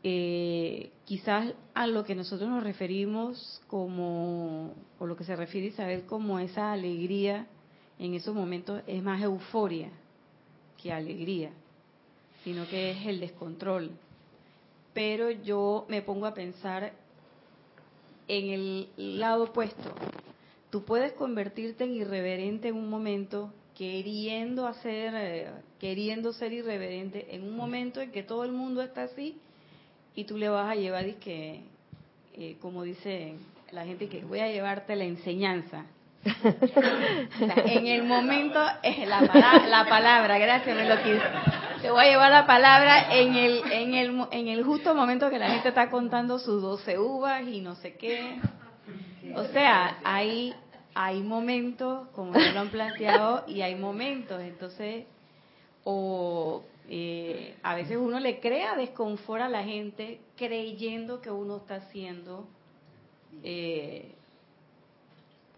Eh, 0.03 0.91
quizás 1.05 1.53
a 1.73 1.87
lo 1.87 2.03
que 2.03 2.15
nosotros 2.15 2.49
nos 2.49 2.63
referimos 2.63 3.61
como, 3.67 4.73
o 4.99 5.05
lo 5.05 5.15
que 5.15 5.23
se 5.23 5.35
refiere 5.35 5.67
Isabel 5.67 6.03
como 6.05 6.39
esa 6.39 6.71
alegría 6.71 7.47
en 7.99 8.15
esos 8.15 8.33
momentos 8.33 8.81
es 8.87 9.03
más 9.03 9.21
euforia 9.21 9.89
que 10.81 10.91
alegría, 10.91 11.51
sino 12.43 12.67
que 12.67 12.91
es 12.91 13.05
el 13.05 13.19
descontrol. 13.19 13.91
Pero 14.93 15.29
yo 15.29 15.85
me 15.87 16.01
pongo 16.01 16.25
a 16.25 16.33
pensar 16.33 16.93
en 18.27 18.49
el 18.49 18.89
lado 18.97 19.43
opuesto, 19.45 19.93
tú 20.72 20.86
puedes 20.86 21.13
convertirte 21.13 21.84
en 21.84 21.93
irreverente 21.93 22.69
en 22.69 22.76
un 22.76 22.89
momento 22.89 23.53
queriendo 23.78 24.65
hacer, 24.65 25.13
eh, 25.15 25.51
queriendo 25.80 26.34
ser 26.34 26.53
irreverente 26.53 27.36
en 27.36 27.43
un 27.43 27.55
momento 27.55 28.01
en 28.01 28.11
que 28.11 28.24
todo 28.24 28.43
el 28.45 28.51
mundo 28.51 28.82
está 28.82 29.03
así 29.03 29.38
y 30.15 30.24
tú 30.24 30.38
le 30.38 30.49
vas 30.49 30.69
a 30.69 30.76
llevar 30.76 31.07
y 31.07 31.13
que, 31.13 31.61
eh, 32.34 32.57
como 32.61 32.84
dice 32.84 33.36
la 33.72 33.86
gente, 33.86 34.07
que 34.07 34.24
voy 34.24 34.39
a 34.39 34.47
llevarte 34.47 34.95
la 34.95 35.05
enseñanza. 35.05 35.86
en 36.24 37.88
el 37.88 38.03
momento 38.03 38.59
es 38.84 39.07
la, 39.07 39.22
la 39.22 39.86
palabra, 39.89 40.38
gracias, 40.38 40.76
me 40.76 40.88
lo 40.88 40.97
quise. 40.97 41.26
Te 41.82 41.89
voy 41.89 42.05
a 42.05 42.09
llevar 42.09 42.32
la 42.32 42.45
palabra 42.45 43.15
en 43.15 43.36
el, 43.36 43.72
en 43.72 43.93
el, 43.95 44.28
en 44.32 44.47
el 44.47 44.63
justo 44.63 44.93
momento 44.93 45.30
que 45.30 45.39
la 45.39 45.49
gente 45.49 45.69
está 45.69 45.89
contando 45.89 46.38
sus 46.38 46.61
12 46.61 46.99
uvas 46.99 47.47
y 47.47 47.61
no 47.61 47.76
sé 47.76 47.95
qué. 47.95 48.39
O 49.35 49.45
sea, 49.45 49.99
hay, 50.03 50.53
hay 50.93 51.21
momentos, 51.21 52.07
como 52.09 52.33
ya 52.33 52.51
lo 52.53 52.59
han 52.61 52.69
planteado, 52.69 53.43
y 53.47 53.61
hay 53.61 53.75
momentos. 53.75 54.41
Entonces, 54.41 55.05
o 55.83 56.63
eh, 56.89 57.55
a 57.63 57.75
veces 57.75 57.97
uno 57.97 58.19
le 58.19 58.39
crea 58.39 58.75
desconfort 58.75 59.41
a 59.41 59.49
la 59.49 59.63
gente 59.63 60.19
creyendo 60.35 61.21
que 61.21 61.31
uno 61.31 61.57
está 61.57 61.75
haciendo 61.75 62.47
eh, 63.43 64.11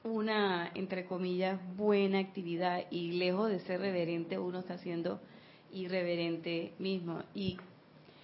una, 0.03 0.71
entre 0.75 1.05
comillas, 1.05 1.59
buena 1.75 2.19
actividad 2.19 2.83
y 2.91 3.13
lejos 3.13 3.49
de 3.49 3.59
ser 3.61 3.79
reverente, 3.79 4.37
uno 4.37 4.59
está 4.59 4.75
haciendo 4.75 5.19
irreverente 5.71 6.73
mismo. 6.77 7.23
Y 7.33 7.57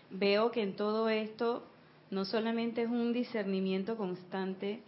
veo 0.10 0.52
que 0.52 0.62
en 0.62 0.76
todo 0.76 1.10
esto 1.10 1.64
no 2.12 2.26
solamente 2.26 2.84
es 2.84 2.90
un 2.90 3.14
discernimiento 3.14 3.96
constante, 3.96 4.82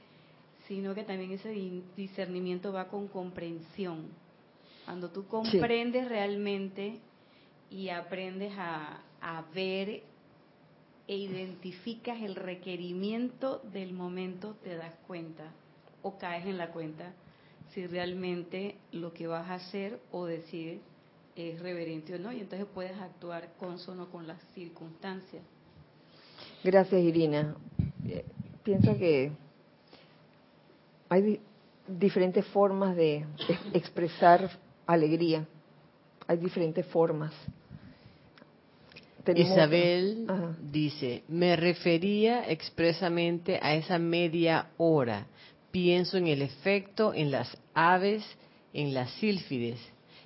sino 0.72 0.96
que 0.96 1.04
también 1.04 1.34
ese 1.34 1.54
discernimiento 1.98 2.72
va 2.72 2.88
con 2.88 3.10
comprensión. 3.10 4.06
Cuando 4.86 5.10
tú 5.10 5.28
comprendes 5.28 6.08
realmente 6.08 7.00
y 7.70 7.90
aprendes 7.90 8.54
a, 8.58 9.02
a 9.20 9.44
ver 9.54 10.02
e 11.10 11.18
identificas 11.18 12.22
el 12.22 12.36
requerimiento 12.36 13.62
del 13.74 13.92
momento, 13.92 14.56
te 14.64 14.78
das 14.78 14.96
cuenta 15.08 15.52
o 16.04 16.18
caes 16.18 16.46
en 16.46 16.58
la 16.58 16.72
cuenta 16.72 17.12
si 17.74 17.86
realmente 17.86 18.78
lo 18.94 19.12
que 19.12 19.28
vas 19.28 19.50
a 19.50 19.56
hacer 19.56 20.00
o 20.10 20.26
decir 20.26 20.80
es 21.36 21.60
reverente 21.60 22.16
o 22.16 22.18
no, 22.18 22.32
y 22.32 22.40
entonces 22.40 22.66
puedes 22.74 22.98
actuar 22.98 23.50
consono 23.60 24.10
con 24.10 24.26
las 24.26 24.42
circunstancias. 24.54 25.44
Gracias, 26.64 27.02
Irina. 27.02 27.58
Eh, 28.08 28.24
pienso 28.64 28.98
que 28.98 29.34
hay 31.12 31.42
diferentes 31.86 32.46
formas 32.46 32.96
de 32.96 33.26
expresar 33.74 34.50
alegría. 34.88 35.46
Hay 36.26 36.38
diferentes 36.38 36.86
formas. 36.86 37.34
Isabel 39.36 40.26
dice, 40.72 41.24
me 41.28 41.58
refería 41.58 42.50
expresamente 42.50 43.60
a 43.62 43.76
esa 43.76 44.00
media 44.00 44.70
hora. 44.78 45.28
Pienso 45.70 46.16
en 46.16 46.28
el 46.28 46.42
efecto 46.42 47.14
en 47.14 47.30
las 47.30 47.58
aves, 47.74 48.24
en 48.74 48.94
las 48.94 49.12
sílfides. 49.16 49.80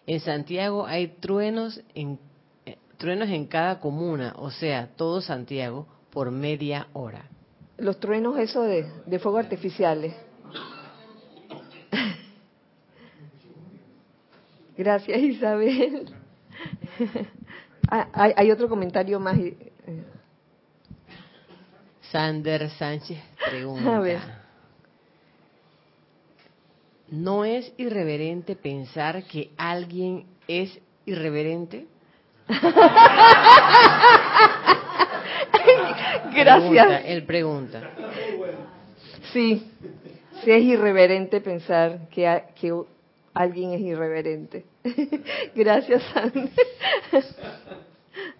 En 0.06 0.20
Santiago 0.20 0.86
hay 0.86 1.08
truenos 1.20 1.82
en, 1.96 2.20
eh, 2.68 2.78
truenos 2.98 3.30
en 3.30 3.48
cada 3.48 3.80
comuna, 3.80 4.36
o 4.38 4.52
sea, 4.52 4.90
todo 4.96 5.20
Santiago, 5.20 5.88
por 6.12 6.30
media 6.30 6.90
hora. 6.94 7.28
Los 7.80 8.00
truenos, 8.00 8.38
eso 8.38 8.62
de, 8.62 8.86
de 9.08 9.18
fuego 9.18 9.40
artificiales. 9.40 10.14
Gracias, 14.78 15.22
Isabel. 15.22 16.14
Ah, 17.88 18.34
hay, 18.36 18.50
otro 18.50 18.68
comentario 18.68 19.20
más. 19.20 19.38
Eh. 19.38 19.56
Sander 22.12 22.70
Sánchez 22.72 23.20
pregunta. 23.48 24.42
¿No 27.10 27.46
es 27.46 27.72
irreverente 27.78 28.56
pensar 28.56 29.24
que 29.26 29.52
alguien 29.58 30.26
es 30.48 30.80
irreverente? 31.06 31.86
Gracias. 36.34 37.02
él 37.06 37.24
pregunta. 37.26 37.92
Sí, 39.32 39.72
sí 40.44 40.52
es 40.52 40.64
irreverente 40.64 41.42
pensar 41.42 42.08
que, 42.10 42.44
que 42.60 42.74
alguien 43.36 43.74
es 43.74 43.82
irreverente. 43.82 44.66
Gracias, 45.56 46.02
Sander. 46.14 46.50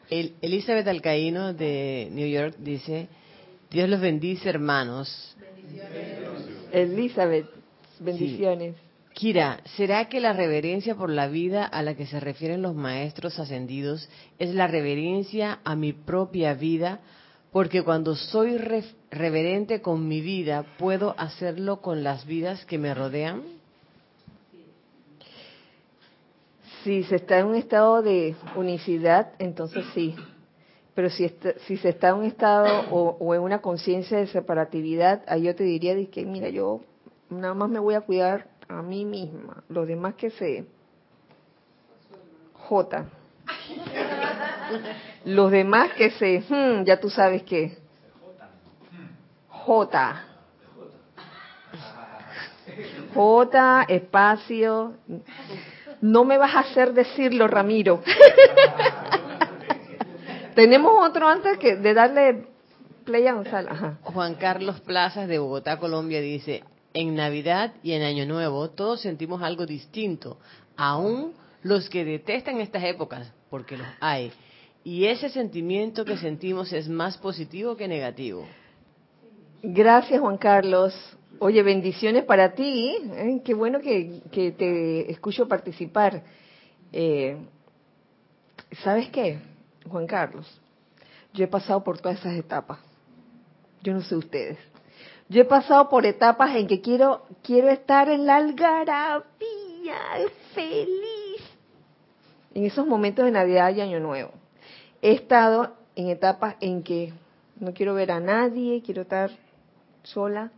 Elizabeth 0.10 0.88
Alcaíno 0.88 1.54
de 1.54 2.10
New 2.12 2.28
York 2.28 2.56
dice, 2.58 3.08
Dios 3.70 3.90
los 3.90 4.00
bendice 4.00 4.50
hermanos. 4.50 5.36
Elizabeth, 6.72 7.48
bendiciones. 8.00 8.76
Kira, 9.14 9.62
¿será 9.78 10.10
que 10.10 10.20
la 10.20 10.34
reverencia 10.34 10.96
por 10.96 11.10
la 11.10 11.28
vida 11.28 11.66
a 11.66 11.82
la 11.82 11.96
que 11.96 12.06
se 12.06 12.20
refieren 12.20 12.62
los 12.62 12.76
maestros 12.76 13.40
ascendidos 13.40 14.10
es 14.40 14.54
la 14.54 14.68
reverencia 14.68 15.60
a 15.64 15.76
mi 15.76 15.94
propia 15.94 16.54
vida? 16.54 17.00
Porque 17.52 17.84
cuando 17.84 18.16
soy 18.16 18.58
reverente 19.10 19.82
con 19.82 20.08
mi 20.08 20.20
vida, 20.20 20.66
¿puedo 20.78 21.16
hacerlo 21.18 21.82
con 21.82 22.04
las 22.04 22.26
vidas 22.26 22.66
que 22.66 22.78
me 22.78 22.94
rodean? 22.94 23.44
Si 26.86 27.02
se 27.02 27.16
está 27.16 27.40
en 27.40 27.48
un 27.48 27.56
estado 27.56 28.04
de 28.04 28.36
unicidad, 28.56 29.32
entonces 29.40 29.84
sí. 29.96 30.16
Pero 30.94 31.10
si, 31.10 31.28
si 31.66 31.78
se 31.78 31.90
está 31.90 32.10
en 32.10 32.18
un 32.18 32.26
estado 32.26 32.86
o, 32.92 33.34
en 33.34 33.42
una 33.42 33.60
conciencia 33.60 34.20
de 34.20 34.28
separatividad, 34.28 35.24
ahí 35.28 35.42
yo 35.46 35.56
te 35.56 35.64
diría 35.64 35.96
de 35.96 36.12
que, 36.12 36.24
mira, 36.28 36.50
yo 36.50 36.82
nada 37.32 37.56
más 37.56 37.72
me 37.72 37.80
voy 37.80 37.96
a 37.96 38.02
cuidar 38.02 38.46
a 38.68 38.84
mí 38.84 39.04
misma. 39.04 39.64
Los 39.68 39.88
demás 39.88 40.14
que 40.14 40.30
se... 40.30 40.68
J. 42.54 43.06
Los 45.26 45.50
demás 45.50 45.92
que 45.94 46.12
se... 46.12 46.44
Ya 46.86 47.00
tú 47.00 47.10
sabes 47.10 47.42
qué. 47.42 47.80
J. 49.50 50.24
J, 53.16 53.86
espacio. 53.90 54.94
No 56.02 56.26
me 56.26 56.38
vas 56.38 56.56
a 56.56 56.60
hacer 56.60 56.94
decirlo, 56.94 57.48
Ramiro. 57.48 58.02
Tenemos 60.56 60.94
otro 61.06 61.28
antes 61.28 61.58
que 61.58 61.76
de 61.76 61.94
darle 61.94 62.48
play 63.04 63.28
a 63.28 63.34
Gonzalo. 63.34 63.98
Juan 64.04 64.36
Carlos 64.36 64.80
Plazas 64.82 65.28
de 65.28 65.40
Bogotá, 65.40 65.80
Colombia 65.80 66.22
dice, 66.22 66.64
en 66.94 67.16
Navidad 67.16 67.74
y 67.84 67.92
en 67.92 68.04
Año 68.04 68.26
Nuevo 68.26 68.70
todos 68.70 69.02
sentimos 69.02 69.42
algo 69.42 69.66
distinto, 69.66 70.40
aún 70.78 71.34
los 71.62 71.90
que 71.90 72.06
detestan 72.06 72.62
estas 72.62 72.84
épocas, 72.84 73.32
porque 73.50 73.78
los 73.78 73.88
hay. 74.00 74.32
Y 74.84 75.06
ese 75.06 75.30
sentimiento 75.30 76.06
que 76.06 76.18
sentimos 76.18 76.72
es 76.72 76.88
más 76.88 77.18
positivo 77.18 77.76
que 77.76 77.88
negativo. 77.88 78.46
Gracias, 79.64 80.22
Juan 80.22 80.38
Carlos. 80.38 80.94
Oye, 81.40 81.64
bendiciones 81.64 82.24
para 82.24 82.54
ti. 82.54 82.96
¿eh? 83.14 83.42
Qué 83.44 83.54
bueno 83.54 83.80
que, 83.80 84.22
te 84.32 85.12
escucho 85.12 85.48
participar. 85.48 86.24
Eh, 86.92 87.38
¿Sabes 88.84 89.10
qué, 89.10 89.40
Juan 89.90 90.08
Carlos? 90.08 90.46
Yo 91.34 91.44
he 91.44 91.48
pasado 91.48 91.84
por 91.84 92.00
todas 92.00 92.20
esas 92.20 92.36
etapas. 92.36 92.80
Yo 93.84 93.94
no 93.94 94.02
sé 94.02 94.16
ustedes. 94.16 94.58
Yo 95.28 95.42
he 95.42 95.46
pasado 95.46 95.90
por 95.90 96.06
etapas 96.06 96.56
en 96.56 96.68
que 96.68 96.82
quiero 96.82 97.24
quiero 97.44 97.70
estar 97.70 98.10
en 98.10 98.26
la 98.26 98.38
algarabía, 98.38 99.26
feliz. 100.54 101.42
En 102.54 102.64
esos 102.64 102.88
momentos 102.88 103.26
de 103.26 103.32
Navidad 103.32 103.76
y 103.76 103.82
Año 103.82 104.00
Nuevo. 104.00 104.32
He 105.02 105.12
estado 105.12 105.76
en 105.96 106.10
etapas 106.10 106.56
en 106.62 106.84
que 106.84 107.14
no 107.60 107.74
quiero 107.74 107.94
ver 107.94 108.12
a 108.12 108.20
nadie, 108.20 108.82
quiero 108.84 109.02
estar 109.02 109.32
sola, 110.04 110.52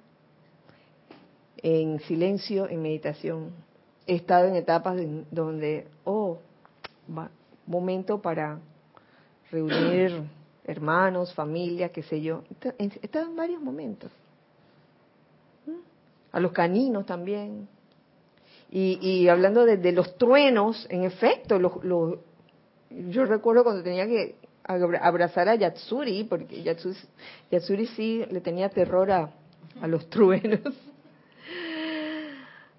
en 1.57 1.99
silencio, 2.01 2.67
en 2.69 2.81
meditación. 2.81 3.51
He 4.05 4.15
estado 4.15 4.47
en 4.47 4.55
etapas 4.55 4.99
donde, 5.31 5.87
oh, 6.05 6.39
momento 7.65 8.21
para 8.21 8.59
reunir 9.51 10.23
hermanos, 10.65 11.33
familia, 11.33 11.89
qué 11.89 12.03
sé 12.03 12.21
yo. 12.21 12.43
He 12.77 12.85
estado 13.01 13.25
en 13.27 13.35
varios 13.35 13.61
momentos. 13.61 14.11
¿Mm? 15.65 15.81
A 16.31 16.39
los 16.39 16.51
caninos 16.51 17.05
también. 17.05 17.67
Y, 18.69 19.29
hablando 19.29 19.65
de, 19.65 19.91
los 19.93 20.17
truenos, 20.17 20.87
en 20.89 21.05
efecto, 21.05 21.57
yo 22.89 23.25
recuerdo 23.25 23.63
cuando 23.63 23.81
tenía 23.81 24.05
que 24.05 24.35
abrazar 24.65 25.47
a 25.47 25.55
Yatsuri, 25.55 26.25
porque 26.25 26.61
Yatsuri, 26.63 26.97
Yatsuri 27.49 27.87
sí 27.87 28.25
le 28.29 28.41
tenía 28.41 28.67
terror 28.67 29.09
a 29.09 29.31
los 29.87 30.09
truenos. 30.09 30.73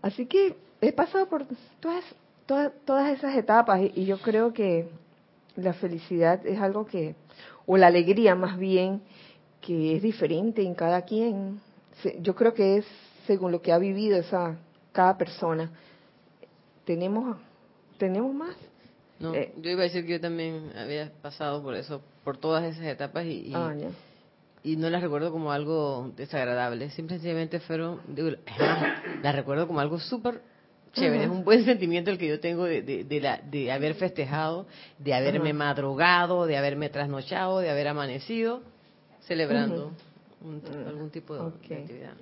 Así 0.03 0.27
que 0.27 0.57
he 0.81 0.93
pasado 0.93 1.29
por 1.29 1.47
todas, 1.81 2.05
todas, 2.47 2.73
todas 2.85 3.17
esas 3.17 3.37
etapas 3.37 3.81
y, 3.95 4.05
yo 4.05 4.19
creo 4.19 4.53
que 4.53 4.89
la 5.57 5.73
felicidad 5.75 6.47
es 6.47 6.61
algo 6.61 6.87
que, 6.87 7.15
o 7.67 7.77
la 7.77 7.89
alegría 7.89 8.35
más 8.35 8.59
bien, 8.59 9.03
que 9.61 9.97
es 9.97 10.03
diferente 10.03 10.63
en 10.63 10.75
cada 10.75 11.03
quien. 11.03 11.61
Yo 12.21 12.35
creo 12.35 12.55
que 12.55 12.79
es 12.79 12.87
según 13.27 13.53
lo 13.53 13.61
que 13.61 13.73
ha 13.73 13.79
vivido 13.79 14.17
esa 14.17 14.57
cada 14.93 15.19
persona. 15.19 15.71
Tenemos 16.85 17.37
tenemos 17.99 18.35
más. 18.35 18.57
No, 19.19 19.35
eh, 19.35 19.53
yo 19.61 19.71
iba 19.71 19.81
a 19.81 19.85
decir 19.85 20.07
que 20.07 20.13
yo 20.13 20.21
también 20.21 20.73
había 20.77 21.11
pasado 21.21 21.61
por 21.63 21.75
eso, 21.75 22.01
por 22.25 22.37
todas 22.39 22.65
esas 22.65 22.87
etapas 22.87 23.27
y, 23.27 23.53
ah, 23.53 23.75
y 24.63 24.77
no 24.77 24.91
las 24.91 25.03
recuerdo 25.03 25.33
como 25.33 25.53
algo 25.53 26.13
desagradable, 26.17 26.91
simplemente 26.91 27.61
fueron, 27.61 28.01
las 29.23 29.35
recuerdo 29.35 29.67
como 29.67 29.81
algo 29.81 29.99
súper 29.99 30.41
chévere, 30.93 31.25
es 31.25 31.31
un 31.31 31.45
buen 31.45 31.65
sentimiento 31.65 32.11
el 32.11 32.19
que 32.19 32.29
yo 32.29 32.41
tengo 32.41 32.65
de, 32.65 32.83
de, 32.83 33.21
la, 33.21 33.39
de 33.39 33.71
haber 33.71 33.95
festejado, 33.95 34.67
de 34.99 35.15
haberme 35.15 35.53
madrugado, 35.53 36.47
de 36.47 36.57
haberme 36.57 36.89
trasnochado, 36.89 37.61
de 37.61 37.71
haber 37.71 37.89
amanecido 37.89 38.63
celebrando. 39.21 39.93
Mm. 40.41 40.87
algún 40.87 41.11
tipo 41.11 41.35
de, 41.35 41.49
actividad. 41.49 42.13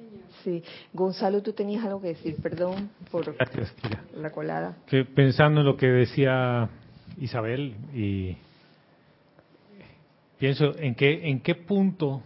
Sí, 0.43 0.63
Gonzalo, 0.93 1.43
tú 1.43 1.53
tenías 1.53 1.85
algo 1.85 2.01
que 2.01 2.09
decir, 2.09 2.37
perdón 2.43 2.91
por 3.11 3.37
la 4.15 4.31
colada. 4.31 4.77
Que 4.87 5.05
pensando 5.05 5.61
en 5.61 5.67
lo 5.67 5.77
que 5.77 5.87
decía 5.87 6.71
Isabel 7.21 7.77
y 7.95 8.37
pienso 10.39 10.77
en 10.79 10.95
qué 10.95 11.29
en 11.29 11.41
qué 11.41 11.55
punto 11.55 12.23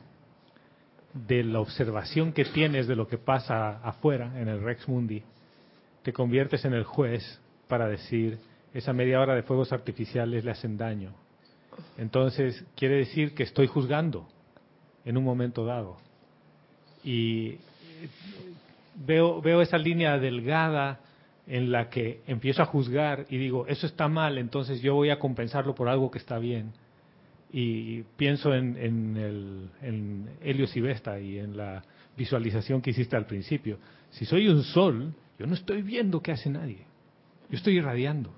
de 1.12 1.42
la 1.42 1.61
observación 1.61 2.32
que 2.32 2.44
tienes 2.44 2.86
de 2.86 2.96
lo 2.96 3.08
que 3.08 3.18
pasa 3.18 3.80
afuera 3.82 4.40
en 4.40 4.48
el 4.48 4.62
Rex 4.62 4.88
Mundi, 4.88 5.22
te 6.02 6.12
conviertes 6.12 6.64
en 6.64 6.72
el 6.72 6.84
juez 6.84 7.40
para 7.68 7.88
decir 7.88 8.38
esa 8.72 8.92
media 8.92 9.20
hora 9.20 9.34
de 9.34 9.42
fuegos 9.42 9.72
artificiales 9.72 10.44
le 10.44 10.52
hacen 10.52 10.76
daño. 10.76 11.12
Entonces, 11.98 12.64
quiere 12.76 12.96
decir 12.96 13.34
que 13.34 13.42
estoy 13.42 13.66
juzgando 13.66 14.28
en 15.04 15.16
un 15.16 15.24
momento 15.24 15.64
dado. 15.64 15.96
Y 17.02 17.56
veo, 18.94 19.40
veo 19.40 19.62
esa 19.62 19.78
línea 19.78 20.18
delgada 20.18 21.00
en 21.46 21.72
la 21.72 21.88
que 21.88 22.20
empiezo 22.26 22.62
a 22.62 22.66
juzgar 22.66 23.26
y 23.28 23.38
digo, 23.38 23.66
eso 23.66 23.86
está 23.86 24.06
mal, 24.06 24.38
entonces 24.38 24.80
yo 24.82 24.94
voy 24.94 25.11
a 25.11 25.18
compensarlo 25.18 25.74
por 25.74 25.88
algo 25.88 26.11
que 26.11 26.18
está 26.18 26.38
bien 26.38 26.72
y 27.53 28.03
pienso 28.16 28.55
en, 28.55 28.76
en, 28.76 29.16
el, 29.16 29.70
en 29.82 30.30
Helios 30.40 30.76
y 30.76 30.80
Vesta 30.80 31.18
y 31.20 31.38
en 31.38 31.57
la 31.57 31.82
visualización 32.16 32.80
que 32.80 32.90
hiciste 32.90 33.16
al 33.16 33.26
principio. 33.26 33.78
Si 34.11 34.24
soy 34.24 34.48
un 34.48 34.62
sol, 34.62 35.12
yo 35.38 35.46
no 35.46 35.55
estoy 35.55 35.82
viendo 35.82 36.20
qué 36.20 36.32
hace 36.32 36.51
nadie. 36.51 36.84
Yo 37.48 37.57
estoy 37.57 37.78
irradiando. 37.78 38.30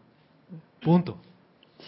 Punto. 0.80 1.18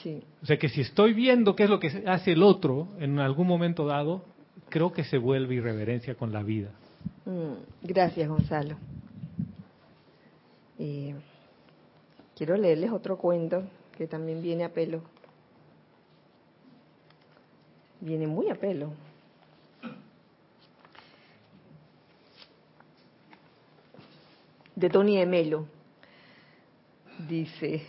Sí. 0.02 0.22
O 0.42 0.46
sea 0.46 0.58
que 0.58 0.68
si 0.68 0.80
estoy 0.80 1.14
viendo 1.14 1.54
qué 1.54 1.64
es 1.64 1.70
lo 1.70 1.78
que 1.78 2.04
hace 2.06 2.32
el 2.32 2.42
otro 2.42 2.88
en 2.98 3.18
algún 3.18 3.46
momento 3.46 3.86
dado, 3.86 4.24
creo 4.68 4.92
que 4.92 5.04
se 5.04 5.18
vuelve 5.18 5.54
irreverencia 5.54 6.14
con 6.16 6.32
la 6.32 6.42
vida. 6.42 6.70
Mm, 7.24 7.86
gracias, 7.86 8.28
Gonzalo. 8.28 8.76
Eh, 10.78 11.14
quiero 12.36 12.56
leerles 12.56 12.90
otro 12.90 13.16
cuento 13.16 13.62
que 13.96 14.06
también 14.06 14.42
viene 14.42 14.64
a 14.64 14.72
pelo. 14.72 15.02
Viene 18.04 18.26
muy 18.26 18.50
a 18.50 18.54
pelo. 18.54 18.92
De 24.76 24.90
Tony 24.90 25.16
Emelo. 25.16 25.64
Dice, 27.26 27.80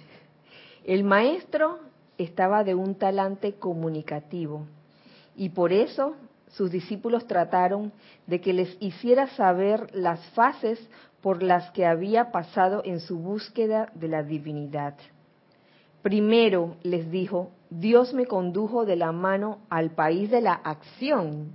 el 0.85 1.03
maestro 1.03 1.79
estaba 2.17 2.63
de 2.63 2.75
un 2.75 2.95
talante 2.95 3.55
comunicativo 3.55 4.65
y 5.35 5.49
por 5.49 5.73
eso 5.73 6.15
sus 6.47 6.71
discípulos 6.71 7.27
trataron 7.27 7.91
de 8.25 8.39
que 8.39 8.53
les 8.53 8.77
hiciera 8.79 9.27
saber 9.35 9.93
las 9.93 10.25
fases 10.29 10.79
por 11.19 11.43
las 11.43 11.71
que 11.71 11.85
había 11.85 12.31
pasado 12.31 12.83
en 12.85 13.01
su 13.01 13.17
búsqueda 13.17 13.91
de 13.93 14.07
la 14.07 14.23
divinidad. 14.23 14.95
Primero 16.01 16.77
les 16.83 17.11
dijo, 17.11 17.51
Dios 17.69 18.13
me 18.13 18.25
condujo 18.25 18.85
de 18.85 18.95
la 18.95 19.11
mano 19.11 19.59
al 19.69 19.91
país 19.91 20.29
de 20.29 20.41
la 20.41 20.53
acción, 20.53 21.53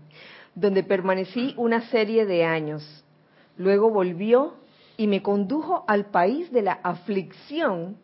donde 0.55 0.83
permanecí 0.83 1.55
una 1.57 1.89
serie 1.91 2.27
de 2.27 2.45
años. 2.45 3.05
Luego 3.57 3.91
volvió 3.91 4.55
y 4.97 5.07
me 5.07 5.23
condujo 5.23 5.85
al 5.87 6.07
país 6.07 6.53
de 6.53 6.63
la 6.63 6.73
aflicción, 6.73 7.97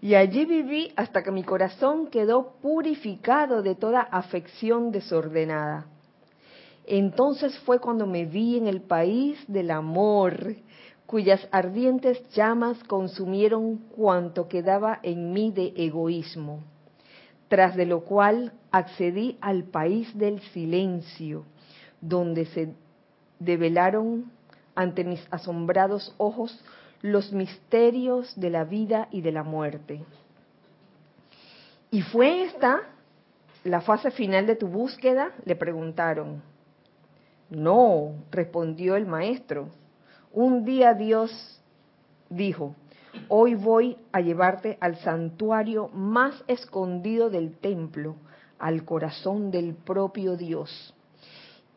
y 0.00 0.16
allí 0.16 0.44
viví 0.44 0.92
hasta 0.96 1.22
que 1.22 1.30
mi 1.30 1.44
corazón 1.44 2.08
quedó 2.08 2.54
purificado 2.60 3.62
de 3.62 3.76
toda 3.76 4.00
afección 4.00 4.90
desordenada. 4.90 5.86
Entonces 6.84 7.56
fue 7.60 7.78
cuando 7.78 8.06
me 8.06 8.24
vi 8.24 8.56
en 8.56 8.66
el 8.66 8.82
país 8.82 9.38
del 9.46 9.70
amor, 9.70 10.56
cuyas 11.06 11.46
ardientes 11.52 12.20
llamas 12.30 12.82
consumieron 12.84 13.76
cuanto 13.76 14.48
quedaba 14.48 14.98
en 15.02 15.32
mí 15.32 15.52
de 15.52 15.72
egoísmo, 15.76 16.64
tras 17.52 17.76
de 17.76 17.84
lo 17.84 18.00
cual 18.00 18.54
accedí 18.70 19.36
al 19.42 19.64
país 19.64 20.16
del 20.16 20.40
silencio, 20.54 21.44
donde 22.00 22.46
se 22.46 22.72
develaron 23.38 24.32
ante 24.74 25.04
mis 25.04 25.22
asombrados 25.30 26.14
ojos 26.16 26.64
los 27.02 27.30
misterios 27.30 28.32
de 28.40 28.48
la 28.48 28.64
vida 28.64 29.08
y 29.10 29.20
de 29.20 29.32
la 29.32 29.42
muerte. 29.42 30.02
¿Y 31.90 32.00
fue 32.00 32.44
esta 32.44 32.84
la 33.64 33.82
fase 33.82 34.10
final 34.12 34.46
de 34.46 34.56
tu 34.56 34.68
búsqueda? 34.68 35.32
Le 35.44 35.54
preguntaron. 35.54 36.42
No, 37.50 38.14
respondió 38.30 38.96
el 38.96 39.04
maestro. 39.04 39.68
Un 40.32 40.64
día 40.64 40.94
Dios 40.94 41.60
dijo, 42.30 42.74
hoy 43.28 43.54
voy 43.54 43.96
a 44.12 44.20
llevarte 44.20 44.76
al 44.80 44.96
santuario 44.96 45.88
más 45.88 46.44
escondido 46.46 47.30
del 47.30 47.56
templo, 47.56 48.16
al 48.58 48.84
corazón 48.84 49.50
del 49.50 49.74
propio 49.74 50.36
Dios. 50.36 50.94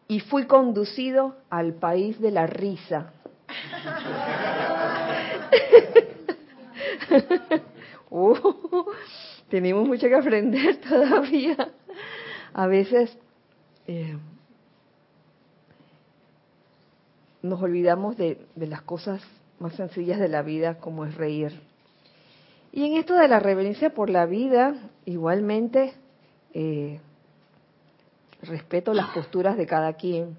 Y 0.07 0.19
fui 0.19 0.45
conducido 0.45 1.35
al 1.49 1.73
país 1.73 2.19
de 2.19 2.31
la 2.31 2.47
risa. 2.47 3.13
Uh, 8.17 8.37
tenemos 9.49 9.85
mucho 9.85 10.07
que 10.07 10.15
aprender 10.15 10.79
todavía. 10.89 11.69
A 12.53 12.67
veces 12.67 13.17
eh, 13.87 14.15
nos 17.41 17.61
olvidamos 17.61 18.15
de, 18.15 18.47
las 18.55 18.83
cosas 18.83 19.21
más 19.59 19.75
sencillas 19.75 20.19
de 20.19 20.27
la 20.27 20.41
vida, 20.41 20.79
como 20.79 21.05
es 21.05 21.15
reír. 21.15 21.59
Y 22.71 22.85
en 22.85 22.97
esto 22.97 23.15
de 23.15 23.27
la 23.27 23.39
reverencia 23.39 23.93
por 23.93 24.09
la 24.09 24.25
vida, 24.25 24.75
igualmente, 25.05 25.93
eh, 26.53 26.99
respeto 28.41 28.93
las 28.93 29.09
posturas 29.11 29.57
de 29.57 29.65
cada 29.65 29.93
quien, 29.93 30.37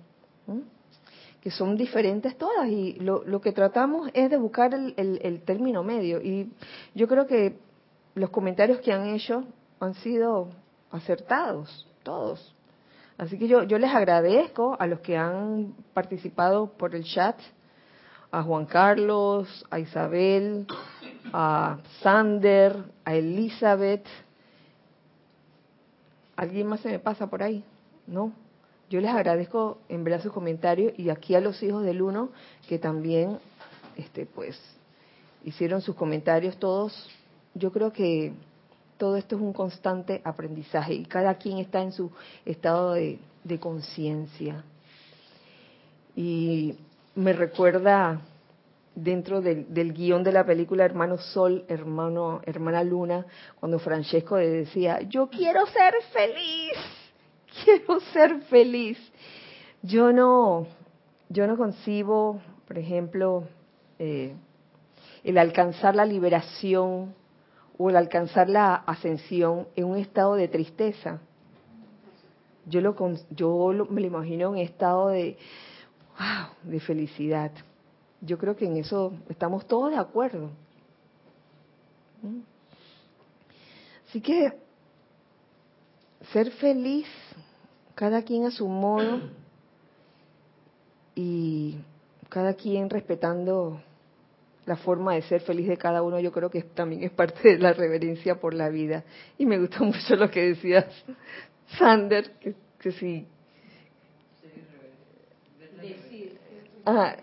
que 1.40 1.50
son 1.50 1.76
diferentes 1.76 2.36
todas, 2.36 2.68
y 2.68 2.94
lo, 2.94 3.40
que 3.40 3.52
tratamos 3.52 4.10
es 4.12 4.30
de 4.30 4.36
buscar 4.36 4.74
el, 4.74 4.94
el 4.96 5.40
término 5.42 5.82
medio. 5.82 6.20
Y 6.20 6.52
yo 6.94 7.08
creo 7.08 7.26
que 7.26 7.56
los 8.14 8.30
comentarios 8.30 8.80
que 8.80 8.92
han 8.92 9.06
hecho 9.08 9.44
han 9.80 9.94
sido 9.94 10.48
acertados, 10.90 11.86
todos. 12.02 12.54
Así 13.18 13.38
que 13.38 13.48
yo, 13.48 13.62
yo 13.62 13.78
les 13.78 13.94
agradezco 13.94 14.76
a 14.78 14.86
los 14.86 15.00
que 15.00 15.16
han 15.16 15.74
participado 15.94 16.72
por 16.72 16.94
el 16.94 17.04
chat, 17.04 17.38
a 18.30 18.42
Juan 18.42 18.66
Carlos, 18.66 19.64
a 19.70 19.78
Isabel, 19.78 20.66
a 21.32 21.78
Sander, 22.02 22.76
a 23.04 23.14
Elizabeth. 23.14 24.06
¿Alguien 26.36 26.66
más 26.66 26.80
se 26.80 26.90
me 26.90 26.98
pasa 26.98 27.28
por 27.28 27.42
ahí? 27.42 27.64
¿No? 28.06 28.32
Yo 28.88 29.00
les 29.00 29.10
agradezco 29.10 29.78
en 29.88 30.04
verdad 30.04 30.22
sus 30.22 30.32
comentarios 30.32 30.92
y 30.96 31.10
aquí 31.10 31.34
a 31.34 31.40
los 31.40 31.62
hijos 31.62 31.82
del 31.82 32.02
uno 32.02 32.30
que 32.68 32.78
también, 32.78 33.38
este, 33.96 34.26
pues, 34.26 34.60
hicieron 35.44 35.80
sus 35.80 35.96
comentarios 35.96 36.56
todos. 36.58 37.08
Yo 37.54 37.72
creo 37.72 37.92
que 37.92 38.32
todo 38.98 39.16
esto 39.16 39.36
es 39.36 39.42
un 39.42 39.52
constante 39.52 40.20
aprendizaje 40.24 40.94
y 40.94 41.04
cada 41.04 41.34
quien 41.34 41.58
está 41.58 41.82
en 41.82 41.92
su 41.92 42.10
estado 42.44 42.92
de, 42.92 43.18
conciencia. 43.60 44.64
Y 46.14 46.74
me 47.16 47.32
recuerda 47.32 48.20
dentro 48.94 49.40
del, 49.40 49.92
guion 49.92 50.22
de 50.22 50.32
la 50.32 50.44
película 50.44 50.84
Hermano 50.84 51.18
Sol, 51.18 51.64
hermano, 51.66 52.40
hermana 52.44 52.84
Luna, 52.84 53.26
cuando 53.58 53.78
Francesco 53.78 54.36
decía, 54.36 55.00
yo 55.00 55.28
quiero 55.28 55.66
ser 55.66 55.94
feliz, 56.12 56.76
quiero 57.64 58.00
ser 58.12 58.40
feliz. 58.42 58.98
Yo 59.82 60.12
no, 60.12 60.66
yo 61.28 61.46
no 61.46 61.56
concibo, 61.56 62.40
por 62.68 62.78
ejemplo, 62.78 63.44
eh, 63.98 64.34
el 65.24 65.38
alcanzar 65.38 65.94
la 65.94 66.04
liberación 66.04 67.14
o 67.78 67.90
el 67.90 67.96
alcanzar 67.96 68.48
la 68.48 68.74
ascensión 68.74 69.68
en 69.74 69.86
un 69.86 69.96
estado 69.96 70.34
de 70.34 70.48
tristeza. 70.48 71.20
Yo, 72.66 72.80
lo, 72.80 72.94
yo 73.30 73.86
me 73.88 74.00
lo 74.00 74.06
imagino 74.06 74.54
en 74.54 74.60
estado 74.60 75.08
de, 75.08 75.38
wow, 76.18 76.70
de 76.70 76.80
felicidad. 76.80 77.52
Yo 78.20 78.38
creo 78.38 78.56
que 78.56 78.66
en 78.66 78.76
eso 78.76 79.12
estamos 79.28 79.66
todos 79.66 79.90
de 79.90 79.98
acuerdo. 79.98 80.50
¿Mm? 82.22 82.40
Así 84.08 84.20
que 84.20 84.52
ser 86.32 86.50
feliz, 86.52 87.06
cada 87.94 88.22
quien 88.22 88.46
a 88.46 88.50
su 88.50 88.68
modo 88.68 89.20
y 91.14 91.78
cada 92.28 92.54
quien 92.54 92.90
respetando 92.90 93.80
la 94.66 94.76
forma 94.76 95.14
de 95.14 95.22
ser 95.22 95.42
feliz 95.42 95.68
de 95.68 95.76
cada 95.76 96.02
uno, 96.02 96.18
yo 96.18 96.32
creo 96.32 96.50
que 96.50 96.62
también 96.62 97.04
es 97.04 97.12
parte 97.12 97.50
de 97.50 97.58
la 97.58 97.72
reverencia 97.72 98.40
por 98.40 98.52
la 98.52 98.68
vida. 98.68 99.04
Y 99.38 99.46
me 99.46 99.58
gustó 99.58 99.84
mucho 99.84 100.16
lo 100.16 100.30
que 100.30 100.48
decías, 100.48 100.86
Sander, 101.78 102.32
que, 102.38 102.54
que 102.78 102.92
sí. 102.92 103.26
Ah, 106.86 107.16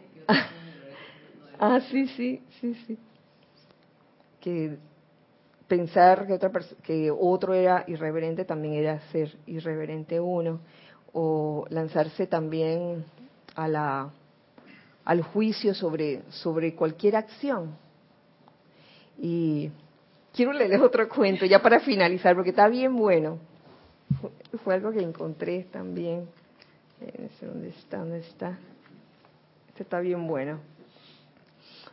ah, 1.57 1.79
sí, 1.89 2.07
sí, 2.09 2.43
sí, 2.59 2.75
sí. 2.85 2.97
Que 4.41 4.77
pensar 5.69 6.27
que, 6.27 6.33
otra 6.33 6.51
que 6.83 7.09
otro 7.09 7.53
era 7.53 7.85
irreverente 7.87 8.43
también 8.43 8.73
era 8.73 8.99
ser 9.11 9.35
irreverente 9.45 10.19
uno. 10.19 10.59
O 11.13 11.65
lanzarse 11.69 12.27
también 12.27 13.05
a 13.55 13.67
la 13.67 14.11
al 15.05 15.21
juicio 15.21 15.73
sobre, 15.73 16.23
sobre 16.29 16.75
cualquier 16.75 17.15
acción. 17.15 17.75
Y 19.17 19.69
quiero 20.33 20.53
leerles 20.53 20.81
otro 20.81 21.07
cuento 21.07 21.45
ya 21.45 21.61
para 21.61 21.79
finalizar, 21.79 22.35
porque 22.35 22.49
está 22.49 22.67
bien 22.67 22.95
bueno. 22.95 23.39
Fue, 24.63 24.73
algo 24.73 24.91
que 24.91 25.01
encontré 25.01 25.65
también. 25.71 26.27
¿Dónde 27.41 27.69
está? 27.69 27.97
¿Dónde 27.97 28.19
está? 28.19 28.57
Este 29.73 29.81
está 29.81 30.01
bien 30.01 30.27
bueno. 30.27 30.59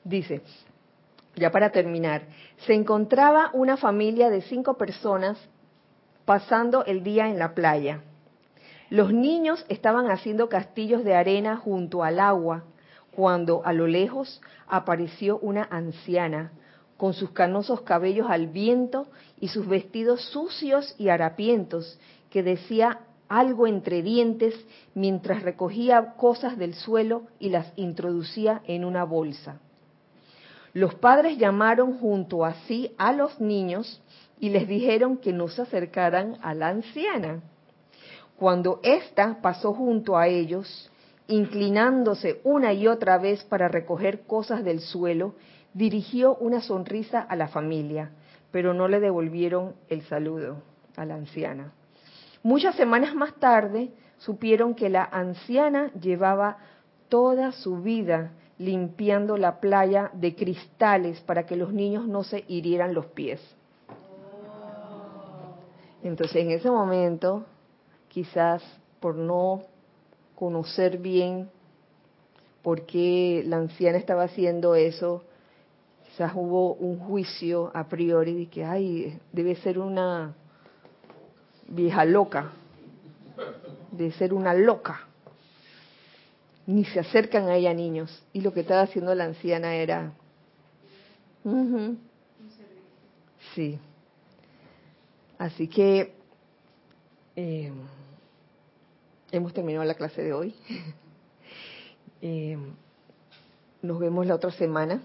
Dice, 0.04 0.42
ya 1.34 1.50
para 1.50 1.72
terminar, 1.72 2.24
se 2.66 2.74
encontraba 2.74 3.48
una 3.54 3.78
familia 3.78 4.28
de 4.28 4.42
cinco 4.42 4.76
personas 4.76 5.38
pasando 6.26 6.84
el 6.84 7.02
día 7.02 7.30
en 7.30 7.38
la 7.38 7.54
playa. 7.54 8.02
Los 8.90 9.14
niños 9.14 9.64
estaban 9.70 10.10
haciendo 10.10 10.50
castillos 10.50 11.04
de 11.04 11.14
arena 11.14 11.56
junto 11.56 12.04
al 12.04 12.20
agua 12.20 12.64
cuando 13.12 13.62
a 13.64 13.72
lo 13.72 13.86
lejos 13.86 14.42
apareció 14.68 15.38
una 15.38 15.66
anciana 15.70 16.52
con 16.98 17.14
sus 17.14 17.30
canosos 17.30 17.80
cabellos 17.80 18.26
al 18.28 18.48
viento 18.48 19.06
y 19.38 19.48
sus 19.48 19.66
vestidos 19.66 20.22
sucios 20.26 20.94
y 20.98 21.08
harapientos, 21.08 21.98
que 22.28 22.42
decía 22.42 23.00
algo 23.30 23.68
entre 23.68 24.02
dientes 24.02 24.54
mientras 24.92 25.42
recogía 25.42 26.14
cosas 26.16 26.58
del 26.58 26.74
suelo 26.74 27.22
y 27.38 27.48
las 27.48 27.72
introducía 27.76 28.60
en 28.66 28.84
una 28.84 29.04
bolsa. 29.04 29.60
Los 30.74 30.96
padres 30.96 31.38
llamaron 31.38 31.98
junto 31.98 32.44
a 32.44 32.54
sí 32.66 32.92
a 32.98 33.12
los 33.12 33.40
niños 33.40 34.02
y 34.40 34.50
les 34.50 34.66
dijeron 34.66 35.16
que 35.16 35.32
no 35.32 35.46
se 35.48 35.62
acercaran 35.62 36.38
a 36.42 36.54
la 36.54 36.68
anciana. 36.68 37.40
Cuando 38.36 38.80
ésta 38.82 39.38
pasó 39.40 39.74
junto 39.74 40.16
a 40.16 40.26
ellos, 40.26 40.90
inclinándose 41.28 42.40
una 42.42 42.72
y 42.72 42.88
otra 42.88 43.18
vez 43.18 43.44
para 43.44 43.68
recoger 43.68 44.22
cosas 44.22 44.64
del 44.64 44.80
suelo, 44.80 45.34
dirigió 45.72 46.34
una 46.36 46.60
sonrisa 46.60 47.20
a 47.20 47.36
la 47.36 47.46
familia, 47.46 48.10
pero 48.50 48.74
no 48.74 48.88
le 48.88 48.98
devolvieron 48.98 49.74
el 49.88 50.02
saludo 50.02 50.62
a 50.96 51.04
la 51.04 51.14
anciana. 51.14 51.72
Muchas 52.42 52.74
semanas 52.76 53.14
más 53.14 53.34
tarde 53.34 53.90
supieron 54.18 54.74
que 54.74 54.88
la 54.88 55.04
anciana 55.04 55.92
llevaba 55.92 56.58
toda 57.08 57.52
su 57.52 57.82
vida 57.82 58.32
limpiando 58.58 59.36
la 59.36 59.60
playa 59.60 60.10
de 60.14 60.34
cristales 60.34 61.20
para 61.20 61.44
que 61.44 61.56
los 61.56 61.72
niños 61.72 62.06
no 62.06 62.24
se 62.24 62.44
hirieran 62.48 62.94
los 62.94 63.06
pies. 63.06 63.40
Entonces 66.02 66.36
en 66.36 66.50
ese 66.50 66.70
momento, 66.70 67.44
quizás 68.08 68.62
por 69.00 69.16
no 69.16 69.62
conocer 70.34 70.98
bien 70.98 71.50
por 72.62 72.86
qué 72.86 73.42
la 73.46 73.56
anciana 73.56 73.98
estaba 73.98 74.24
haciendo 74.24 74.74
eso, 74.74 75.24
quizás 76.04 76.32
hubo 76.34 76.74
un 76.74 76.98
juicio 76.98 77.70
a 77.74 77.88
priori 77.88 78.34
de 78.34 78.46
que, 78.48 78.64
ay, 78.64 79.18
debe 79.32 79.56
ser 79.56 79.78
una 79.78 80.34
vieja 81.70 82.04
loca, 82.04 82.52
de 83.92 84.12
ser 84.12 84.34
una 84.34 84.52
loca. 84.52 85.06
Ni 86.66 86.84
se 86.84 87.00
acercan 87.00 87.48
a 87.48 87.56
ella 87.56 87.72
niños. 87.72 88.22
Y 88.32 88.42
lo 88.42 88.52
que 88.52 88.60
estaba 88.60 88.82
haciendo 88.82 89.14
la 89.14 89.24
anciana 89.24 89.74
era... 89.74 90.12
Sí. 93.54 93.78
Así 95.38 95.66
que 95.68 96.12
eh, 97.34 97.72
hemos 99.32 99.54
terminado 99.54 99.84
la 99.84 99.94
clase 99.94 100.22
de 100.22 100.32
hoy. 100.32 100.54
Eh, 102.22 102.58
nos 103.80 103.98
vemos 103.98 104.26
la 104.26 104.34
otra 104.34 104.50
semana, 104.50 105.00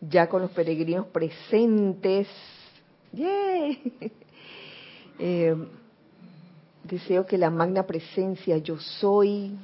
ya 0.00 0.28
con 0.28 0.42
los 0.42 0.52
peregrinos 0.52 1.08
presentes. 1.08 2.28
¡Yay! 3.12 3.92
Eh, 5.18 5.54
Deseo 6.84 7.26
que 7.26 7.38
la 7.38 7.50
magna 7.50 7.84
presencia 7.84 8.58
yo 8.58 8.78
soy 8.78 9.56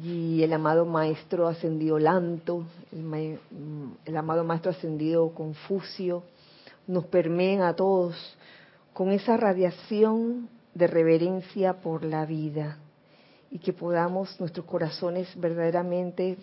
y 0.00 0.42
el 0.42 0.52
amado 0.52 0.86
maestro 0.86 1.48
ascendido 1.48 1.98
Lanto, 1.98 2.64
el, 2.92 4.16
amado 4.16 4.44
maestro 4.44 4.70
ascendido 4.70 5.34
Confucio, 5.34 6.22
nos 6.86 7.06
permeen 7.06 7.62
a 7.62 7.74
todos 7.74 8.14
con 8.92 9.10
esa 9.10 9.36
radiación 9.36 10.48
de 10.72 10.86
reverencia 10.86 11.80
por 11.80 12.04
la 12.04 12.26
vida 12.26 12.78
y 13.50 13.58
que 13.58 13.72
podamos, 13.72 14.38
nuestros 14.40 14.64
corazones 14.64 15.28
verdaderamente 15.38 16.38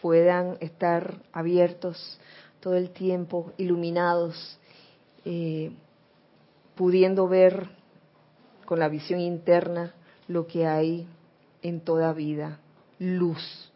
puedan 0.00 0.56
estar 0.60 1.14
abiertos 1.32 2.18
todo 2.58 2.74
el 2.74 2.90
tiempo, 2.90 3.52
iluminados, 3.58 4.58
eh, 5.24 5.72
pudiendo 6.74 7.28
ver 7.28 7.79
con 8.70 8.78
la 8.78 8.88
visión 8.88 9.18
interna 9.18 9.92
lo 10.28 10.46
que 10.46 10.64
hay 10.64 11.08
en 11.60 11.80
toda 11.80 12.12
vida, 12.12 12.60
luz. 13.00 13.68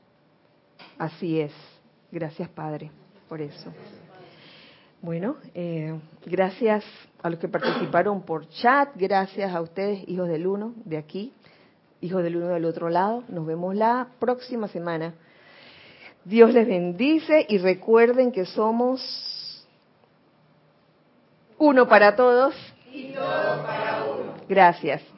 Así 0.98 1.40
es. 1.40 1.50
Gracias, 2.12 2.48
Padre, 2.50 2.92
por 3.28 3.40
eso. 3.40 3.72
Bueno, 5.02 5.34
eh, 5.52 5.98
gracias 6.24 6.84
a 7.24 7.28
los 7.28 7.40
que 7.40 7.48
participaron 7.48 8.22
por 8.22 8.48
chat, 8.50 8.90
gracias 8.94 9.52
a 9.52 9.60
ustedes, 9.62 10.08
hijos 10.08 10.28
del 10.28 10.46
uno, 10.46 10.74
de 10.84 10.98
aquí, 10.98 11.32
hijos 12.00 12.22
del 12.22 12.36
uno 12.36 12.50
del 12.50 12.64
otro 12.64 12.88
lado. 12.88 13.24
Nos 13.28 13.46
vemos 13.46 13.74
la 13.74 14.06
próxima 14.20 14.68
semana. 14.68 15.14
Dios 16.24 16.54
les 16.54 16.68
bendice 16.68 17.44
y 17.48 17.58
recuerden 17.58 18.30
que 18.30 18.44
somos 18.44 19.66
uno 21.58 21.88
para 21.88 22.14
todos 22.14 22.54
y 22.92 23.12
todos 23.12 23.60
para. 23.66 23.83
Gracias. 24.48 25.13